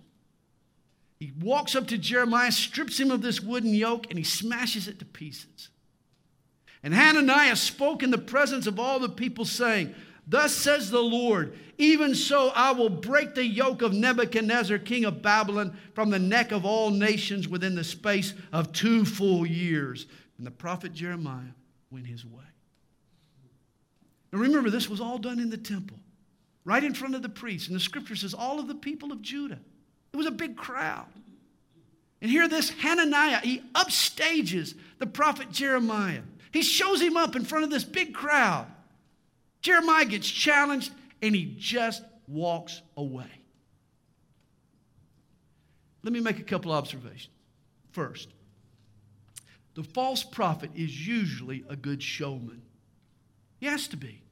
He 1.19 1.34
walks 1.41 1.75
up 1.75 1.88
to 1.88 1.97
Jeremiah, 1.97 2.51
strips 2.51 2.99
him 2.99 3.10
of 3.10 3.21
this 3.21 3.41
wooden 3.41 3.73
yoke, 3.73 4.08
and 4.10 4.17
he 4.17 4.23
smashes 4.23 4.88
it 4.88 4.99
to 4.99 5.06
pieces. 5.06 5.69
And 6.84 6.93
Hananiah 6.93 7.56
spoke 7.56 8.03
in 8.03 8.12
the 8.12 8.17
presence 8.17 8.67
of 8.67 8.80
all 8.80 8.99
the 8.99 9.10
people, 9.10 9.43
saying, 9.43 9.95
Thus 10.27 10.53
says 10.53 10.91
the 10.91 11.01
Lord, 11.01 11.58
even 11.77 12.13
so 12.13 12.51
I 12.53 12.71
will 12.71 12.89
break 12.89 13.34
the 13.34 13.45
yoke 13.45 13.82
of 13.82 13.93
Nebuchadnezzar, 13.93 14.77
king 14.77 15.06
of 15.06 15.21
Babylon, 15.21 15.75
from 15.93 16.10
the 16.10 16.19
neck 16.19 16.51
of 16.51 16.65
all 16.65 16.91
nations 16.91 17.47
within 17.47 17.75
the 17.75 17.84
space 17.84 18.34
of 18.51 18.71
two 18.71 19.06
full 19.06 19.45
years. 19.45 20.06
And 20.38 20.45
the 20.45 20.51
prophet 20.51 20.93
Jeremiah 20.93 21.53
went 21.89 22.06
his 22.06 22.25
way. 22.25 22.43
Now 24.32 24.39
remember, 24.39 24.69
this 24.69 24.89
was 24.89 25.01
all 25.01 25.17
done 25.17 25.39
in 25.39 25.49
the 25.49 25.58
temple, 25.58 25.97
right 26.63 26.84
in 26.84 26.93
front 26.93 27.15
of 27.15 27.21
the 27.21 27.30
priests. 27.30 27.67
And 27.67 27.75
the 27.75 27.80
scripture 27.80 28.15
says, 28.15 28.34
all 28.34 28.60
of 28.60 28.67
the 28.67 28.75
people 28.75 29.12
of 29.12 29.21
Judah. 29.21 29.60
It 30.17 30.25
was 30.25 30.25
a 30.25 30.32
big 30.32 30.58
crowd. 30.58 31.06
And 32.23 32.32
here, 32.32 32.47
this 32.47 32.71
Hananiah, 32.71 33.38
he 33.38 33.62
upstages 33.75 34.73
the 34.97 35.06
prophet 35.06 35.51
Jeremiah. 35.51 36.23
He 36.51 36.63
shows 36.63 36.99
him 36.99 37.15
up 37.15 37.36
in 37.36 37.45
front 37.45 37.65
of 37.65 37.69
this 37.69 37.84
big 37.84 38.15
crowd. 38.15 38.65
Jeremiah 39.62 40.06
gets 40.06 40.27
challenged 40.27 40.91
and 41.21 41.36
he 41.36 41.53
just 41.60 42.01
walks 42.27 42.82
away. 42.97 43.30
Let 46.01 46.13
me 46.13 46.19
make 46.19 46.39
a 46.39 46.43
couple 46.43 46.71
observations. 46.71 47.30
First, 47.91 48.30
the 49.75 49.84
false 49.84 50.23
prophet 50.23 50.71
is 50.73 51.08
usually 51.08 51.63
a 51.69 51.75
good 51.75 52.01
showman. 52.01 52.63
He 53.60 53.67
has 53.67 53.88
to 53.89 53.97
be. 53.97 54.23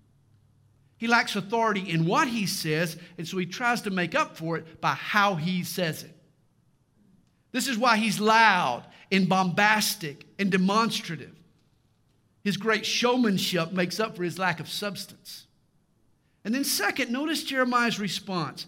He 0.97 1.07
lacks 1.07 1.35
authority 1.35 1.89
in 1.89 2.05
what 2.05 2.27
he 2.27 2.45
says, 2.45 2.97
and 3.17 3.27
so 3.27 3.37
he 3.37 3.45
tries 3.45 3.81
to 3.81 3.89
make 3.89 4.15
up 4.15 4.37
for 4.37 4.57
it 4.57 4.79
by 4.79 4.93
how 4.93 5.35
he 5.35 5.63
says 5.63 6.03
it. 6.03 6.15
This 7.51 7.67
is 7.67 7.77
why 7.77 7.97
he's 7.97 8.19
loud 8.19 8.85
and 9.11 9.27
bombastic 9.27 10.25
and 10.39 10.51
demonstrative. 10.51 11.35
His 12.43 12.57
great 12.57 12.85
showmanship 12.85 13.71
makes 13.71 13.99
up 13.99 14.15
for 14.15 14.23
his 14.23 14.37
lack 14.37 14.59
of 14.59 14.69
substance. 14.69 15.47
And 16.43 16.53
then, 16.53 16.63
second, 16.63 17.11
notice 17.11 17.43
Jeremiah's 17.43 17.99
response. 17.99 18.67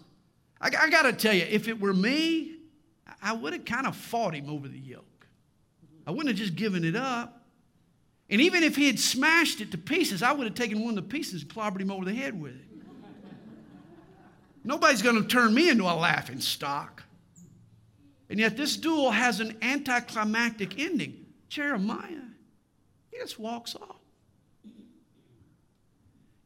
I, 0.60 0.70
I 0.76 0.90
got 0.90 1.02
to 1.02 1.12
tell 1.12 1.34
you, 1.34 1.46
if 1.48 1.68
it 1.68 1.80
were 1.80 1.94
me, 1.94 2.56
I 3.22 3.32
would 3.32 3.52
have 3.52 3.64
kind 3.64 3.86
of 3.86 3.96
fought 3.96 4.34
him 4.34 4.50
over 4.50 4.68
the 4.68 4.78
yoke. 4.78 5.04
I 6.06 6.10
wouldn't 6.10 6.28
have 6.28 6.38
just 6.38 6.56
given 6.56 6.84
it 6.84 6.96
up. 6.96 7.37
And 8.30 8.40
even 8.40 8.62
if 8.62 8.76
he 8.76 8.86
had 8.86 8.98
smashed 8.98 9.60
it 9.60 9.70
to 9.70 9.78
pieces, 9.78 10.22
I 10.22 10.32
would 10.32 10.46
have 10.46 10.54
taken 10.54 10.80
one 10.80 10.90
of 10.90 10.96
the 10.96 11.10
pieces 11.10 11.42
and 11.42 11.50
clobbered 11.50 11.80
him 11.80 11.90
over 11.90 12.04
the 12.04 12.14
head 12.14 12.38
with 12.38 12.54
it. 12.54 12.64
Nobody's 14.64 15.00
going 15.00 15.16
to 15.22 15.26
turn 15.26 15.54
me 15.54 15.70
into 15.70 15.84
a 15.84 15.94
laughing 15.94 16.40
stock. 16.40 17.04
And 18.28 18.38
yet, 18.38 18.56
this 18.56 18.76
duel 18.76 19.10
has 19.10 19.40
an 19.40 19.56
anticlimactic 19.62 20.78
ending. 20.78 21.24
Jeremiah, 21.48 22.26
he 23.10 23.18
just 23.18 23.38
walks 23.38 23.74
off. 23.74 23.96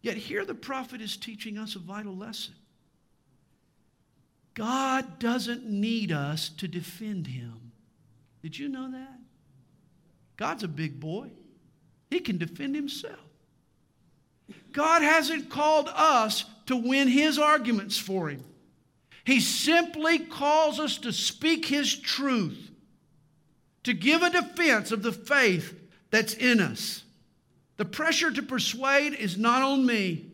Yet, 0.01 0.17
here 0.17 0.45
the 0.45 0.55
prophet 0.55 1.01
is 1.01 1.17
teaching 1.17 1.59
us 1.59 1.75
a 1.75 1.81
vital 1.81 2.17
lesson. 2.17 2.55
God 4.55 5.19
doesn't 5.19 5.65
need 5.65 6.13
us 6.13 6.49
to 6.51 6.69
defend 6.69 7.27
him. 7.27 7.73
Did 8.43 8.57
you 8.57 8.69
know 8.69 8.91
that? 8.93 9.19
God's 10.37 10.63
a 10.63 10.69
big 10.69 11.01
boy. 11.01 11.31
He 12.13 12.21
can 12.21 12.37
defend 12.37 12.75
himself. 12.75 13.19
God 14.73 15.01
hasn't 15.01 15.49
called 15.49 15.89
us 15.95 16.45
to 16.67 16.77
win 16.77 17.09
his 17.09 17.39
arguments 17.39 17.97
for 17.97 18.29
him. 18.29 18.45
He 19.25 19.41
simply 19.41 20.19
calls 20.19 20.79
us 20.79 20.99
to 20.99 21.13
speak 21.13 21.65
his 21.65 21.95
truth, 21.99 22.71
to 23.85 23.95
give 23.95 24.23
a 24.23 24.29
defense 24.29 24.93
of 24.93 25.03
the 25.03 25.13
faith 25.13 25.75
that's 26.11 26.35
in 26.35 26.61
us. 26.61 27.03
The 27.79 27.87
pressure 27.87 28.31
to 28.31 28.43
persuade 28.43 29.15
is 29.15 29.39
not 29.39 29.63
on 29.63 29.87
me. 29.87 30.27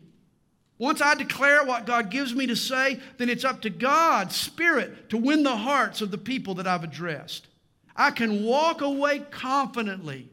Once 0.79 1.01
I 1.01 1.15
declare 1.15 1.63
what 1.63 1.85
God 1.85 2.09
gives 2.09 2.35
me 2.35 2.45
to 2.47 2.57
say, 2.57 2.99
then 3.17 3.29
it's 3.29 3.45
up 3.45 3.61
to 3.61 3.69
God's 3.69 4.35
Spirit 4.35 5.09
to 5.11 5.17
win 5.17 5.43
the 5.43 5.55
hearts 5.55 6.01
of 6.01 6.11
the 6.11 6.17
people 6.17 6.55
that 6.55 6.67
I've 6.67 6.83
addressed. 6.83 7.47
I 7.95 8.11
can 8.11 8.43
walk 8.43 8.81
away 8.81 9.19
confidently, 9.31 10.29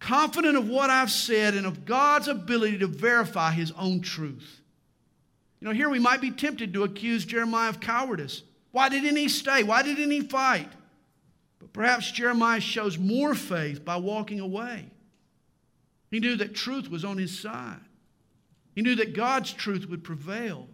confident 0.00 0.56
of 0.56 0.68
what 0.68 0.90
I've 0.90 1.10
said 1.10 1.54
and 1.54 1.66
of 1.66 1.84
God's 1.84 2.28
ability 2.28 2.78
to 2.78 2.86
verify 2.86 3.52
His 3.52 3.72
own 3.72 4.00
truth. 4.00 4.60
You 5.60 5.66
know, 5.66 5.74
here 5.74 5.88
we 5.88 5.98
might 5.98 6.20
be 6.20 6.30
tempted 6.30 6.72
to 6.74 6.84
accuse 6.84 7.24
Jeremiah 7.24 7.70
of 7.70 7.80
cowardice. 7.80 8.42
Why 8.70 8.88
didn't 8.88 9.16
he 9.16 9.28
stay? 9.28 9.62
Why 9.64 9.82
didn't 9.82 10.10
he 10.10 10.20
fight? 10.20 10.70
But 11.58 11.72
perhaps 11.72 12.10
Jeremiah 12.12 12.60
shows 12.60 12.98
more 12.98 13.34
faith 13.34 13.84
by 13.84 13.96
walking 13.96 14.40
away. 14.40 14.90
He 16.10 16.20
knew 16.20 16.36
that 16.36 16.54
truth 16.54 16.88
was 16.88 17.04
on 17.04 17.18
his 17.18 17.38
side. 17.38 17.80
He 18.74 18.82
knew 18.82 18.94
that 18.96 19.14
God's 19.16 19.52
truth 19.52 19.88
would 19.88 20.04
prevail. 20.04 20.68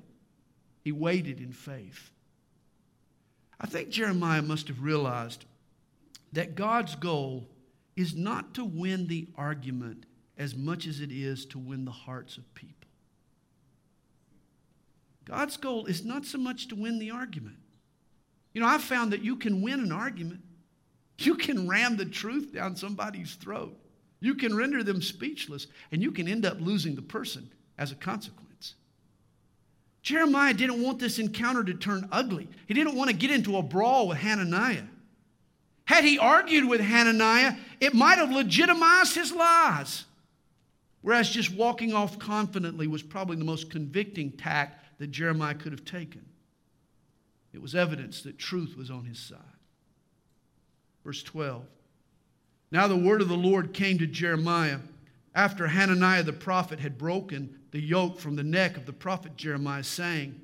He 0.83 0.93
waited 0.93 1.41
in 1.41 1.53
faith. 1.53 2.11
I 3.59 3.67
think 3.67 3.89
Jeremiah 3.89 4.43
must 4.43 4.69
have 4.69 4.83
realized 4.83 5.47
that 6.33 6.55
God's 6.55 6.95
goal 6.97 7.47
is 7.97 8.15
not 8.15 8.55
to 8.55 8.65
win 8.65 9.07
the 9.07 9.29
argument 9.37 10.07
as 10.37 10.55
much 10.55 10.87
as 10.87 11.01
it 11.01 11.13
is 11.13 11.47
to 11.47 11.59
win 11.59 11.85
the 11.85 11.91
hearts 11.91 12.37
of 12.37 12.55
people. 12.55 12.89
God's 15.25 15.57
goal 15.57 15.87
is 15.87 16.05
not 16.05 16.25
so 16.25 16.39
much 16.39 16.69
to 16.69 16.75
win 16.75 16.99
the 16.99 17.11
argument. 17.11 17.57
You 18.53 18.61
know, 18.61 18.67
I've 18.67 18.83
found 18.83 19.13
that 19.13 19.23
you 19.23 19.37
can 19.37 19.63
win 19.63 19.81
an 19.81 19.93
argument. 19.93 20.43
You 21.19 21.37
can 21.37 21.69
ram 21.69 21.97
the 21.97 22.05
truth 22.05 22.53
down 22.53 22.77
somebody's 22.77 23.35
throat. 23.35 23.77
You 24.21 24.35
can 24.35 24.57
render 24.57 24.83
them 24.83 25.03
speechless, 25.03 25.67
and 25.93 26.03
you 26.03 26.11
can 26.11 26.29
end 26.29 26.47
up 26.47 26.61
losing 26.61 26.95
the 26.95 27.03
person 27.03 27.51
as 27.79 27.93
a 27.93 27.97
consequence. 27.97 28.75
Jeremiah 30.03 30.53
didn't 30.55 30.83
want 30.83 30.99
this 30.99 31.19
encounter 31.19 31.65
to 31.65 31.75
turn 31.75 32.09
ugly. 32.13 32.49
He 32.67 32.75
didn't 32.75 32.95
want 32.95 33.11
to 33.11 33.17
get 33.17 33.31
into 33.31 33.57
a 33.57 33.63
brawl 33.63 34.09
with 34.09 34.19
Hananiah. 34.19 34.85
Had 35.87 36.05
he 36.05 36.19
argued 36.19 36.67
with 36.69 36.81
Hananiah, 36.81 37.55
it 37.85 37.95
might 37.95 38.19
have 38.19 38.31
legitimized 38.31 39.15
his 39.15 39.33
lies. 39.33 40.05
Whereas 41.03 41.29
just 41.29 41.53
walking 41.53 41.93
off 41.93 42.19
confidently 42.19 42.87
was 42.87 43.03
probably 43.03 43.37
the 43.37 43.45
most 43.45 43.71
convicting 43.71 44.33
tact 44.33 44.99
that 44.99 45.11
Jeremiah 45.11 45.55
could 45.55 45.73
have 45.73 45.85
taken. 45.85 46.25
It 47.53 47.61
was 47.61 47.75
evidence 47.75 48.23
that 48.23 48.39
truth 48.39 48.77
was 48.77 48.91
on 48.91 49.05
his 49.05 49.19
side. 49.19 49.39
Verse 51.05 51.23
12. 51.23 51.63
Now 52.73 52.89
the 52.89 52.97
word 52.97 53.21
of 53.21 53.29
the 53.29 53.37
Lord 53.37 53.75
came 53.75 53.99
to 53.99 54.07
Jeremiah 54.07 54.79
after 55.35 55.67
Hananiah 55.67 56.23
the 56.23 56.33
prophet 56.33 56.81
had 56.81 56.97
broken 56.97 57.59
the 57.71 57.81
yoke 57.81 58.19
from 58.19 58.37
the 58.37 58.43
neck 58.43 58.77
of 58.77 58.87
the 58.87 58.93
prophet 58.93 59.37
Jeremiah, 59.37 59.83
saying, 59.83 60.41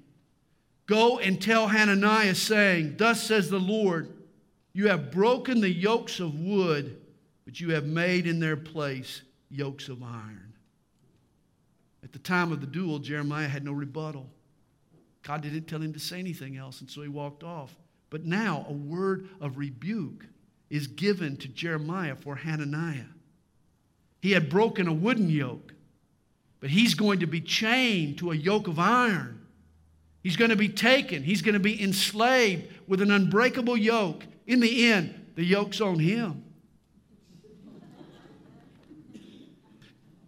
Go 0.87 1.18
and 1.20 1.40
tell 1.40 1.68
Hananiah, 1.68 2.35
saying, 2.35 2.96
Thus 2.98 3.22
says 3.22 3.48
the 3.48 3.61
Lord, 3.61 4.12
you 4.72 4.88
have 4.88 5.11
broken 5.11 5.61
the 5.61 5.70
yokes 5.70 6.20
of 6.20 6.35
wood, 6.35 7.00
but 7.51 7.59
you 7.59 7.71
have 7.71 7.85
made 7.85 8.29
in 8.29 8.39
their 8.39 8.57
place 8.57 9.23
yokes 9.51 9.89
of 9.89 10.05
iron. 10.05 10.53
At 12.05 12.13
the 12.13 12.21
time 12.21 12.53
of 12.53 12.61
the 12.61 12.67
duel, 12.69 13.01
Jeremiah 13.01 13.49
had 13.49 13.65
no 13.65 13.73
rebuttal. 13.73 14.31
God 15.25 15.41
didn't 15.41 15.65
tell 15.65 15.83
him 15.83 15.93
to 15.93 15.99
say 15.99 16.21
anything 16.21 16.57
else, 16.57 16.81
and 16.81 16.89
so 16.89 17.03
he 17.03 17.09
walked 17.09 17.43
off. 17.43 17.75
But 18.09 18.25
now 18.25 18.65
a 18.69 18.73
word 18.73 19.31
of 19.41 19.59
rebuke 19.59 20.27
is 20.71 20.87
given 20.87 21.37
to 21.39 21.49
Jeremiah 21.49 22.15
for 22.15 22.37
Hananiah. 22.37 23.11
He 24.23 24.31
had 24.31 24.49
broken 24.49 24.87
a 24.87 24.93
wooden 24.93 25.29
yoke, 25.29 25.75
but 26.61 26.71
he's 26.71 26.95
going 26.95 27.19
to 27.19 27.27
be 27.27 27.41
chained 27.41 28.19
to 28.19 28.31
a 28.31 28.37
yoke 28.37 28.69
of 28.69 28.79
iron. 28.79 29.45
He's 30.23 30.37
going 30.37 30.51
to 30.51 30.57
be 30.57 30.69
taken, 30.69 31.25
he's 31.25 31.43
going 31.43 31.55
to 31.55 31.59
be 31.59 31.83
enslaved 31.83 32.73
with 32.87 33.03
an 33.03 33.11
unbreakable 33.11 33.77
yoke. 33.77 34.23
In 34.47 34.61
the 34.61 34.93
end, 34.93 35.33
the 35.35 35.45
yoke's 35.45 35.81
on 35.81 35.99
him. 35.99 36.45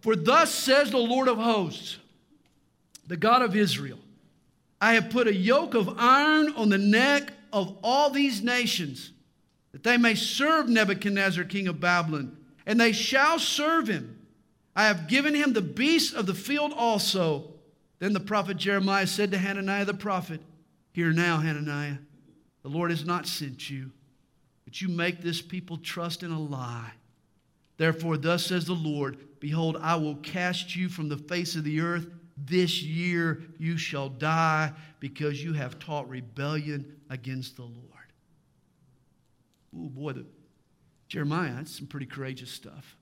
For 0.03 0.17
thus 0.17 0.53
says 0.53 0.91
the 0.91 0.97
Lord 0.97 1.29
of 1.29 1.37
hosts, 1.37 1.97
the 3.07 3.15
God 3.15 3.41
of 3.41 3.55
Israel 3.55 3.99
I 4.81 4.95
have 4.95 5.09
put 5.09 5.29
a 5.29 5.33
yoke 5.33 5.75
of 5.75 5.95
iron 5.97 6.53
on 6.57 6.67
the 6.67 6.77
neck 6.77 7.31
of 7.53 7.77
all 7.81 8.09
these 8.09 8.43
nations, 8.43 9.13
that 9.71 9.83
they 9.83 9.95
may 9.95 10.13
serve 10.13 10.67
Nebuchadnezzar, 10.67 11.45
king 11.45 11.69
of 11.69 11.79
Babylon 11.79 12.35
and 12.65 12.81
they 12.81 12.91
shall 12.91 13.39
serve 13.39 13.87
him. 13.87 14.19
I 14.75 14.87
have 14.87 15.07
given 15.07 15.33
him 15.33 15.53
the 15.53 15.61
beasts 15.61 16.13
of 16.13 16.25
the 16.25 16.33
field 16.33 16.73
also. 16.75 17.53
Then 17.99 18.11
the 18.11 18.19
prophet 18.19 18.57
Jeremiah 18.57 19.07
said 19.07 19.31
to 19.31 19.37
Hananiah 19.37 19.85
the 19.85 19.93
prophet, 19.93 20.41
Hear 20.91 21.13
now, 21.13 21.37
Hananiah, 21.37 21.97
the 22.61 22.69
Lord 22.69 22.91
has 22.91 23.05
not 23.05 23.25
sent 23.25 23.69
you, 23.69 23.91
but 24.65 24.81
you 24.81 24.89
make 24.89 25.21
this 25.21 25.41
people 25.41 25.77
trust 25.77 26.23
in 26.23 26.31
a 26.31 26.39
lie. 26.39 26.91
Therefore, 27.77 28.17
thus 28.17 28.45
says 28.45 28.65
the 28.65 28.73
Lord 28.73 29.17
Behold, 29.43 29.77
I 29.81 29.97
will 29.97 30.15
cast 30.15 30.73
you 30.73 30.87
from 30.87 31.09
the 31.09 31.17
face 31.17 31.57
of 31.57 31.65
the 31.65 31.81
earth. 31.81 32.07
This 32.37 32.81
year 32.81 33.43
you 33.59 33.75
shall 33.75 34.07
die 34.07 34.71
because 35.01 35.43
you 35.43 35.51
have 35.51 35.79
taught 35.79 36.07
rebellion 36.07 36.95
against 37.09 37.57
the 37.57 37.63
Lord. 37.63 38.13
Oh, 39.75 39.89
boy, 39.89 40.13
the 40.13 40.25
Jeremiah, 41.09 41.55
that's 41.55 41.77
some 41.77 41.87
pretty 41.87 42.05
courageous 42.05 42.51
stuff. 42.51 42.95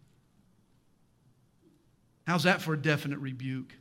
How's 2.25 2.41
that 2.41 2.59
for 2.59 2.73
a 2.73 2.81
definite 2.81 3.19
rebuke? 3.19 3.75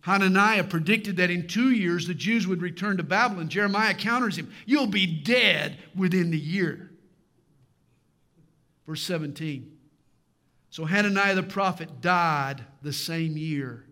Hananiah 0.00 0.64
predicted 0.64 1.18
that 1.18 1.30
in 1.30 1.46
two 1.46 1.70
years 1.70 2.08
the 2.08 2.14
Jews 2.14 2.48
would 2.48 2.62
return 2.62 2.96
to 2.96 3.04
Babylon. 3.04 3.48
Jeremiah 3.48 3.94
counters 3.94 4.36
him 4.36 4.52
You'll 4.66 4.88
be 4.88 5.06
dead 5.06 5.78
within 5.94 6.32
the 6.32 6.36
year. 6.36 6.90
Verse 8.88 9.02
17. 9.02 9.73
So 10.74 10.84
Hananiah 10.84 11.36
the 11.36 11.44
prophet 11.44 12.00
died 12.00 12.64
the 12.82 12.92
same 12.92 13.36
year 13.36 13.84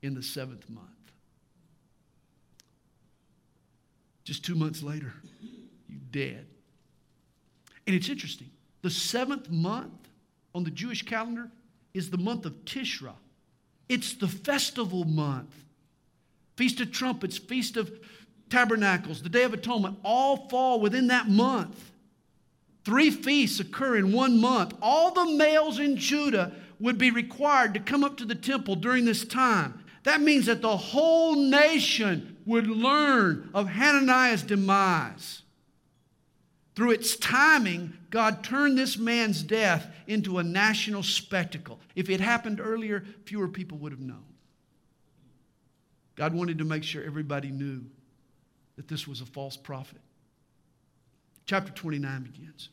in 0.00 0.14
the 0.14 0.22
seventh 0.22 0.70
month. 0.70 0.86
Just 4.22 4.44
two 4.44 4.54
months 4.54 4.80
later, 4.80 5.12
you 5.88 5.98
dead. 6.12 6.46
And 7.84 7.96
it's 7.96 8.08
interesting. 8.08 8.48
The 8.82 8.90
seventh 8.90 9.50
month 9.50 10.08
on 10.54 10.62
the 10.62 10.70
Jewish 10.70 11.02
calendar 11.02 11.50
is 11.94 12.10
the 12.10 12.18
month 12.18 12.46
of 12.46 12.64
Tishra. 12.64 13.14
It's 13.88 14.14
the 14.14 14.28
festival 14.28 15.02
month. 15.02 15.52
Feast 16.56 16.80
of 16.80 16.92
Trumpets, 16.92 17.38
Feast 17.38 17.76
of 17.76 17.90
Tabernacles, 18.50 19.20
the 19.20 19.28
Day 19.28 19.42
of 19.42 19.52
Atonement, 19.52 19.98
all 20.04 20.48
fall 20.48 20.78
within 20.78 21.08
that 21.08 21.28
month. 21.28 21.89
Three 22.90 23.12
feasts 23.12 23.60
occur 23.60 23.98
in 23.98 24.10
one 24.10 24.40
month. 24.40 24.74
All 24.82 25.12
the 25.12 25.36
males 25.36 25.78
in 25.78 25.96
Judah 25.96 26.50
would 26.80 26.98
be 26.98 27.12
required 27.12 27.72
to 27.74 27.78
come 27.78 28.02
up 28.02 28.16
to 28.16 28.24
the 28.24 28.34
temple 28.34 28.74
during 28.74 29.04
this 29.04 29.24
time. 29.24 29.84
That 30.02 30.20
means 30.20 30.46
that 30.46 30.60
the 30.60 30.76
whole 30.76 31.36
nation 31.36 32.36
would 32.46 32.66
learn 32.66 33.48
of 33.54 33.68
Hananiah's 33.68 34.42
demise. 34.42 35.42
Through 36.74 36.90
its 36.90 37.14
timing, 37.14 37.92
God 38.10 38.42
turned 38.42 38.76
this 38.76 38.98
man's 38.98 39.44
death 39.44 39.86
into 40.08 40.38
a 40.38 40.42
national 40.42 41.04
spectacle. 41.04 41.78
If 41.94 42.10
it 42.10 42.20
happened 42.20 42.58
earlier, 42.60 43.04
fewer 43.24 43.46
people 43.46 43.78
would 43.78 43.92
have 43.92 44.00
known. 44.00 44.24
God 46.16 46.34
wanted 46.34 46.58
to 46.58 46.64
make 46.64 46.82
sure 46.82 47.04
everybody 47.04 47.52
knew 47.52 47.84
that 48.74 48.88
this 48.88 49.06
was 49.06 49.20
a 49.20 49.26
false 49.26 49.56
prophet. 49.56 50.00
Chapter 51.46 51.70
29 51.70 52.22
begins. 52.24 52.68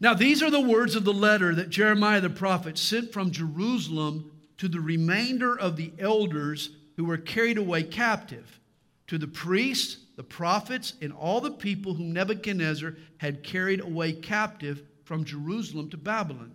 Now, 0.00 0.14
these 0.14 0.42
are 0.42 0.50
the 0.50 0.60
words 0.60 0.94
of 0.94 1.04
the 1.04 1.12
letter 1.12 1.54
that 1.54 1.70
Jeremiah 1.70 2.20
the 2.20 2.30
prophet 2.30 2.78
sent 2.78 3.12
from 3.12 3.30
Jerusalem 3.30 4.30
to 4.58 4.68
the 4.68 4.80
remainder 4.80 5.58
of 5.58 5.76
the 5.76 5.92
elders 5.98 6.70
who 6.96 7.04
were 7.04 7.18
carried 7.18 7.58
away 7.58 7.82
captive, 7.82 8.60
to 9.08 9.18
the 9.18 9.28
priests 9.28 9.98
the 10.18 10.24
prophets, 10.24 10.94
and 11.00 11.12
all 11.12 11.40
the 11.40 11.52
people 11.52 11.94
whom 11.94 12.12
Nebuchadnezzar 12.12 12.96
had 13.18 13.44
carried 13.44 13.80
away 13.80 14.12
captive 14.12 14.82
from 15.04 15.24
Jerusalem 15.24 15.88
to 15.90 15.96
Babylon. 15.96 16.50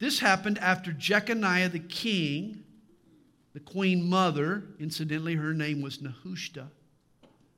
This 0.00 0.18
happened 0.18 0.58
after 0.58 0.92
Jeconiah 0.92 1.68
the 1.68 1.78
king, 1.78 2.64
the 3.52 3.60
queen 3.60 4.08
mother, 4.08 4.64
incidentally, 4.80 5.36
her 5.36 5.54
name 5.54 5.80
was 5.80 5.98
Nehushta, 5.98 6.66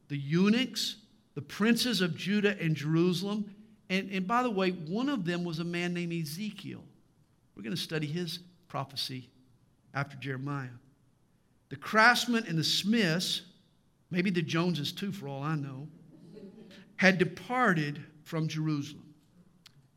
the 0.08 0.18
eunuchs, 0.18 0.96
the 1.34 1.40
princes 1.40 2.02
of 2.02 2.14
Judah 2.14 2.60
and 2.60 2.76
Jerusalem, 2.76 3.54
and, 3.90 4.08
and 4.12 4.26
by 4.26 4.44
the 4.44 4.50
way, 4.50 4.70
one 4.70 5.08
of 5.08 5.24
them 5.24 5.44
was 5.44 5.58
a 5.58 5.64
man 5.64 5.92
named 5.92 6.12
Ezekiel. 6.12 6.82
We're 7.54 7.64
going 7.64 7.74
to 7.74 7.82
study 7.82 8.06
his 8.06 8.38
prophecy 8.68 9.28
after 9.92 10.16
Jeremiah. 10.16 10.68
The 11.70 11.76
craftsmen 11.76 12.44
and 12.48 12.56
the 12.56 12.64
smiths, 12.64 13.42
maybe 14.10 14.30
the 14.30 14.42
Joneses 14.42 14.92
too, 14.92 15.10
for 15.10 15.26
all 15.26 15.42
I 15.42 15.56
know, 15.56 15.88
had 16.96 17.18
departed 17.18 18.00
from 18.22 18.46
Jerusalem. 18.46 19.12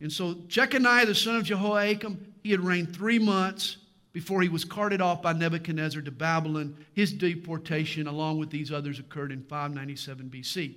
And 0.02 0.12
so 0.12 0.34
Jeconiah, 0.48 1.06
the 1.06 1.16
son 1.16 1.36
of 1.36 1.44
Jehoiakim, 1.44 2.34
he 2.44 2.50
had 2.50 2.62
reigned 2.62 2.96
three 2.96 3.20
months 3.20 3.78
before 4.12 4.42
he 4.42 4.50
was 4.50 4.66
carted 4.66 5.02
off 5.02 5.22
by 5.22 5.34
Nebuchadnezzar 5.34 6.02
to 6.02 6.12
Babylon. 6.12 6.76
His 6.94 7.14
deportation, 7.14 8.08
along 8.08 8.40
with 8.40 8.50
these 8.50 8.72
others, 8.72 9.00
occurred 9.00 9.32
in 9.32 9.44
597 9.44 10.30
BC. 10.30 10.76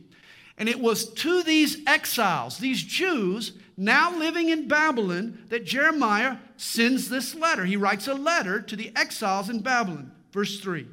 And 0.59 0.69
it 0.69 0.81
was 0.81 1.13
to 1.15 1.43
these 1.43 1.79
exiles, 1.87 2.59
these 2.59 2.83
Jews 2.83 3.53
now 3.77 4.17
living 4.17 4.49
in 4.49 4.69
Babylon, 4.69 5.45
that 5.51 5.67
Jeremiah 5.67 6.39
sends 6.57 7.09
this 7.09 7.35
letter. 7.35 7.65
He 7.65 7.77
writes 7.77 8.09
a 8.09 8.15
letter 8.15 8.63
to 8.63 8.77
the 8.77 8.91
exiles 8.97 9.51
in 9.51 9.61
Babylon. 9.61 10.13
Verse 10.33 10.61
3. 10.61 10.87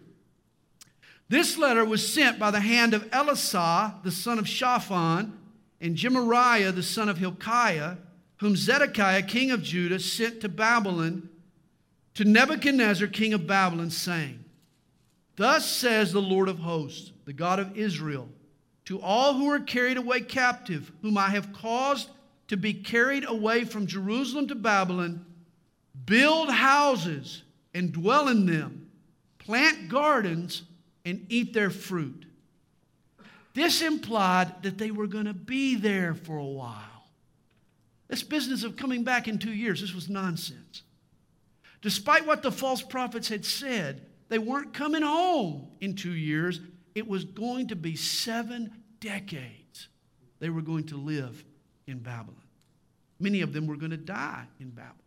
This 1.30 1.58
letter 1.58 1.86
was 1.86 2.06
sent 2.06 2.38
by 2.38 2.52
the 2.52 2.60
hand 2.60 2.93
of 2.93 3.10
Elasah, 3.12 4.04
the 4.04 4.12
son 4.12 4.38
of 4.38 4.47
Shaphan, 4.47 5.38
and 5.80 5.95
Gemariah, 5.95 6.71
the 6.71 6.84
son 6.84 7.10
of 7.10 7.17
Hilkiah, 7.17 7.95
whom 8.38 8.56
Zedekiah, 8.56 9.23
king 9.23 9.52
of 9.52 9.63
Judah, 9.63 9.99
sent 9.99 10.41
to 10.41 10.49
Babylon 10.49 11.30
to 12.15 12.26
Nebuchadnezzar, 12.26 13.08
king 13.08 13.34
of 13.34 13.47
Babylon, 13.47 13.89
saying, 13.89 14.43
Thus 15.36 15.69
says 15.69 16.12
the 16.12 16.21
Lord 16.21 16.49
of 16.49 16.60
hosts, 16.60 17.12
the 17.26 17.34
God 17.34 17.60
of 17.60 17.78
Israel, 17.78 18.30
to 18.86 19.02
all 19.02 19.34
who 19.34 19.50
are 19.50 19.60
carried 19.60 19.98
away 19.98 20.22
captive, 20.22 20.91
whom 21.02 21.17
I 21.17 21.30
have 21.30 21.54
caused 21.54 22.10
to 22.50 22.58
be 22.58 22.74
carried 22.74 23.26
away 23.28 23.63
from 23.63 23.88
Jerusalem 23.88 24.48
to 24.50 24.56
Babylon, 24.56 25.26
build 26.06 26.50
houses 26.52 27.43
and 27.74 27.91
dwell 27.91 28.28
in 28.28 28.46
them, 28.46 28.89
plant 29.39 29.89
gardens 29.89 30.63
and 31.06 31.26
eat 31.30 31.54
their 31.54 31.69
fruit. 31.69 32.26
This 33.54 33.82
implied 33.82 34.63
that 34.63 34.78
they 34.78 34.91
were 34.91 35.08
going 35.08 35.26
to 35.26 35.34
be 35.34 35.76
there 35.76 36.13
for 36.15 36.38
a 36.38 36.43
while. 36.43 36.80
This 38.08 38.24
business 38.24 38.63
of 38.63 38.76
coming 38.76 39.04
back 39.04 39.28
in 39.28 39.38
two 39.38 39.54
years, 39.54 39.82
this 39.82 39.93
was 39.93 40.10
nonsense. 40.10 40.84
Despite 41.82 42.26
what 42.26 42.43
the 42.43 42.52
false 42.52 42.82
prophets 42.82 43.28
had 43.28 43.46
said, 43.46 44.06
they 44.30 44.39
weren't 44.39 44.74
coming 44.74 45.02
home 45.02 45.67
in 45.82 45.96
two 45.96 46.13
years. 46.13 46.60
It 46.96 47.08
was 47.08 47.26
going 47.26 47.70
to 47.70 47.76
be 47.76 47.96
seven 47.96 48.72
decades 49.00 49.88
they 50.40 50.50
were 50.50 50.62
going 50.62 50.86
to 50.86 50.98
live 50.98 51.44
in 51.88 52.00
Babylon. 52.00 52.36
Many 53.20 53.42
of 53.42 53.54
them 53.54 53.68
were 53.68 53.78
going 53.78 53.92
to 53.92 53.98
die 53.98 54.46
in 54.60 54.70
Babylon. 54.70 54.98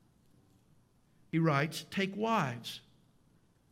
He 1.31 1.39
writes, 1.39 1.85
Take 1.91 2.17
wives 2.17 2.81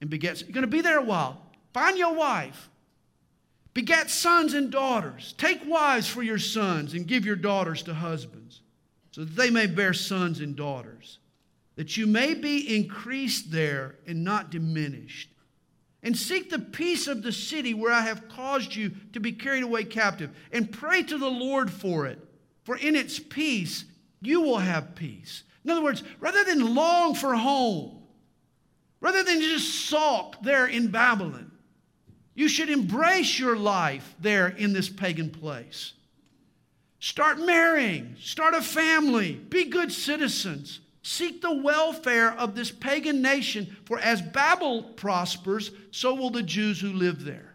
and 0.00 0.10
beget. 0.10 0.42
You're 0.42 0.52
going 0.52 0.62
to 0.62 0.68
be 0.68 0.82
there 0.82 0.98
a 0.98 1.04
while. 1.04 1.40
Find 1.72 1.96
your 1.96 2.14
wife. 2.14 2.68
Beget 3.72 4.10
sons 4.10 4.54
and 4.54 4.70
daughters. 4.70 5.34
Take 5.36 5.62
wives 5.66 6.08
for 6.08 6.22
your 6.22 6.38
sons 6.38 6.94
and 6.94 7.06
give 7.06 7.24
your 7.24 7.36
daughters 7.36 7.82
to 7.84 7.94
husbands, 7.94 8.60
so 9.10 9.24
that 9.24 9.34
they 9.34 9.50
may 9.50 9.66
bear 9.66 9.92
sons 9.92 10.40
and 10.40 10.54
daughters, 10.54 11.18
that 11.74 11.96
you 11.96 12.06
may 12.06 12.34
be 12.34 12.76
increased 12.76 13.50
there 13.50 13.96
and 14.06 14.22
not 14.22 14.50
diminished. 14.50 15.30
And 16.04 16.16
seek 16.16 16.50
the 16.50 16.58
peace 16.58 17.08
of 17.08 17.22
the 17.22 17.32
city 17.32 17.72
where 17.72 17.92
I 17.92 18.02
have 18.02 18.28
caused 18.28 18.76
you 18.76 18.92
to 19.14 19.20
be 19.20 19.32
carried 19.32 19.64
away 19.64 19.84
captive, 19.84 20.30
and 20.52 20.70
pray 20.70 21.02
to 21.02 21.16
the 21.16 21.30
Lord 21.30 21.72
for 21.72 22.06
it, 22.06 22.18
for 22.62 22.76
in 22.76 22.94
its 22.94 23.18
peace 23.18 23.86
you 24.20 24.42
will 24.42 24.58
have 24.58 24.94
peace. 24.94 25.44
In 25.64 25.70
other 25.70 25.82
words, 25.82 26.02
rather 26.20 26.44
than 26.44 26.74
long 26.74 27.14
for 27.14 27.34
home, 27.34 28.02
rather 29.00 29.22
than 29.22 29.40
just 29.40 29.88
sulk 29.88 30.36
there 30.42 30.66
in 30.66 30.88
Babylon, 30.88 31.50
you 32.34 32.48
should 32.48 32.68
embrace 32.68 33.38
your 33.38 33.56
life 33.56 34.14
there 34.20 34.48
in 34.48 34.74
this 34.74 34.90
pagan 34.90 35.30
place. 35.30 35.94
Start 37.00 37.38
marrying, 37.38 38.16
start 38.20 38.52
a 38.52 38.60
family, 38.60 39.34
be 39.34 39.64
good 39.64 39.90
citizens. 39.90 40.80
Seek 41.04 41.42
the 41.42 41.54
welfare 41.54 42.32
of 42.32 42.54
this 42.54 42.70
pagan 42.70 43.20
nation, 43.20 43.76
for 43.84 43.98
as 43.98 44.22
Babel 44.22 44.82
prospers, 44.82 45.70
so 45.90 46.14
will 46.14 46.30
the 46.30 46.42
Jews 46.42 46.80
who 46.80 46.94
live 46.94 47.24
there. 47.24 47.54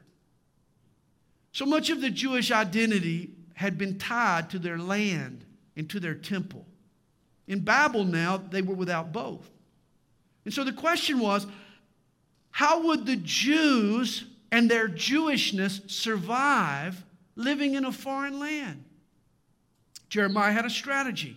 So 1.51 1.65
much 1.65 1.89
of 1.89 1.99
the 1.99 2.11
Jewish 2.11 2.51
identity 2.51 3.31
had 3.55 3.75
been 3.75 3.97
tied 3.97 4.51
to 4.51 4.59
their 4.59 4.77
land 4.77 5.45
and 5.75 5.89
to 5.89 5.99
their 5.99 6.13
temple. 6.13 6.63
In 7.47 7.61
Babel 7.61 8.03
now, 8.03 8.37
they 8.37 8.61
were 8.61 8.75
without 8.75 9.11
both. 9.11 9.49
And 10.45 10.53
so 10.53 10.63
the 10.63 10.71
question 10.71 11.19
was 11.19 11.47
how 12.51 12.83
would 12.83 13.07
the 13.07 13.15
Jews 13.15 14.25
and 14.51 14.69
their 14.69 14.87
Jewishness 14.87 15.89
survive 15.89 17.03
living 17.35 17.73
in 17.73 17.83
a 17.83 17.91
foreign 17.91 18.37
land? 18.37 18.83
Jeremiah 20.07 20.51
had 20.51 20.65
a 20.65 20.69
strategy. 20.69 21.35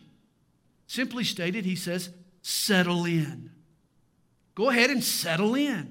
Simply 0.93 1.25
stated, 1.25 1.65
he 1.65 1.75
says, 1.75 2.11
settle 2.43 3.07
in. 3.07 3.51
Go 4.55 4.69
ahead 4.69 4.91
and 4.91 5.03
settle 5.03 5.55
in. 5.55 5.91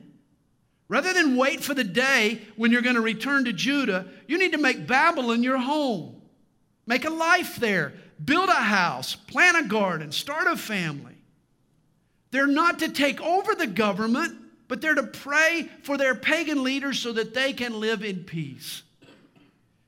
Rather 0.90 1.12
than 1.12 1.38
wait 1.38 1.64
for 1.64 1.74
the 1.74 1.84
day 1.84 2.40
when 2.56 2.72
you're 2.72 2.84
going 2.84 2.94
to 2.94 3.02
return 3.02 3.46
to 3.46 3.52
Judah, 3.52 4.06
you 4.28 4.38
need 4.38 4.52
to 4.52 4.60
make 4.60 4.86
Babylon 4.86 5.42
your 5.42 5.58
home. 5.58 6.22
Make 6.86 7.06
a 7.06 7.10
life 7.10 7.56
there. 7.56 7.94
Build 8.24 8.50
a 8.50 8.54
house, 8.54 9.16
plant 9.16 9.58
a 9.58 9.68
garden, 9.68 10.12
start 10.12 10.46
a 10.46 10.56
family. 10.56 11.18
They're 12.30 12.46
not 12.46 12.78
to 12.78 12.90
take 12.90 13.20
over 13.22 13.56
the 13.56 13.66
government, 13.66 14.38
but 14.68 14.82
they're 14.82 14.94
to 14.94 15.02
pray 15.02 15.68
for 15.82 15.98
their 15.98 16.14
pagan 16.14 16.62
leaders 16.62 17.00
so 17.00 17.12
that 17.14 17.34
they 17.34 17.54
can 17.54 17.80
live 17.80 18.04
in 18.04 18.24
peace. 18.24 18.84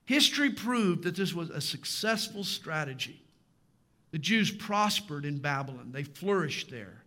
History 0.05 0.49
proved 0.49 1.03
that 1.03 1.15
this 1.15 1.35
was 1.35 1.51
a 1.51 1.61
successful 1.61 2.43
strategy. 2.43 3.22
The 4.13 4.19
Jews 4.19 4.51
prospered 4.51 5.25
in 5.25 5.39
Babylon, 5.39 5.89
they 5.91 6.03
flourished 6.03 6.69
there. 6.69 7.03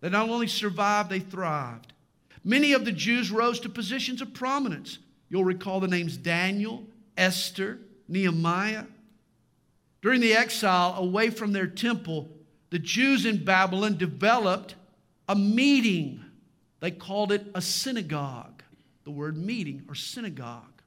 They 0.00 0.10
not 0.10 0.28
only 0.28 0.48
survived, 0.48 1.08
they 1.08 1.20
thrived. 1.20 1.92
Many 2.42 2.72
of 2.72 2.84
the 2.84 2.92
Jews 2.92 3.30
rose 3.30 3.60
to 3.60 3.68
positions 3.68 4.20
of 4.20 4.34
prominence. 4.34 4.98
You'll 5.28 5.44
recall 5.44 5.78
the 5.78 5.86
names 5.86 6.16
Daniel, 6.16 6.84
Esther, 7.16 7.78
Nehemiah. 8.08 8.86
During 10.02 10.20
the 10.20 10.34
exile 10.34 10.94
away 10.96 11.30
from 11.30 11.52
their 11.52 11.68
temple, 11.68 12.28
the 12.70 12.78
Jews 12.80 13.24
in 13.24 13.44
Babylon 13.44 13.96
developed 13.96 14.74
a 15.28 15.36
meeting 15.36 16.24
they 16.80 16.90
called 16.90 17.32
it 17.32 17.46
a 17.54 17.60
synagogue, 17.60 18.62
the 19.04 19.10
word 19.10 19.36
meeting 19.36 19.84
or 19.88 19.94
synagogue. 19.94 20.77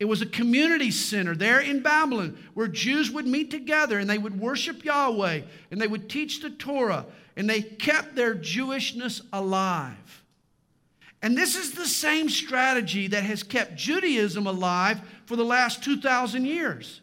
It 0.00 0.06
was 0.06 0.22
a 0.22 0.26
community 0.26 0.90
center 0.90 1.36
there 1.36 1.60
in 1.60 1.80
Babylon 1.80 2.36
where 2.54 2.66
Jews 2.66 3.10
would 3.10 3.26
meet 3.26 3.50
together 3.50 3.98
and 3.98 4.10
they 4.10 4.18
would 4.18 4.38
worship 4.38 4.84
Yahweh 4.84 5.42
and 5.70 5.80
they 5.80 5.86
would 5.86 6.10
teach 6.10 6.40
the 6.40 6.50
Torah 6.50 7.06
and 7.36 7.48
they 7.48 7.62
kept 7.62 8.14
their 8.14 8.34
Jewishness 8.34 9.20
alive. 9.32 10.22
And 11.22 11.38
this 11.38 11.56
is 11.56 11.72
the 11.72 11.86
same 11.86 12.28
strategy 12.28 13.06
that 13.06 13.22
has 13.22 13.42
kept 13.42 13.76
Judaism 13.76 14.46
alive 14.46 15.00
for 15.26 15.36
the 15.36 15.44
last 15.44 15.82
2,000 15.82 16.44
years. 16.44 17.00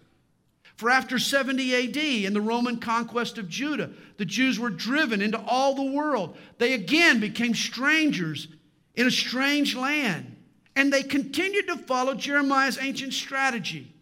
For 0.76 0.90
after 0.90 1.18
70 1.18 1.76
AD 1.76 2.26
and 2.26 2.36
the 2.36 2.42
Roman 2.42 2.78
conquest 2.78 3.38
of 3.38 3.48
Judah, 3.48 3.90
the 4.18 4.26
Jews 4.26 4.60
were 4.60 4.70
driven 4.70 5.22
into 5.22 5.40
all 5.40 5.76
the 5.76 5.92
world. 5.92 6.38
They 6.58 6.74
again 6.74 7.20
became 7.20 7.56
strangers 7.56 8.48
in 8.96 9.08
a 9.08 9.12
strange 9.12 9.76
land. 9.76 10.31
And 10.82 10.92
they 10.92 11.04
continued 11.04 11.68
to 11.68 11.78
follow 11.78 12.16
Jeremiah's 12.16 12.80
ancient 12.80 13.14
strategy. 13.14 13.94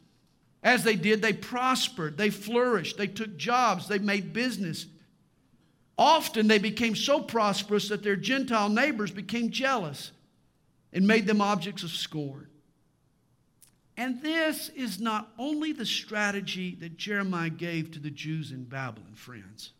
As 0.64 0.86
they 0.86 0.96
did, 0.96 1.22
they 1.22 1.34
prospered, 1.34 2.18
they 2.18 2.30
flourished, 2.30 2.98
they 2.98 3.08
took 3.08 3.36
jobs, 3.36 3.90
they 3.90 4.00
made 4.00 4.32
business. 4.32 4.86
Often 5.98 6.48
they 6.48 6.58
became 6.58 6.96
so 6.96 7.20
prosperous 7.20 7.90
that 7.90 8.02
their 8.02 8.16
Gentile 8.16 8.70
neighbors 8.70 9.12
became 9.12 9.50
jealous 9.50 10.14
and 10.94 11.06
made 11.06 11.28
them 11.28 11.42
objects 11.42 11.84
of 11.84 11.92
scorn. 11.92 12.48
And 13.98 14.22
this 14.22 14.70
is 14.70 15.02
not 15.02 15.34
only 15.38 15.74
the 15.74 15.86
strategy 15.86 16.76
that 16.76 16.96
Jeremiah 16.96 17.50
gave 17.50 17.92
to 17.92 18.00
the 18.00 18.10
Jews 18.10 18.54
in 18.54 18.64
Babylon, 18.64 19.16
friends. 19.16 19.74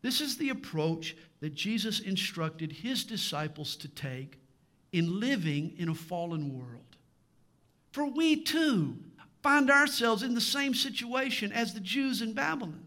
This 0.00 0.22
is 0.22 0.38
the 0.38 0.48
approach 0.48 1.18
that 1.40 1.54
Jesus 1.54 2.00
instructed 2.00 2.72
his 2.72 3.04
disciples 3.04 3.76
to 3.76 3.88
take 3.88 4.38
in 4.94 5.18
living 5.18 5.74
in 5.76 5.88
a 5.88 5.94
fallen 5.94 6.56
world. 6.56 6.96
For 7.90 8.06
we 8.06 8.36
too 8.36 8.96
find 9.42 9.68
ourselves 9.68 10.22
in 10.22 10.34
the 10.34 10.40
same 10.40 10.72
situation 10.72 11.50
as 11.50 11.74
the 11.74 11.80
Jews 11.80 12.22
in 12.22 12.32
Babylon. 12.32 12.86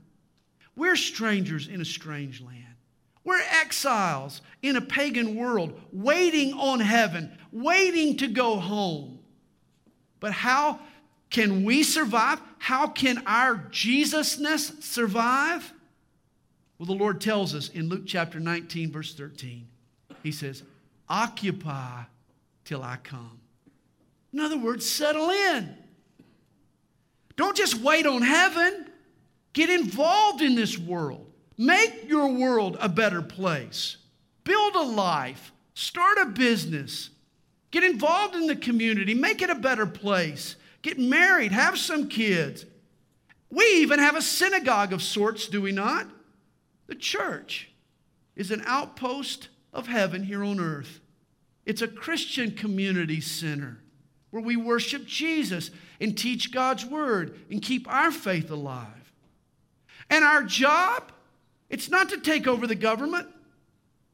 We're 0.73 0.95
strangers 0.95 1.67
in 1.67 1.81
a 1.81 1.85
strange 1.85 2.39
land. 2.41 2.63
We're 3.25 3.43
exiles 3.61 4.39
in 4.61 4.77
a 4.77 4.81
pagan 4.81 5.35
world, 5.35 5.77
waiting 5.91 6.53
on 6.53 6.79
heaven, 6.79 7.37
waiting 7.51 8.15
to 8.17 8.27
go 8.27 8.55
home. 8.55 9.19
But 10.21 10.31
how 10.31 10.79
can 11.29 11.65
we 11.65 11.83
survive? 11.83 12.39
How 12.57 12.87
can 12.87 13.21
our 13.25 13.57
Jesusness 13.69 14.81
survive? 14.81 15.73
Well, 16.79 16.85
the 16.85 16.93
Lord 16.93 17.19
tells 17.19 17.53
us 17.53 17.67
in 17.67 17.89
Luke 17.89 18.03
chapter 18.05 18.39
19, 18.39 18.93
verse 18.93 19.13
13. 19.13 19.67
He 20.23 20.31
says, 20.31 20.63
occupy 21.09 22.03
till 22.65 22.83
I 22.83 22.97
come. 22.97 23.39
In 24.33 24.39
other 24.39 24.57
words, 24.57 24.89
settle 24.89 25.29
in. 25.29 25.75
Don't 27.35 27.55
just 27.55 27.79
wait 27.81 28.05
on 28.05 28.21
heaven. 28.21 28.87
Get 29.53 29.69
involved 29.69 30.41
in 30.41 30.55
this 30.55 30.77
world. 30.77 31.25
Make 31.57 32.07
your 32.07 32.27
world 32.27 32.77
a 32.79 32.89
better 32.89 33.21
place. 33.21 33.97
Build 34.43 34.75
a 34.75 34.81
life. 34.81 35.51
Start 35.73 36.17
a 36.19 36.25
business. 36.25 37.09
Get 37.71 37.83
involved 37.83 38.35
in 38.35 38.47
the 38.47 38.55
community. 38.55 39.13
Make 39.13 39.41
it 39.41 39.49
a 39.49 39.55
better 39.55 39.85
place. 39.85 40.55
Get 40.81 40.99
married. 40.99 41.51
Have 41.51 41.77
some 41.77 42.07
kids. 42.07 42.65
We 43.49 43.63
even 43.81 43.99
have 43.99 44.15
a 44.15 44.21
synagogue 44.21 44.93
of 44.93 45.01
sorts, 45.01 45.47
do 45.47 45.61
we 45.61 45.71
not? 45.71 46.07
The 46.87 46.95
church 46.95 47.69
is 48.35 48.51
an 48.51 48.63
outpost 48.65 49.49
of 49.73 49.87
heaven 49.87 50.23
here 50.23 50.43
on 50.43 50.59
earth. 50.59 50.99
It's 51.65 51.81
a 51.81 51.87
Christian 51.87 52.51
community 52.51 53.21
center 53.21 53.79
where 54.31 54.43
we 54.43 54.55
worship 54.55 55.05
Jesus 55.05 55.71
and 55.99 56.17
teach 56.17 56.51
God's 56.51 56.85
word 56.85 57.39
and 57.49 57.61
keep 57.61 57.91
our 57.91 58.11
faith 58.11 58.51
alive. 58.51 59.11
And 60.09 60.23
our 60.23 60.43
job, 60.43 61.11
it's 61.69 61.89
not 61.89 62.09
to 62.09 62.19
take 62.19 62.47
over 62.47 62.67
the 62.67 62.75
government, 62.75 63.27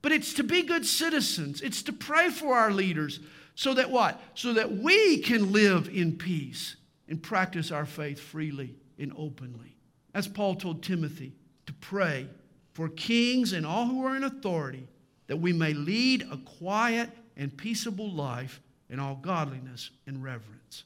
but 0.01 0.11
it's 0.11 0.33
to 0.35 0.43
be 0.43 0.63
good 0.63 0.85
citizens. 0.85 1.61
It's 1.61 1.83
to 1.83 1.93
pray 1.93 2.29
for 2.29 2.55
our 2.55 2.71
leaders 2.71 3.19
so 3.55 3.73
that 3.75 3.91
what? 3.91 4.19
So 4.33 4.53
that 4.53 4.71
we 4.71 5.19
can 5.19 5.51
live 5.51 5.89
in 5.89 6.17
peace 6.17 6.75
and 7.07 7.21
practice 7.21 7.71
our 7.71 7.85
faith 7.85 8.19
freely 8.19 8.75
and 8.97 9.13
openly. 9.17 9.75
As 10.13 10.27
Paul 10.27 10.55
told 10.55 10.83
Timothy, 10.83 11.33
to 11.65 11.73
pray 11.73 12.27
for 12.73 12.89
kings 12.89 13.53
and 13.53 13.65
all 13.65 13.87
who 13.87 14.05
are 14.05 14.15
in 14.15 14.23
authority, 14.23 14.87
that 15.27 15.37
we 15.37 15.53
may 15.53 15.73
lead 15.73 16.27
a 16.31 16.37
quiet 16.37 17.09
and 17.37 17.55
peaceable 17.55 18.11
life 18.11 18.61
in 18.89 18.99
all 18.99 19.15
godliness 19.15 19.89
and 20.05 20.23
reverence. 20.23 20.83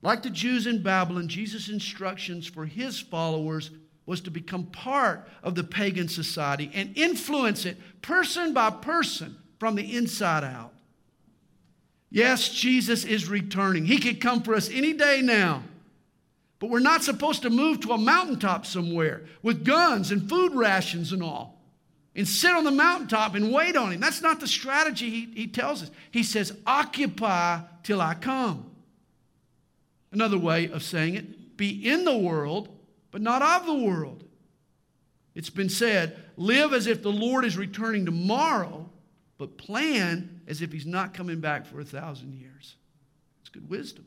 Like 0.00 0.22
the 0.22 0.30
Jews 0.30 0.66
in 0.66 0.82
Babylon, 0.82 1.28
Jesus' 1.28 1.68
instructions 1.68 2.46
for 2.46 2.64
his 2.64 3.00
followers 3.00 3.70
was 4.06 4.20
to 4.22 4.30
become 4.30 4.66
part 4.66 5.28
of 5.42 5.54
the 5.54 5.64
pagan 5.64 6.08
society 6.08 6.70
and 6.72 6.96
influence 6.96 7.66
it 7.66 7.76
person 8.00 8.54
by 8.54 8.70
person 8.70 9.36
from 9.58 9.74
the 9.74 9.96
inside 9.96 10.44
out. 10.44 10.72
Yes, 12.10 12.48
Jesus 12.48 13.04
is 13.04 13.28
returning. 13.28 13.84
He 13.84 13.98
could 13.98 14.20
come 14.20 14.42
for 14.42 14.54
us 14.54 14.70
any 14.70 14.94
day 14.94 15.20
now. 15.22 15.62
But 16.58 16.70
we're 16.70 16.78
not 16.78 17.04
supposed 17.04 17.42
to 17.42 17.50
move 17.50 17.80
to 17.80 17.92
a 17.92 17.98
mountaintop 17.98 18.66
somewhere 18.66 19.24
with 19.42 19.64
guns 19.64 20.10
and 20.10 20.28
food 20.28 20.54
rations 20.54 21.12
and 21.12 21.22
all 21.22 21.57
and 22.18 22.26
sit 22.26 22.50
on 22.50 22.64
the 22.64 22.72
mountaintop 22.72 23.36
and 23.36 23.52
wait 23.52 23.76
on 23.76 23.92
him. 23.92 24.00
That's 24.00 24.20
not 24.20 24.40
the 24.40 24.48
strategy 24.48 25.08
he, 25.08 25.26
he 25.34 25.46
tells 25.46 25.84
us. 25.84 25.90
He 26.10 26.24
says, 26.24 26.52
Occupy 26.66 27.60
till 27.84 28.00
I 28.00 28.14
come. 28.14 28.68
Another 30.10 30.36
way 30.36 30.68
of 30.68 30.82
saying 30.82 31.14
it, 31.14 31.56
be 31.56 31.88
in 31.88 32.04
the 32.04 32.18
world, 32.18 32.76
but 33.12 33.22
not 33.22 33.40
of 33.40 33.66
the 33.66 33.86
world. 33.86 34.24
It's 35.36 35.50
been 35.50 35.68
said, 35.68 36.18
live 36.36 36.72
as 36.72 36.88
if 36.88 37.02
the 37.02 37.12
Lord 37.12 37.44
is 37.44 37.56
returning 37.56 38.04
tomorrow, 38.04 38.90
but 39.36 39.56
plan 39.56 40.40
as 40.48 40.60
if 40.60 40.72
he's 40.72 40.86
not 40.86 41.14
coming 41.14 41.38
back 41.38 41.66
for 41.66 41.78
a 41.78 41.84
thousand 41.84 42.32
years. 42.32 42.74
It's 43.42 43.48
good 43.48 43.70
wisdom. 43.70 44.06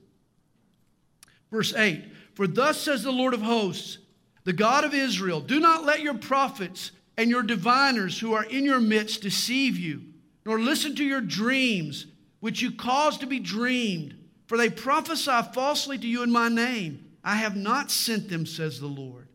Verse 1.49 1.73
8 1.73 2.03
For 2.33 2.45
thus 2.45 2.81
says 2.81 3.03
the 3.03 3.11
Lord 3.11 3.33
of 3.33 3.41
hosts, 3.41 3.99
the 4.43 4.51
God 4.51 4.83
of 4.83 4.93
Israel, 4.93 5.39
do 5.39 5.61
not 5.61 5.85
let 5.85 6.01
your 6.01 6.15
prophets 6.15 6.91
and 7.17 7.29
your 7.29 7.43
diviners 7.43 8.19
who 8.19 8.33
are 8.33 8.43
in 8.43 8.63
your 8.65 8.79
midst 8.79 9.21
deceive 9.21 9.77
you, 9.77 10.01
nor 10.45 10.59
listen 10.59 10.95
to 10.95 11.03
your 11.03 11.21
dreams, 11.21 12.07
which 12.39 12.61
you 12.61 12.71
cause 12.71 13.17
to 13.19 13.27
be 13.27 13.39
dreamed. 13.39 14.15
For 14.47 14.57
they 14.57 14.69
prophesy 14.69 15.39
falsely 15.53 15.97
to 15.97 16.07
you 16.07 16.23
in 16.23 16.31
my 16.31 16.49
name. 16.49 17.05
I 17.23 17.35
have 17.35 17.55
not 17.55 17.91
sent 17.91 18.29
them, 18.29 18.45
says 18.45 18.79
the 18.79 18.87
Lord. 18.87 19.27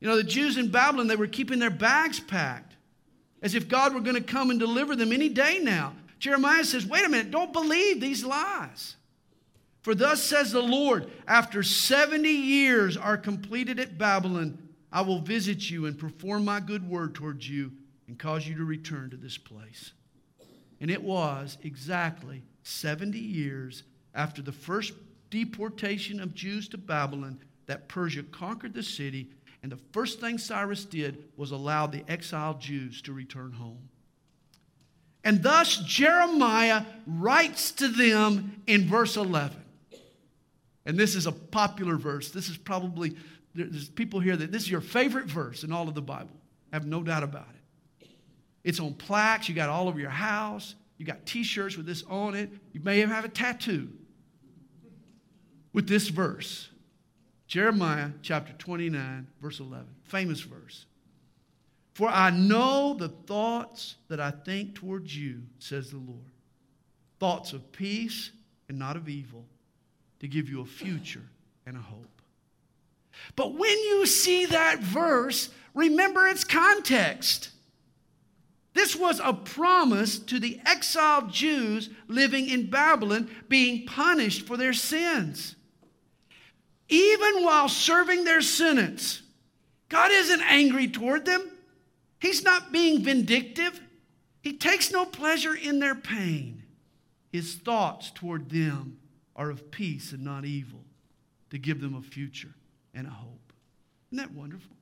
You 0.00 0.08
know, 0.08 0.16
the 0.16 0.24
Jews 0.24 0.56
in 0.56 0.70
Babylon, 0.70 1.06
they 1.06 1.16
were 1.16 1.26
keeping 1.26 1.58
their 1.58 1.70
bags 1.70 2.20
packed 2.20 2.74
as 3.42 3.54
if 3.54 3.68
God 3.68 3.94
were 3.94 4.00
going 4.00 4.16
to 4.16 4.22
come 4.22 4.50
and 4.50 4.58
deliver 4.58 4.96
them 4.96 5.12
any 5.12 5.28
day 5.28 5.60
now. 5.62 5.94
Jeremiah 6.18 6.64
says, 6.64 6.84
wait 6.86 7.04
a 7.04 7.08
minute, 7.08 7.30
don't 7.30 7.52
believe 7.52 8.00
these 8.00 8.24
lies. 8.24 8.96
For 9.82 9.94
thus 9.94 10.22
says 10.22 10.50
the 10.50 10.62
Lord, 10.62 11.10
after 11.28 11.62
70 11.62 12.28
years 12.28 12.96
are 12.96 13.16
completed 13.16 13.78
at 13.78 13.96
Babylon, 13.96 14.58
I 14.96 15.02
will 15.02 15.18
visit 15.18 15.68
you 15.68 15.84
and 15.84 15.98
perform 15.98 16.46
my 16.46 16.58
good 16.58 16.88
word 16.88 17.14
towards 17.14 17.46
you 17.46 17.70
and 18.08 18.18
cause 18.18 18.48
you 18.48 18.54
to 18.56 18.64
return 18.64 19.10
to 19.10 19.18
this 19.18 19.36
place. 19.36 19.92
And 20.80 20.90
it 20.90 21.02
was 21.02 21.58
exactly 21.62 22.42
70 22.62 23.18
years 23.18 23.82
after 24.14 24.40
the 24.40 24.52
first 24.52 24.94
deportation 25.28 26.18
of 26.18 26.32
Jews 26.32 26.66
to 26.70 26.78
Babylon 26.78 27.38
that 27.66 27.88
Persia 27.88 28.22
conquered 28.22 28.72
the 28.72 28.82
city, 28.82 29.28
and 29.62 29.70
the 29.70 29.78
first 29.92 30.18
thing 30.18 30.38
Cyrus 30.38 30.86
did 30.86 31.24
was 31.36 31.50
allow 31.50 31.86
the 31.86 32.02
exiled 32.08 32.62
Jews 32.62 33.02
to 33.02 33.12
return 33.12 33.52
home. 33.52 33.90
And 35.22 35.42
thus 35.42 35.76
Jeremiah 35.76 36.84
writes 37.06 37.70
to 37.72 37.88
them 37.88 38.62
in 38.66 38.88
verse 38.88 39.18
11. 39.18 39.62
And 40.86 40.96
this 40.96 41.16
is 41.16 41.26
a 41.26 41.32
popular 41.32 41.96
verse. 41.96 42.30
This 42.30 42.48
is 42.48 42.56
probably, 42.56 43.16
there's 43.56 43.88
people 43.88 44.20
here 44.20 44.36
that 44.36 44.52
this 44.52 44.62
is 44.62 44.70
your 44.70 44.80
favorite 44.80 45.26
verse 45.26 45.64
in 45.64 45.72
all 45.72 45.88
of 45.88 45.94
the 45.94 46.02
Bible. 46.02 46.36
I 46.72 46.76
have 46.76 46.86
no 46.86 47.02
doubt 47.02 47.22
about 47.22 47.48
it. 47.50 48.08
It's 48.62 48.80
on 48.80 48.94
plaques. 48.94 49.48
You 49.48 49.54
got 49.54 49.68
all 49.68 49.88
over 49.88 49.98
your 49.98 50.10
house. 50.10 50.74
You 50.98 51.06
got 51.06 51.26
t 51.26 51.42
shirts 51.42 51.76
with 51.76 51.86
this 51.86 52.02
on 52.08 52.34
it. 52.34 52.50
You 52.72 52.80
may 52.80 52.98
even 52.98 53.10
have 53.10 53.24
a 53.24 53.28
tattoo 53.28 53.88
with 55.72 55.88
this 55.88 56.08
verse 56.08 56.68
Jeremiah 57.46 58.10
chapter 58.22 58.52
29, 58.54 59.26
verse 59.40 59.60
11. 59.60 59.86
Famous 60.04 60.40
verse. 60.40 60.86
For 61.94 62.08
I 62.08 62.30
know 62.30 62.94
the 62.94 63.08
thoughts 63.08 63.96
that 64.08 64.20
I 64.20 64.30
think 64.30 64.74
towards 64.74 65.16
you, 65.16 65.42
says 65.58 65.90
the 65.90 65.98
Lord. 65.98 66.32
Thoughts 67.20 67.52
of 67.52 67.72
peace 67.72 68.32
and 68.68 68.78
not 68.78 68.96
of 68.96 69.08
evil 69.08 69.44
to 70.20 70.28
give 70.28 70.48
you 70.48 70.60
a 70.60 70.66
future 70.66 71.22
and 71.66 71.76
a 71.76 71.80
hope. 71.80 72.15
But 73.34 73.54
when 73.54 73.78
you 73.78 74.06
see 74.06 74.46
that 74.46 74.80
verse, 74.80 75.50
remember 75.74 76.26
its 76.26 76.44
context. 76.44 77.50
This 78.72 78.94
was 78.94 79.20
a 79.22 79.32
promise 79.32 80.18
to 80.18 80.38
the 80.38 80.60
exiled 80.66 81.32
Jews 81.32 81.88
living 82.08 82.48
in 82.48 82.68
Babylon 82.68 83.30
being 83.48 83.86
punished 83.86 84.46
for 84.46 84.56
their 84.56 84.74
sins. 84.74 85.56
Even 86.88 87.42
while 87.42 87.68
serving 87.68 88.24
their 88.24 88.42
sentence, 88.42 89.22
God 89.88 90.10
isn't 90.12 90.42
angry 90.42 90.88
toward 90.88 91.24
them. 91.24 91.50
He's 92.20 92.44
not 92.44 92.72
being 92.72 93.02
vindictive. 93.02 93.80
He 94.42 94.52
takes 94.52 94.92
no 94.92 95.04
pleasure 95.04 95.54
in 95.54 95.78
their 95.78 95.94
pain. 95.94 96.62
His 97.32 97.54
thoughts 97.54 98.10
toward 98.10 98.50
them 98.50 98.98
are 99.34 99.50
of 99.50 99.70
peace 99.70 100.12
and 100.12 100.22
not 100.22 100.44
evil, 100.44 100.84
to 101.50 101.58
give 101.58 101.80
them 101.80 101.94
a 101.94 102.02
future 102.02 102.54
and 102.96 103.06
a 103.06 103.10
hope. 103.10 103.52
Isn't 104.10 104.24
that 104.24 104.34
wonderful? 104.34 104.76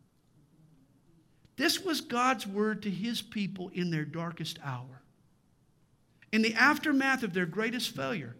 This 1.57 1.85
was 1.85 2.01
God's 2.01 2.47
word 2.47 2.83
to 2.83 2.91
his 2.91 3.21
people 3.21 3.71
in 3.75 3.91
their 3.91 4.05
darkest 4.05 4.59
hour. 4.65 5.03
In 6.33 6.43
the 6.43 6.55
aftermath 6.55 7.23
of 7.23 7.33
their 7.33 7.47
greatest 7.47 7.95
failure, 7.95 8.35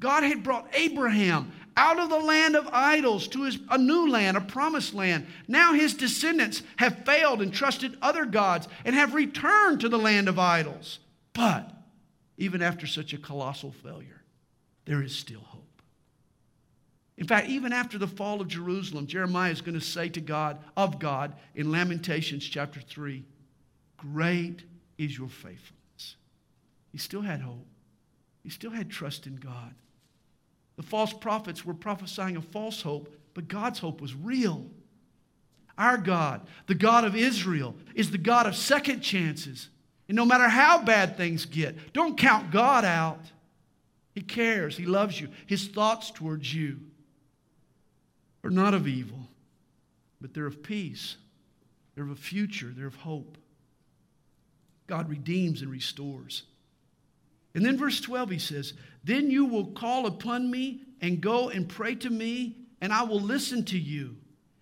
God 0.00 0.22
had 0.22 0.42
brought 0.42 0.68
Abraham 0.74 1.52
out 1.76 1.98
of 1.98 2.10
the 2.10 2.18
land 2.18 2.56
of 2.56 2.68
idols 2.72 3.26
to 3.28 3.44
his, 3.44 3.58
a 3.70 3.78
new 3.78 4.08
land, 4.08 4.36
a 4.36 4.40
promised 4.40 4.94
land. 4.94 5.26
Now 5.46 5.72
his 5.72 5.94
descendants 5.94 6.62
have 6.76 7.04
failed 7.04 7.42
and 7.42 7.52
trusted 7.52 7.96
other 8.02 8.24
gods 8.24 8.68
and 8.84 8.94
have 8.94 9.14
returned 9.14 9.80
to 9.80 9.88
the 9.88 9.98
land 9.98 10.28
of 10.28 10.38
idols. 10.38 10.98
But 11.32 11.72
even 12.36 12.62
after 12.62 12.86
such 12.86 13.12
a 13.12 13.18
colossal 13.18 13.72
failure, 13.72 14.22
there 14.84 15.02
is 15.02 15.14
still 15.14 15.40
hope. 15.40 15.57
In 17.18 17.26
fact, 17.26 17.48
even 17.48 17.72
after 17.72 17.98
the 17.98 18.06
fall 18.06 18.40
of 18.40 18.46
Jerusalem, 18.46 19.08
Jeremiah 19.08 19.50
is 19.50 19.60
going 19.60 19.78
to 19.78 19.84
say 19.84 20.08
to 20.10 20.20
God, 20.20 20.58
of 20.76 21.00
God, 21.00 21.34
in 21.56 21.72
Lamentations 21.72 22.44
chapter 22.44 22.80
3, 22.80 23.24
Great 23.96 24.62
is 24.98 25.18
your 25.18 25.28
faithfulness. 25.28 26.14
He 26.92 26.98
still 26.98 27.20
had 27.20 27.40
hope, 27.40 27.66
he 28.44 28.50
still 28.50 28.70
had 28.70 28.88
trust 28.88 29.26
in 29.26 29.34
God. 29.34 29.74
The 30.76 30.84
false 30.84 31.12
prophets 31.12 31.64
were 31.64 31.74
prophesying 31.74 32.36
a 32.36 32.40
false 32.40 32.82
hope, 32.82 33.12
but 33.34 33.48
God's 33.48 33.80
hope 33.80 34.00
was 34.00 34.14
real. 34.14 34.66
Our 35.76 35.98
God, 35.98 36.46
the 36.68 36.76
God 36.76 37.04
of 37.04 37.16
Israel, 37.16 37.74
is 37.96 38.12
the 38.12 38.18
God 38.18 38.46
of 38.46 38.54
second 38.54 39.00
chances. 39.00 39.70
And 40.06 40.14
no 40.14 40.24
matter 40.24 40.48
how 40.48 40.82
bad 40.82 41.16
things 41.16 41.46
get, 41.46 41.92
don't 41.92 42.16
count 42.16 42.52
God 42.52 42.84
out. 42.84 43.24
He 44.14 44.20
cares, 44.20 44.76
He 44.76 44.86
loves 44.86 45.20
you. 45.20 45.28
His 45.46 45.66
thoughts 45.66 46.12
towards 46.12 46.54
you 46.54 46.78
are 48.44 48.50
not 48.50 48.74
of 48.74 48.86
evil, 48.86 49.28
but 50.20 50.34
they're 50.34 50.46
of 50.46 50.62
peace. 50.62 51.16
They're 51.94 52.04
of 52.04 52.10
a 52.10 52.16
future, 52.16 52.72
they're 52.76 52.86
of 52.86 52.94
hope. 52.94 53.38
God 54.86 55.08
redeems 55.08 55.62
and 55.62 55.70
restores. 55.70 56.44
And 57.54 57.64
then 57.64 57.76
verse 57.76 58.00
12, 58.00 58.30
he 58.30 58.38
says, 58.38 58.74
Then 59.04 59.30
you 59.30 59.44
will 59.44 59.66
call 59.66 60.06
upon 60.06 60.50
me 60.50 60.82
and 61.00 61.20
go 61.20 61.48
and 61.48 61.68
pray 61.68 61.94
to 61.96 62.10
me, 62.10 62.56
and 62.80 62.92
I 62.92 63.02
will 63.02 63.20
listen 63.20 63.64
to 63.66 63.78
you. 63.78 64.16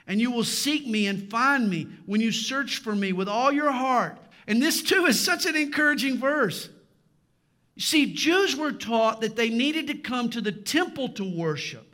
And 0.06 0.20
you 0.20 0.30
will 0.30 0.44
seek 0.44 0.86
me 0.86 1.06
and 1.06 1.30
find 1.30 1.68
me 1.68 1.88
when 2.06 2.20
you 2.20 2.32
search 2.32 2.78
for 2.78 2.94
me 2.94 3.12
with 3.12 3.28
all 3.28 3.52
your 3.52 3.72
heart. 3.72 4.18
And 4.46 4.62
this 4.62 4.82
too 4.82 5.06
is 5.06 5.20
such 5.20 5.46
an 5.46 5.56
encouraging 5.56 6.18
verse. 6.18 6.68
You 7.74 7.82
see, 7.82 8.14
Jews 8.14 8.56
were 8.56 8.72
taught 8.72 9.20
that 9.20 9.36
they 9.36 9.50
needed 9.50 9.88
to 9.88 9.94
come 9.94 10.30
to 10.30 10.40
the 10.40 10.52
temple 10.52 11.10
to 11.10 11.24
worship, 11.38 11.86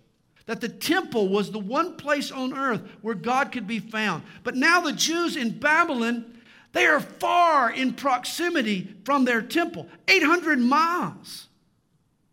that 0.46 0.60
the 0.60 0.68
temple 0.68 1.28
was 1.28 1.50
the 1.50 1.58
one 1.58 1.96
place 1.96 2.30
on 2.30 2.56
earth 2.56 2.82
where 3.00 3.14
God 3.14 3.52
could 3.52 3.66
be 3.66 3.78
found. 3.78 4.22
But 4.42 4.56
now 4.56 4.80
the 4.80 4.92
Jews 4.92 5.36
in 5.36 5.58
Babylon, 5.58 6.40
they 6.72 6.86
are 6.86 7.00
far 7.00 7.70
in 7.70 7.92
proximity 7.92 8.94
from 9.04 9.24
their 9.24 9.42
temple, 9.42 9.88
800 10.08 10.58
miles. 10.58 11.48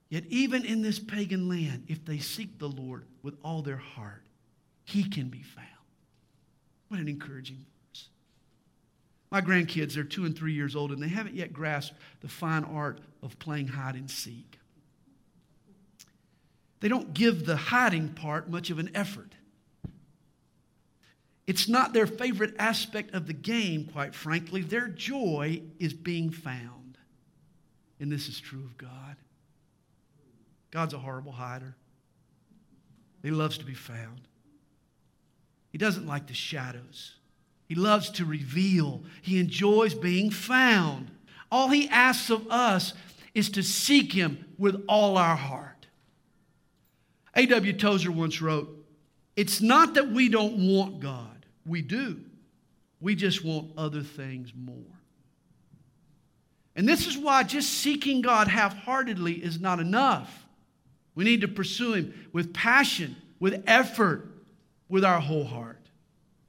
Yet, 0.10 0.24
even 0.30 0.66
in 0.66 0.82
this 0.82 0.98
pagan 0.98 1.48
land, 1.48 1.84
if 1.88 2.04
they 2.04 2.18
seek 2.18 2.58
the 2.58 2.68
Lord 2.68 3.06
with 3.22 3.36
all 3.44 3.62
their 3.62 3.78
heart, 3.78 4.24
He 4.84 5.04
can 5.04 5.30
be 5.30 5.44
found. 5.44 5.68
What 6.88 7.00
an 7.00 7.08
encouraging 7.08 7.58
verse. 7.58 8.10
My 9.30 9.42
grandkids 9.42 9.98
are 9.98 10.04
two 10.04 10.26
and 10.26 10.36
three 10.36 10.54
years 10.54 10.76
old, 10.76 10.92
and 10.92 11.02
they 11.02 11.08
haven't 11.08 11.36
yet 11.36 11.54
grasped 11.54 11.96
the 12.22 12.28
fine 12.28 12.64
art 12.64 13.00
of 13.22 13.38
playing 13.38 13.68
hide 13.68 13.94
and 13.94 14.10
seek. 14.10 14.59
They 16.80 16.88
don't 16.88 17.14
give 17.14 17.46
the 17.46 17.58
hiding 17.58 18.10
part 18.10 18.50
much 18.50 18.70
of 18.70 18.80
an 18.80 18.92
effort. 18.96 19.34
It's 21.46 21.68
not 21.68 21.94
their 21.94 22.06
favorite 22.06 22.56
aspect 22.60 23.14
of 23.16 23.26
the 23.26 23.34
game, 23.34 23.90
quite 23.92 24.14
frankly. 24.14 24.62
Their 24.62 24.88
joy 24.88 25.64
is 25.80 25.94
being 25.94 26.30
found. 26.30 26.98
And 28.00 28.12
this 28.12 28.30
is 28.30 28.40
true 28.40 28.64
of 28.64 28.78
God. 28.78 29.16
God's 30.72 30.94
a 30.94 31.00
horrible 31.00 31.32
hider. 31.32 31.76
He 33.24 33.32
loves 33.32 33.58
to 33.58 33.66
be 33.66 33.74
found. 33.74 34.22
He 35.72 35.78
doesn't 35.78 36.08
like 36.08 36.28
the 36.28 36.34
shadows. 36.34 37.16
He 37.66 37.76
loves 37.76 38.10
to 38.12 38.26
reveal. 38.26 39.04
He 39.22 39.40
enjoys 39.40 39.94
being 39.94 40.30
found. 40.30 41.12
All 41.52 41.70
he 41.70 41.90
asks 41.90 42.30
of 42.30 42.48
us 42.50 42.94
is 43.34 43.50
to 43.52 43.64
seek 43.64 44.14
him 44.14 44.46
with 44.58 44.84
all 44.88 45.18
our 45.18 45.36
heart. 45.36 45.79
A.W. 47.40 47.74
Tozer 47.74 48.12
once 48.12 48.42
wrote, 48.42 48.70
It's 49.38 49.62
not 49.62 49.94
that 49.94 50.10
we 50.10 50.28
don't 50.28 50.76
want 50.76 51.00
God, 51.00 51.46
we 51.66 51.82
do. 51.82 52.20
We 53.00 53.16
just 53.16 53.46
want 53.46 53.72
other 53.78 54.04
things 54.04 54.52
more. 54.54 54.76
And 56.76 56.88
this 56.88 57.08
is 57.08 57.18
why 57.18 57.44
just 57.44 57.70
seeking 57.70 58.22
God 58.22 58.50
half 58.50 58.78
heartedly 58.80 59.34
is 59.34 59.62
not 59.62 59.80
enough. 59.80 60.46
We 61.16 61.24
need 61.24 61.42
to 61.42 61.48
pursue 61.48 61.94
Him 61.94 62.30
with 62.34 62.54
passion, 62.54 63.16
with 63.40 63.64
effort, 63.68 64.28
with 64.90 65.06
our 65.06 65.22
whole 65.22 65.46
heart. 65.46 65.88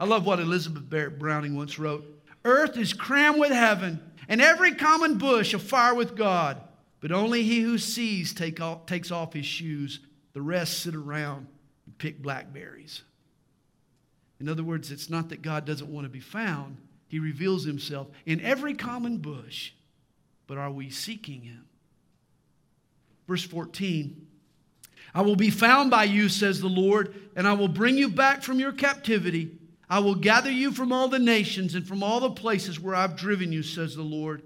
I 0.00 0.06
love 0.06 0.26
what 0.26 0.40
Elizabeth 0.40 0.90
Barrett 0.90 1.20
Browning 1.20 1.54
once 1.54 1.78
wrote 1.78 2.04
Earth 2.44 2.76
is 2.76 2.92
crammed 2.92 3.38
with 3.38 3.52
heaven, 3.52 4.00
and 4.28 4.40
every 4.40 4.74
common 4.74 5.18
bush 5.18 5.54
afire 5.54 5.94
with 5.94 6.16
God. 6.16 6.60
But 7.00 7.12
only 7.12 7.44
he 7.44 7.60
who 7.60 7.78
sees 7.78 8.34
take 8.34 8.60
off, 8.60 8.86
takes 8.86 9.12
off 9.12 9.32
his 9.32 9.46
shoes. 9.46 10.00
The 10.32 10.42
rest 10.42 10.80
sit 10.80 10.94
around 10.94 11.46
and 11.86 11.98
pick 11.98 12.22
blackberries. 12.22 13.02
In 14.40 14.48
other 14.48 14.64
words, 14.64 14.90
it's 14.90 15.10
not 15.10 15.28
that 15.28 15.42
God 15.42 15.64
doesn't 15.64 15.92
want 15.92 16.04
to 16.04 16.10
be 16.10 16.20
found, 16.20 16.78
he 17.08 17.18
reveals 17.18 17.64
himself 17.64 18.06
in 18.24 18.40
every 18.40 18.74
common 18.74 19.18
bush. 19.18 19.72
But 20.46 20.58
are 20.58 20.70
we 20.70 20.90
seeking 20.90 21.42
him? 21.42 21.66
Verse 23.28 23.44
14 23.44 24.26
I 25.14 25.22
will 25.22 25.36
be 25.36 25.50
found 25.50 25.90
by 25.90 26.04
you, 26.04 26.28
says 26.28 26.60
the 26.60 26.68
Lord, 26.68 27.14
and 27.34 27.46
I 27.46 27.52
will 27.54 27.68
bring 27.68 27.96
you 27.96 28.08
back 28.08 28.42
from 28.42 28.60
your 28.60 28.72
captivity. 28.72 29.58
I 29.88 29.98
will 29.98 30.14
gather 30.14 30.50
you 30.50 30.70
from 30.70 30.92
all 30.92 31.08
the 31.08 31.18
nations 31.18 31.74
and 31.74 31.86
from 31.86 32.02
all 32.02 32.20
the 32.20 32.30
places 32.30 32.78
where 32.78 32.94
I've 32.94 33.16
driven 33.16 33.50
you, 33.50 33.64
says 33.64 33.96
the 33.96 34.02
Lord. 34.02 34.42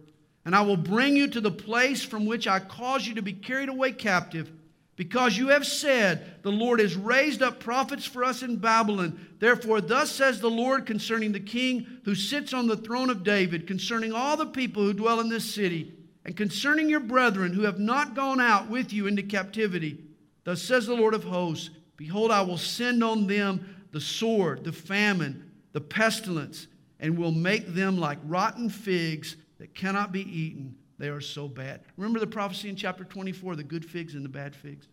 And 0.46 0.54
I 0.54 0.62
will 0.62 0.78
bring 0.78 1.16
you 1.16 1.28
to 1.28 1.40
the 1.40 1.50
place 1.50 2.02
from 2.02 2.24
which 2.24 2.48
I 2.48 2.60
caused 2.60 3.06
you 3.06 3.14
to 3.16 3.22
be 3.22 3.34
carried 3.34 3.68
away 3.68 3.92
captive, 3.92 4.50
because 4.96 5.36
you 5.36 5.48
have 5.48 5.66
said, 5.66 6.42
The 6.42 6.52
Lord 6.52 6.80
has 6.80 6.94
raised 6.94 7.42
up 7.42 7.58
prophets 7.58 8.06
for 8.06 8.24
us 8.24 8.42
in 8.42 8.56
Babylon. 8.56 9.18
Therefore, 9.40 9.80
thus 9.80 10.10
says 10.10 10.40
the 10.40 10.50
Lord 10.50 10.86
concerning 10.86 11.32
the 11.32 11.40
king 11.40 11.86
who 12.04 12.14
sits 12.14 12.52
on 12.54 12.66
the 12.66 12.76
throne 12.76 13.10
of 13.10 13.24
David, 13.24 13.66
concerning 13.66 14.12
all 14.12 14.36
the 14.36 14.46
people 14.46 14.82
who 14.82 14.92
dwell 14.92 15.20
in 15.20 15.28
this 15.28 15.52
city, 15.52 15.94
and 16.24 16.36
concerning 16.36 16.88
your 16.88 17.00
brethren 17.00 17.52
who 17.52 17.62
have 17.62 17.78
not 17.78 18.14
gone 18.14 18.40
out 18.40 18.70
with 18.70 18.92
you 18.92 19.06
into 19.06 19.22
captivity. 19.22 19.98
Thus 20.44 20.62
says 20.62 20.86
the 20.86 20.94
Lord 20.94 21.14
of 21.14 21.24
hosts 21.24 21.70
Behold, 21.96 22.30
I 22.30 22.42
will 22.42 22.58
send 22.58 23.04
on 23.04 23.26
them 23.26 23.86
the 23.92 24.00
sword, 24.00 24.64
the 24.64 24.72
famine, 24.72 25.50
the 25.72 25.80
pestilence, 25.80 26.66
and 27.00 27.18
will 27.18 27.32
make 27.32 27.68
them 27.68 27.98
like 27.98 28.18
rotten 28.24 28.68
figs 28.68 29.36
that 29.58 29.74
cannot 29.74 30.12
be 30.12 30.22
eaten. 30.22 30.76
They 30.98 31.08
are 31.08 31.20
so 31.20 31.48
bad. 31.48 31.82
Remember 31.96 32.20
the 32.20 32.26
prophecy 32.26 32.68
in 32.68 32.76
chapter 32.76 33.04
24 33.04 33.56
the 33.56 33.64
good 33.64 33.84
figs 33.84 34.14
and 34.14 34.24
the 34.24 34.28
bad 34.28 34.54
figs? 34.54 34.86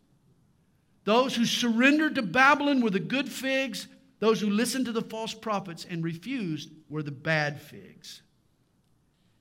Those 1.03 1.35
who 1.35 1.45
surrendered 1.45 2.15
to 2.15 2.21
Babylon 2.21 2.81
were 2.81 2.89
the 2.89 2.99
good 2.99 3.29
figs, 3.29 3.87
those 4.19 4.39
who 4.39 4.49
listened 4.49 4.85
to 4.85 4.91
the 4.91 5.01
false 5.01 5.33
prophets 5.33 5.85
and 5.89 6.03
refused 6.03 6.71
were 6.89 7.03
the 7.03 7.11
bad 7.11 7.59
figs. 7.61 8.21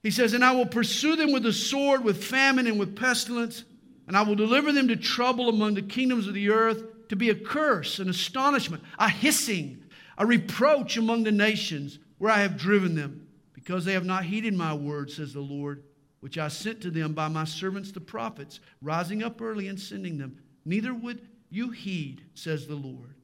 He 0.03 0.11
says, 0.11 0.33
And 0.33 0.45
I 0.45 0.53
will 0.53 0.67
pursue 0.67 1.17
them 1.17 1.33
with 1.33 1.43
the 1.43 1.53
sword, 1.53 2.03
with 2.03 2.25
famine, 2.25 2.67
and 2.67 2.79
with 2.79 2.97
pestilence 2.97 3.65
and 4.11 4.17
I 4.17 4.23
will 4.23 4.35
deliver 4.35 4.73
them 4.73 4.89
to 4.89 4.97
trouble 4.97 5.49
among 5.49 5.75
the 5.75 5.83
kingdoms 5.83 6.27
of 6.27 6.35
the 6.35 6.51
earth, 6.51 6.83
to 7.11 7.15
be 7.15 7.31
a 7.31 7.35
curse, 7.37 8.01
an 8.01 8.09
astonishment, 8.09 8.83
a 8.99 9.09
hissing, 9.09 9.85
a 10.19 10.27
reproach 10.27 10.97
among 10.97 11.23
the 11.23 11.31
nations 11.31 12.01
where 12.19 12.33
I 12.33 12.39
have 12.39 12.57
driven 12.57 12.97
them, 12.97 13.29
because 13.53 13.85
they 13.85 13.93
have 13.93 14.05
not 14.05 14.25
heeded 14.25 14.53
my 14.53 14.75
word, 14.75 15.13
says 15.13 15.33
the 15.33 15.41
Lord, 15.41 15.85
which 16.21 16.39
I 16.39 16.49
sent 16.49 16.81
to 16.83 16.91
them 16.91 17.13
by 17.13 17.29
my 17.29 17.45
servants 17.45 17.93
the 17.93 18.01
prophets, 18.01 18.61
rising 18.83 19.23
up 19.23 19.41
early 19.41 19.69
and 19.69 19.81
sending 19.81 20.19
them. 20.19 20.39
Neither 20.65 20.95
would 20.95 21.27
you 21.51 21.71
heed, 21.71 22.23
says 22.35 22.67
the 22.67 22.77
Lord. 22.77 23.15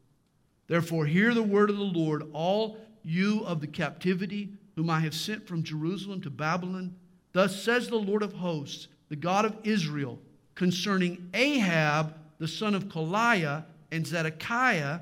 Therefore, 0.67 1.07
hear 1.07 1.33
the 1.33 1.43
word 1.43 1.71
of 1.71 1.77
the 1.77 1.83
Lord, 1.83 2.29
all 2.33 2.79
you 3.05 3.45
of 3.45 3.61
the 3.61 3.67
captivity, 3.67 4.51
whom 4.75 4.91
I 4.91 5.01
have 5.01 5.15
sent 5.15 5.47
from 5.47 5.63
Jerusalem 5.63 6.21
to 6.23 6.31
Babylon. 6.31 6.95
Thus 7.33 7.63
says 7.63 7.89
the 7.89 7.97
Lord 7.97 8.23
of 8.23 8.33
hosts, 8.33 8.89
the 9.09 9.17
God 9.17 9.45
of 9.45 9.57
Israel 9.63 10.19
concerning 10.57 11.31
Ahab, 11.35 12.15
the 12.39 12.49
son 12.49 12.75
of 12.75 12.89
Kolaiah, 12.89 13.65
and 13.93 14.07
Zedekiah, 14.07 15.01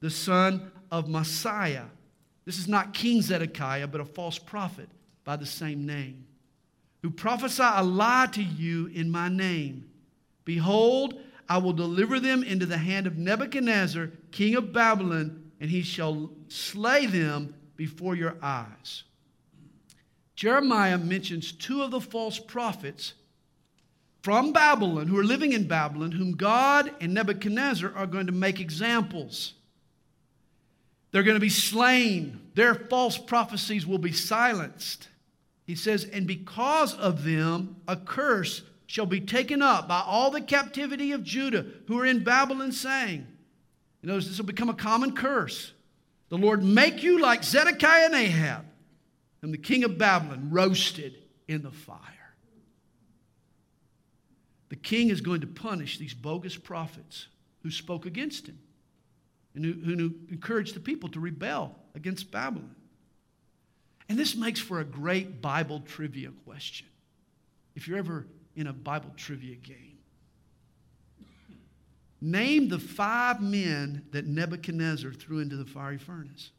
the 0.00 0.10
son 0.10 0.72
of 0.90 1.06
Maaseiah. 1.06 1.86
This 2.44 2.58
is 2.58 2.66
not 2.66 2.92
King 2.92 3.22
Zedekiah, 3.22 3.86
but 3.86 4.00
a 4.00 4.04
false 4.04 4.38
prophet 4.38 4.88
by 5.22 5.36
the 5.36 5.46
same 5.46 5.86
name, 5.86 6.26
who 7.04 7.10
prophesy 7.10 7.62
a 7.62 7.84
lie 7.84 8.26
to 8.32 8.42
you 8.42 8.86
in 8.86 9.10
my 9.10 9.28
name. 9.28 9.86
Behold, 10.46 11.20
I 11.46 11.58
will 11.58 11.74
deliver 11.74 12.18
them 12.18 12.42
into 12.42 12.64
the 12.64 12.78
hand 12.78 13.06
of 13.06 13.18
Nebuchadnezzar, 13.18 14.10
king 14.30 14.54
of 14.54 14.72
Babylon, 14.72 15.52
and 15.60 15.70
he 15.70 15.82
shall 15.82 16.30
slay 16.48 17.04
them 17.04 17.54
before 17.76 18.14
your 18.14 18.36
eyes. 18.40 19.02
Jeremiah 20.34 20.96
mentions 20.96 21.52
two 21.52 21.82
of 21.82 21.90
the 21.90 22.00
false 22.00 22.38
prophets 22.38 23.12
from 24.22 24.54
Babylon, 24.54 25.06
who 25.06 25.18
are 25.18 25.24
living 25.24 25.52
in 25.52 25.68
Babylon, 25.68 26.10
whom 26.10 26.32
God 26.32 26.90
and 27.02 27.12
Nebuchadnezzar 27.12 27.92
are 27.94 28.06
going 28.06 28.28
to 28.28 28.32
make 28.32 28.60
examples. 28.60 29.52
They're 31.10 31.22
going 31.22 31.36
to 31.36 31.38
be 31.38 31.50
slain. 31.50 32.40
Their 32.54 32.74
false 32.74 33.18
prophecies 33.18 33.86
will 33.86 33.98
be 33.98 34.12
silenced. 34.12 35.08
He 35.64 35.74
says, 35.74 36.04
And 36.04 36.26
because 36.26 36.94
of 36.94 37.24
them, 37.24 37.76
a 37.88 37.96
curse 37.96 38.62
shall 38.86 39.06
be 39.06 39.20
taken 39.20 39.62
up 39.62 39.88
by 39.88 40.02
all 40.04 40.30
the 40.30 40.40
captivity 40.40 41.12
of 41.12 41.24
Judah 41.24 41.64
who 41.86 41.98
are 41.98 42.06
in 42.06 42.22
Babylon, 42.22 42.72
saying, 42.72 43.26
You 44.02 44.08
notice 44.08 44.28
this 44.28 44.38
will 44.38 44.44
become 44.44 44.68
a 44.68 44.74
common 44.74 45.12
curse. 45.12 45.72
The 46.28 46.38
Lord 46.38 46.62
make 46.62 47.02
you 47.02 47.20
like 47.20 47.44
Zedekiah 47.44 48.06
and 48.06 48.14
Ahab, 48.14 48.64
and 49.42 49.52
the 49.52 49.58
king 49.58 49.84
of 49.84 49.98
Babylon 49.98 50.48
roasted 50.50 51.16
in 51.48 51.62
the 51.62 51.70
fire. 51.70 51.98
The 54.68 54.76
king 54.76 55.10
is 55.10 55.20
going 55.20 55.42
to 55.42 55.46
punish 55.46 55.98
these 55.98 56.14
bogus 56.14 56.56
prophets 56.56 57.28
who 57.62 57.70
spoke 57.70 58.06
against 58.06 58.48
him 58.48 58.58
and 59.54 59.64
who, 59.64 59.72
who 59.72 60.14
encouraged 60.30 60.74
the 60.74 60.80
people 60.80 61.08
to 61.10 61.20
rebel 61.20 61.76
against 61.94 62.30
Babylon. 62.30 62.74
And 64.08 64.18
this 64.18 64.36
makes 64.36 64.60
for 64.60 64.80
a 64.80 64.84
great 64.84 65.40
Bible 65.40 65.80
trivia 65.80 66.30
question. 66.44 66.86
If 67.74 67.88
you're 67.88 67.98
ever 67.98 68.26
in 68.54 68.66
a 68.66 68.72
Bible 68.72 69.10
trivia 69.16 69.56
game, 69.56 69.98
name 72.20 72.68
the 72.68 72.78
five 72.78 73.40
men 73.40 74.04
that 74.12 74.26
Nebuchadnezzar 74.26 75.12
threw 75.12 75.40
into 75.40 75.56
the 75.56 75.64
fiery 75.64 75.98
furnace. 75.98 76.50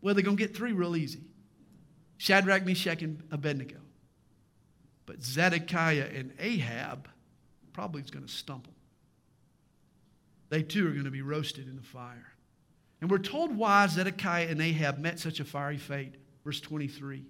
Well, 0.00 0.14
they're 0.14 0.24
going 0.24 0.36
to 0.36 0.42
get 0.42 0.56
three 0.56 0.72
real 0.72 0.96
easy 0.96 1.22
Shadrach, 2.16 2.64
Meshach, 2.64 3.02
and 3.02 3.22
Abednego. 3.30 3.78
But 5.06 5.22
Zedekiah 5.22 6.08
and 6.14 6.32
Ahab 6.38 7.08
probably 7.72 8.02
is 8.02 8.10
going 8.10 8.24
to 8.24 8.32
stumble. 8.32 8.72
They 10.48 10.62
too 10.62 10.86
are 10.88 10.92
going 10.92 11.04
to 11.04 11.10
be 11.10 11.22
roasted 11.22 11.68
in 11.68 11.76
the 11.76 11.82
fire. 11.82 12.33
And 13.04 13.10
we're 13.10 13.18
told 13.18 13.54
why 13.54 13.86
Zedekiah 13.86 14.46
and 14.48 14.62
Ahab 14.62 14.96
met 14.96 15.18
such 15.18 15.38
a 15.38 15.44
fiery 15.44 15.76
fate. 15.76 16.14
Verse 16.42 16.58
23. 16.58 17.22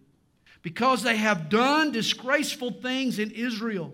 Because 0.62 1.02
they 1.02 1.16
have 1.16 1.48
done 1.48 1.90
disgraceful 1.90 2.70
things 2.70 3.18
in 3.18 3.32
Israel, 3.32 3.92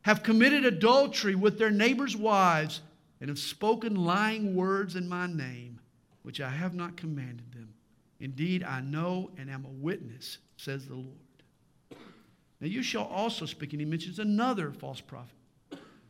have 0.00 0.22
committed 0.22 0.64
adultery 0.64 1.34
with 1.34 1.58
their 1.58 1.68
neighbors' 1.68 2.16
wives, 2.16 2.80
and 3.20 3.28
have 3.28 3.38
spoken 3.38 3.94
lying 3.94 4.56
words 4.56 4.96
in 4.96 5.06
my 5.06 5.26
name, 5.26 5.78
which 6.22 6.40
I 6.40 6.48
have 6.48 6.72
not 6.74 6.96
commanded 6.96 7.52
them. 7.52 7.74
Indeed, 8.20 8.64
I 8.64 8.80
know 8.80 9.30
and 9.36 9.50
am 9.50 9.66
a 9.66 9.82
witness, 9.82 10.38
says 10.56 10.86
the 10.86 10.94
Lord. 10.94 12.00
Now 12.58 12.68
you 12.68 12.82
shall 12.82 13.04
also 13.04 13.44
speak, 13.44 13.74
and 13.74 13.80
he 13.82 13.86
mentions 13.86 14.18
another 14.18 14.72
false 14.72 15.02
prophet. 15.02 15.36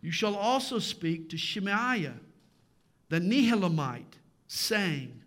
You 0.00 0.12
shall 0.12 0.36
also 0.36 0.78
speak 0.78 1.28
to 1.30 1.36
Shemaiah, 1.36 2.14
the 3.08 3.18
Nehelamite, 3.18 4.17
saying, 4.48 5.22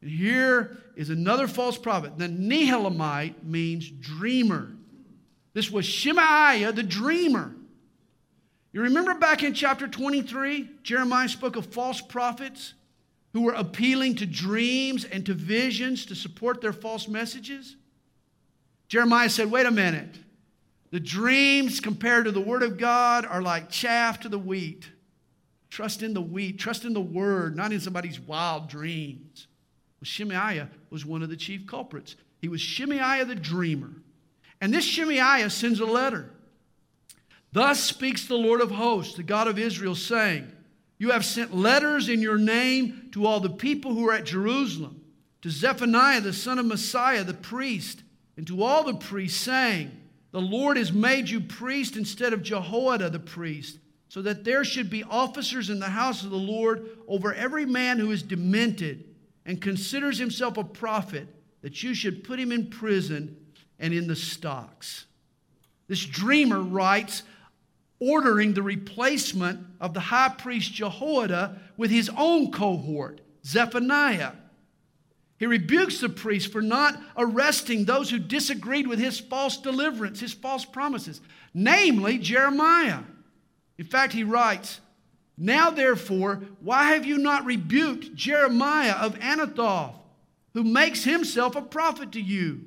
and 0.00 0.10
here 0.10 0.78
is 0.94 1.10
another 1.10 1.48
false 1.48 1.76
prophet. 1.76 2.16
The 2.16 2.28
Nehelamite 2.28 3.42
means 3.44 3.88
dreamer. 3.90 4.72
This 5.52 5.70
was 5.70 5.84
Shemaiah 5.84 6.72
the 6.72 6.82
dreamer. 6.82 7.54
You 8.72 8.82
remember 8.82 9.14
back 9.14 9.42
in 9.42 9.54
chapter 9.54 9.88
23, 9.88 10.68
Jeremiah 10.82 11.28
spoke 11.28 11.56
of 11.56 11.66
false 11.66 12.00
prophets 12.00 12.74
who 13.32 13.42
were 13.42 13.54
appealing 13.54 14.16
to 14.16 14.26
dreams 14.26 15.04
and 15.04 15.24
to 15.26 15.34
visions 15.34 16.06
to 16.06 16.14
support 16.14 16.60
their 16.60 16.72
false 16.72 17.08
messages? 17.08 17.76
Jeremiah 18.88 19.30
said, 19.30 19.50
wait 19.50 19.66
a 19.66 19.70
minute. 19.70 20.16
The 20.90 21.00
dreams 21.00 21.80
compared 21.80 22.26
to 22.26 22.32
the 22.32 22.40
Word 22.40 22.62
of 22.62 22.78
God 22.78 23.26
are 23.26 23.42
like 23.42 23.70
chaff 23.70 24.20
to 24.20 24.28
the 24.28 24.38
wheat. 24.38 24.88
Trust 25.76 26.02
in 26.02 26.14
the 26.14 26.22
wheat, 26.22 26.58
trust 26.58 26.86
in 26.86 26.94
the 26.94 27.02
Word, 27.02 27.54
not 27.54 27.70
in 27.70 27.80
somebody's 27.80 28.18
wild 28.18 28.66
dreams. 28.66 29.46
Well, 30.00 30.06
Shemaiah 30.06 30.70
was 30.88 31.04
one 31.04 31.22
of 31.22 31.28
the 31.28 31.36
chief 31.36 31.66
culprits. 31.66 32.16
He 32.40 32.48
was 32.48 32.62
Shemaiah 32.62 33.26
the 33.26 33.34
dreamer. 33.34 33.90
And 34.58 34.72
this 34.72 34.86
Shemaiah 34.86 35.50
sends 35.50 35.78
a 35.80 35.84
letter. 35.84 36.30
Thus 37.52 37.78
speaks 37.78 38.26
the 38.26 38.38
Lord 38.38 38.62
of 38.62 38.70
hosts, 38.70 39.16
the 39.16 39.22
God 39.22 39.48
of 39.48 39.58
Israel, 39.58 39.94
saying, 39.94 40.50
you 40.96 41.10
have 41.10 41.26
sent 41.26 41.54
letters 41.54 42.08
in 42.08 42.22
your 42.22 42.38
name 42.38 43.10
to 43.12 43.26
all 43.26 43.40
the 43.40 43.50
people 43.50 43.92
who 43.92 44.08
are 44.08 44.14
at 44.14 44.24
Jerusalem, 44.24 45.02
to 45.42 45.50
Zephaniah 45.50 46.22
the 46.22 46.32
son 46.32 46.58
of 46.58 46.64
Maaseiah, 46.64 47.26
the 47.26 47.34
priest, 47.34 48.02
and 48.38 48.46
to 48.46 48.62
all 48.62 48.82
the 48.82 48.94
priests, 48.94 49.38
saying, 49.38 49.90
The 50.30 50.40
Lord 50.40 50.78
has 50.78 50.90
made 50.90 51.28
you 51.28 51.38
priest 51.42 51.98
instead 51.98 52.32
of 52.32 52.42
Jehoiada 52.42 53.10
the 53.10 53.18
priest, 53.18 53.78
so 54.08 54.22
that 54.22 54.44
there 54.44 54.64
should 54.64 54.88
be 54.88 55.02
officers 55.04 55.70
in 55.70 55.80
the 55.80 55.86
house 55.88 56.22
of 56.22 56.30
the 56.30 56.36
Lord 56.36 56.88
over 57.08 57.34
every 57.34 57.66
man 57.66 57.98
who 57.98 58.10
is 58.10 58.22
demented 58.22 59.04
and 59.44 59.60
considers 59.60 60.18
himself 60.18 60.56
a 60.56 60.64
prophet, 60.64 61.28
that 61.62 61.82
you 61.82 61.94
should 61.94 62.24
put 62.24 62.38
him 62.38 62.52
in 62.52 62.68
prison 62.68 63.36
and 63.78 63.92
in 63.92 64.06
the 64.06 64.16
stocks. 64.16 65.06
This 65.88 66.04
dreamer 66.04 66.60
writes, 66.60 67.22
ordering 67.98 68.54
the 68.54 68.62
replacement 68.62 69.66
of 69.80 69.94
the 69.94 70.00
high 70.00 70.28
priest 70.28 70.72
Jehoiada 70.72 71.58
with 71.76 71.90
his 71.90 72.10
own 72.16 72.52
cohort, 72.52 73.20
Zephaniah. 73.44 74.32
He 75.38 75.46
rebukes 75.46 76.00
the 76.00 76.08
priest 76.08 76.50
for 76.50 76.62
not 76.62 76.98
arresting 77.16 77.84
those 77.84 78.10
who 78.10 78.18
disagreed 78.18 78.86
with 78.86 78.98
his 78.98 79.20
false 79.20 79.58
deliverance, 79.58 80.20
his 80.20 80.32
false 80.32 80.64
promises, 80.64 81.20
namely 81.52 82.18
Jeremiah. 82.18 83.00
In 83.78 83.84
fact, 83.84 84.12
he 84.12 84.24
writes, 84.24 84.80
Now 85.36 85.70
therefore, 85.70 86.42
why 86.60 86.92
have 86.92 87.04
you 87.04 87.18
not 87.18 87.44
rebuked 87.44 88.14
Jeremiah 88.14 88.94
of 88.94 89.18
Anathoth, 89.18 89.94
who 90.54 90.64
makes 90.64 91.04
himself 91.04 91.56
a 91.56 91.62
prophet 91.62 92.12
to 92.12 92.20
you? 92.20 92.62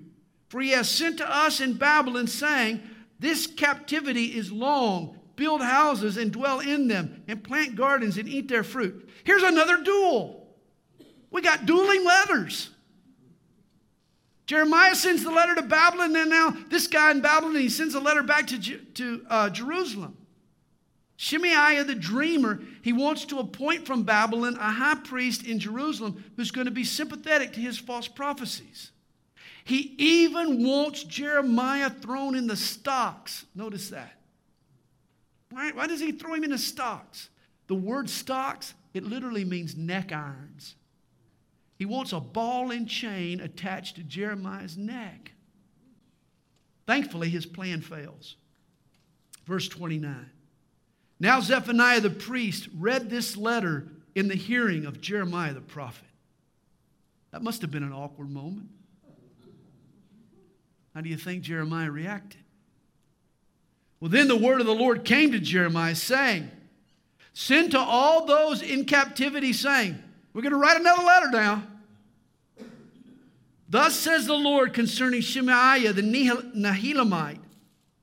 For 0.49 0.62
he 0.62 0.72
has 0.72 0.89
sent 0.89 1.18
to 1.18 1.32
us 1.32 1.60
in 1.60 1.74
Babylon, 1.74 2.28
saying, 2.28 2.82
This 3.20 3.47
captivity 3.47 4.26
is 4.26 4.51
long 4.51 5.20
build 5.39 5.62
houses 5.62 6.18
and 6.18 6.34
dwell 6.34 6.60
in 6.60 6.89
them, 6.89 7.24
and 7.28 7.41
plant 7.41 7.76
gardens 7.76 8.18
and 8.18 8.28
eat 8.28 8.49
their 8.49 8.64
fruit. 8.64 9.10
Here's 9.24 9.41
another 9.41 9.82
duel. 9.82 10.45
We 11.32 11.41
got 11.41 11.66
dueling 11.66 12.03
letters. 12.03 12.70
Jeremiah 14.45 14.95
sends 14.95 15.24
the 15.24 15.32
letter 15.32 15.55
to 15.55 15.62
Babylon, 15.62 16.16
and 16.16 16.30
now 16.30 16.57
this 16.70 16.88
guy 16.88 17.12
in 17.12 17.22
Babylon, 17.22 17.55
he 17.55 17.70
sends 17.70 17.95
a 17.95 17.99
letter 17.99 18.22
back 18.22 18.47
to, 18.47 18.60
to 18.60 19.26
uh, 19.30 19.49
Jerusalem. 19.49 20.18
Shemaiah 21.22 21.84
the 21.84 21.95
dreamer, 21.95 22.61
he 22.82 22.93
wants 22.93 23.26
to 23.26 23.39
appoint 23.39 23.86
from 23.86 24.03
Babylon 24.03 24.55
a 24.55 24.72
high 24.72 24.95
priest 24.95 25.45
in 25.45 25.59
Jerusalem 25.59 26.24
who's 26.38 26.49
going 26.49 26.63
to 26.63 26.72
be 26.72 26.86
sympathetic 26.86 27.51
to 27.51 27.59
his 27.59 27.78
false 27.78 28.07
prophecies. 28.07 28.91
He 29.65 29.95
even 29.97 30.65
wants 30.65 31.03
Jeremiah 31.03 31.89
thrown 31.89 32.36
in 32.36 32.47
the 32.47 32.55
stocks. 32.55 33.45
Notice 33.53 33.89
that. 33.89 34.13
Why, 35.51 35.72
why 35.72 35.88
does 35.88 35.99
he 35.99 36.13
throw 36.13 36.36
him 36.36 36.45
in 36.45 36.51
the 36.51 36.57
stocks? 36.57 37.28
The 37.67 37.76
word 37.76 38.09
stocks, 38.09 38.74
it 38.93 39.03
literally 39.03 39.43
means 39.43 39.76
neck 39.76 40.13
irons. 40.13 40.76
He 41.76 41.86
wants 41.86 42.13
a 42.13 42.22
ball 42.22 42.72
and 42.72 42.88
chain 42.88 43.41
attached 43.41 43.97
to 43.97 44.03
Jeremiah's 44.03 44.78
neck. 44.78 45.34
Thankfully, 46.88 47.28
his 47.28 47.45
plan 47.45 47.82
fails. 47.82 48.38
Verse 49.45 49.67
29. 49.67 50.30
Now 51.20 51.41
Zephaniah 51.41 52.01
the 52.01 52.09
priest 52.09 52.70
read 52.78 53.09
this 53.09 53.36
letter 53.36 53.88
in 54.15 54.28
the 54.28 54.36
hearing 54.36 54.86
of 54.86 55.01
Jeremiah 55.01 55.53
the 55.53 55.61
prophet. 55.61 56.05
That 57.32 57.43
must 57.43 57.61
have 57.61 57.72
been 57.72 57.84
an 57.84 57.93
awkward 57.93 58.30
moment. 58.30 58.70
How 60.95 61.01
do 61.01 61.09
you 61.09 61.17
think 61.17 61.43
Jeremiah 61.43 61.91
reacted? 61.91 62.41
Well, 63.99 64.09
then 64.09 64.28
the 64.28 64.36
word 64.36 64.61
of 64.61 64.65
the 64.65 64.74
Lord 64.74 65.03
came 65.03 65.32
to 65.34 65.39
Jeremiah, 65.39 65.95
saying, 65.95 66.49
Send 67.34 67.72
to 67.72 67.80
all 67.80 68.26
those 68.26 68.61
in 68.61 68.86
captivity, 68.86 69.53
saying, 69.53 70.01
We're 70.34 70.41
going 70.41 70.53
to 70.53 70.57
write 70.57 70.80
another 70.80 71.03
letter 71.03 71.30
now. 71.32 71.63
Thus 73.67 73.95
says 73.95 74.26
the 74.26 74.34
Lord 74.34 74.74
concerning 74.74 75.22
Shemaiah 75.22 75.93
the 75.93 76.01
Nehelamite, 76.01 77.39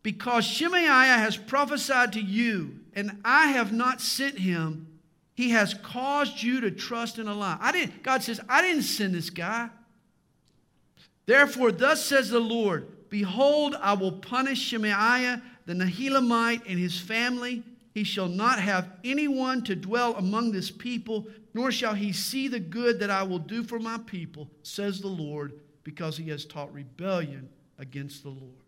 because 0.02 0.44
Shemaiah 0.44 1.18
has 1.18 1.36
prophesied 1.36 2.12
to 2.12 2.20
you, 2.20 2.78
and 2.97 3.20
I 3.24 3.49
have 3.49 3.72
not 3.72 4.01
sent 4.01 4.38
him, 4.38 4.88
he 5.34 5.51
has 5.51 5.74
caused 5.74 6.42
you 6.42 6.62
to 6.62 6.70
trust 6.70 7.18
in 7.18 7.28
a 7.28 7.34
lie. 7.34 7.59
I 7.61 7.70
didn't, 7.70 8.03
God 8.03 8.22
says, 8.22 8.40
I 8.49 8.62
didn't 8.62 8.82
send 8.82 9.14
this 9.14 9.30
guy. 9.30 9.68
Therefore, 11.26 11.70
thus 11.70 12.05
says 12.05 12.30
the 12.30 12.40
Lord, 12.40 12.88
Behold, 13.11 13.76
I 13.80 13.92
will 13.92 14.12
punish 14.12 14.59
Shemaiah 14.59 15.42
the 15.66 15.74
Nehelamite 15.74 16.62
and 16.68 16.78
his 16.78 16.99
family. 16.99 17.62
He 17.92 18.05
shall 18.05 18.28
not 18.28 18.59
have 18.61 18.90
anyone 19.05 19.62
to 19.64 19.76
dwell 19.76 20.14
among 20.14 20.53
this 20.53 20.70
people, 20.70 21.26
nor 21.55 21.70
shall 21.70 21.94
he 21.94 22.12
see 22.12 22.49
the 22.49 22.61
good 22.61 23.01
that 23.01 23.11
I 23.11 23.22
will 23.22 23.38
do 23.38 23.62
for 23.62 23.78
my 23.78 23.99
people, 23.99 24.51
says 24.62 25.01
the 25.01 25.09
Lord, 25.09 25.61
because 25.82 26.16
he 26.16 26.28
has 26.30 26.44
taught 26.44 26.72
rebellion 26.72 27.49
against 27.78 28.22
the 28.22 28.30
Lord. 28.30 28.64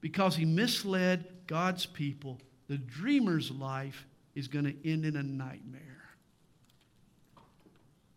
Because 0.00 0.36
he 0.36 0.44
misled 0.44 1.26
God's 1.46 1.86
people, 1.86 2.38
the 2.68 2.78
dreamer's 2.78 3.50
life 3.50 4.06
is 4.34 4.48
going 4.48 4.64
to 4.64 4.90
end 4.90 5.04
in 5.04 5.16
a 5.16 5.22
nightmare. 5.22 5.85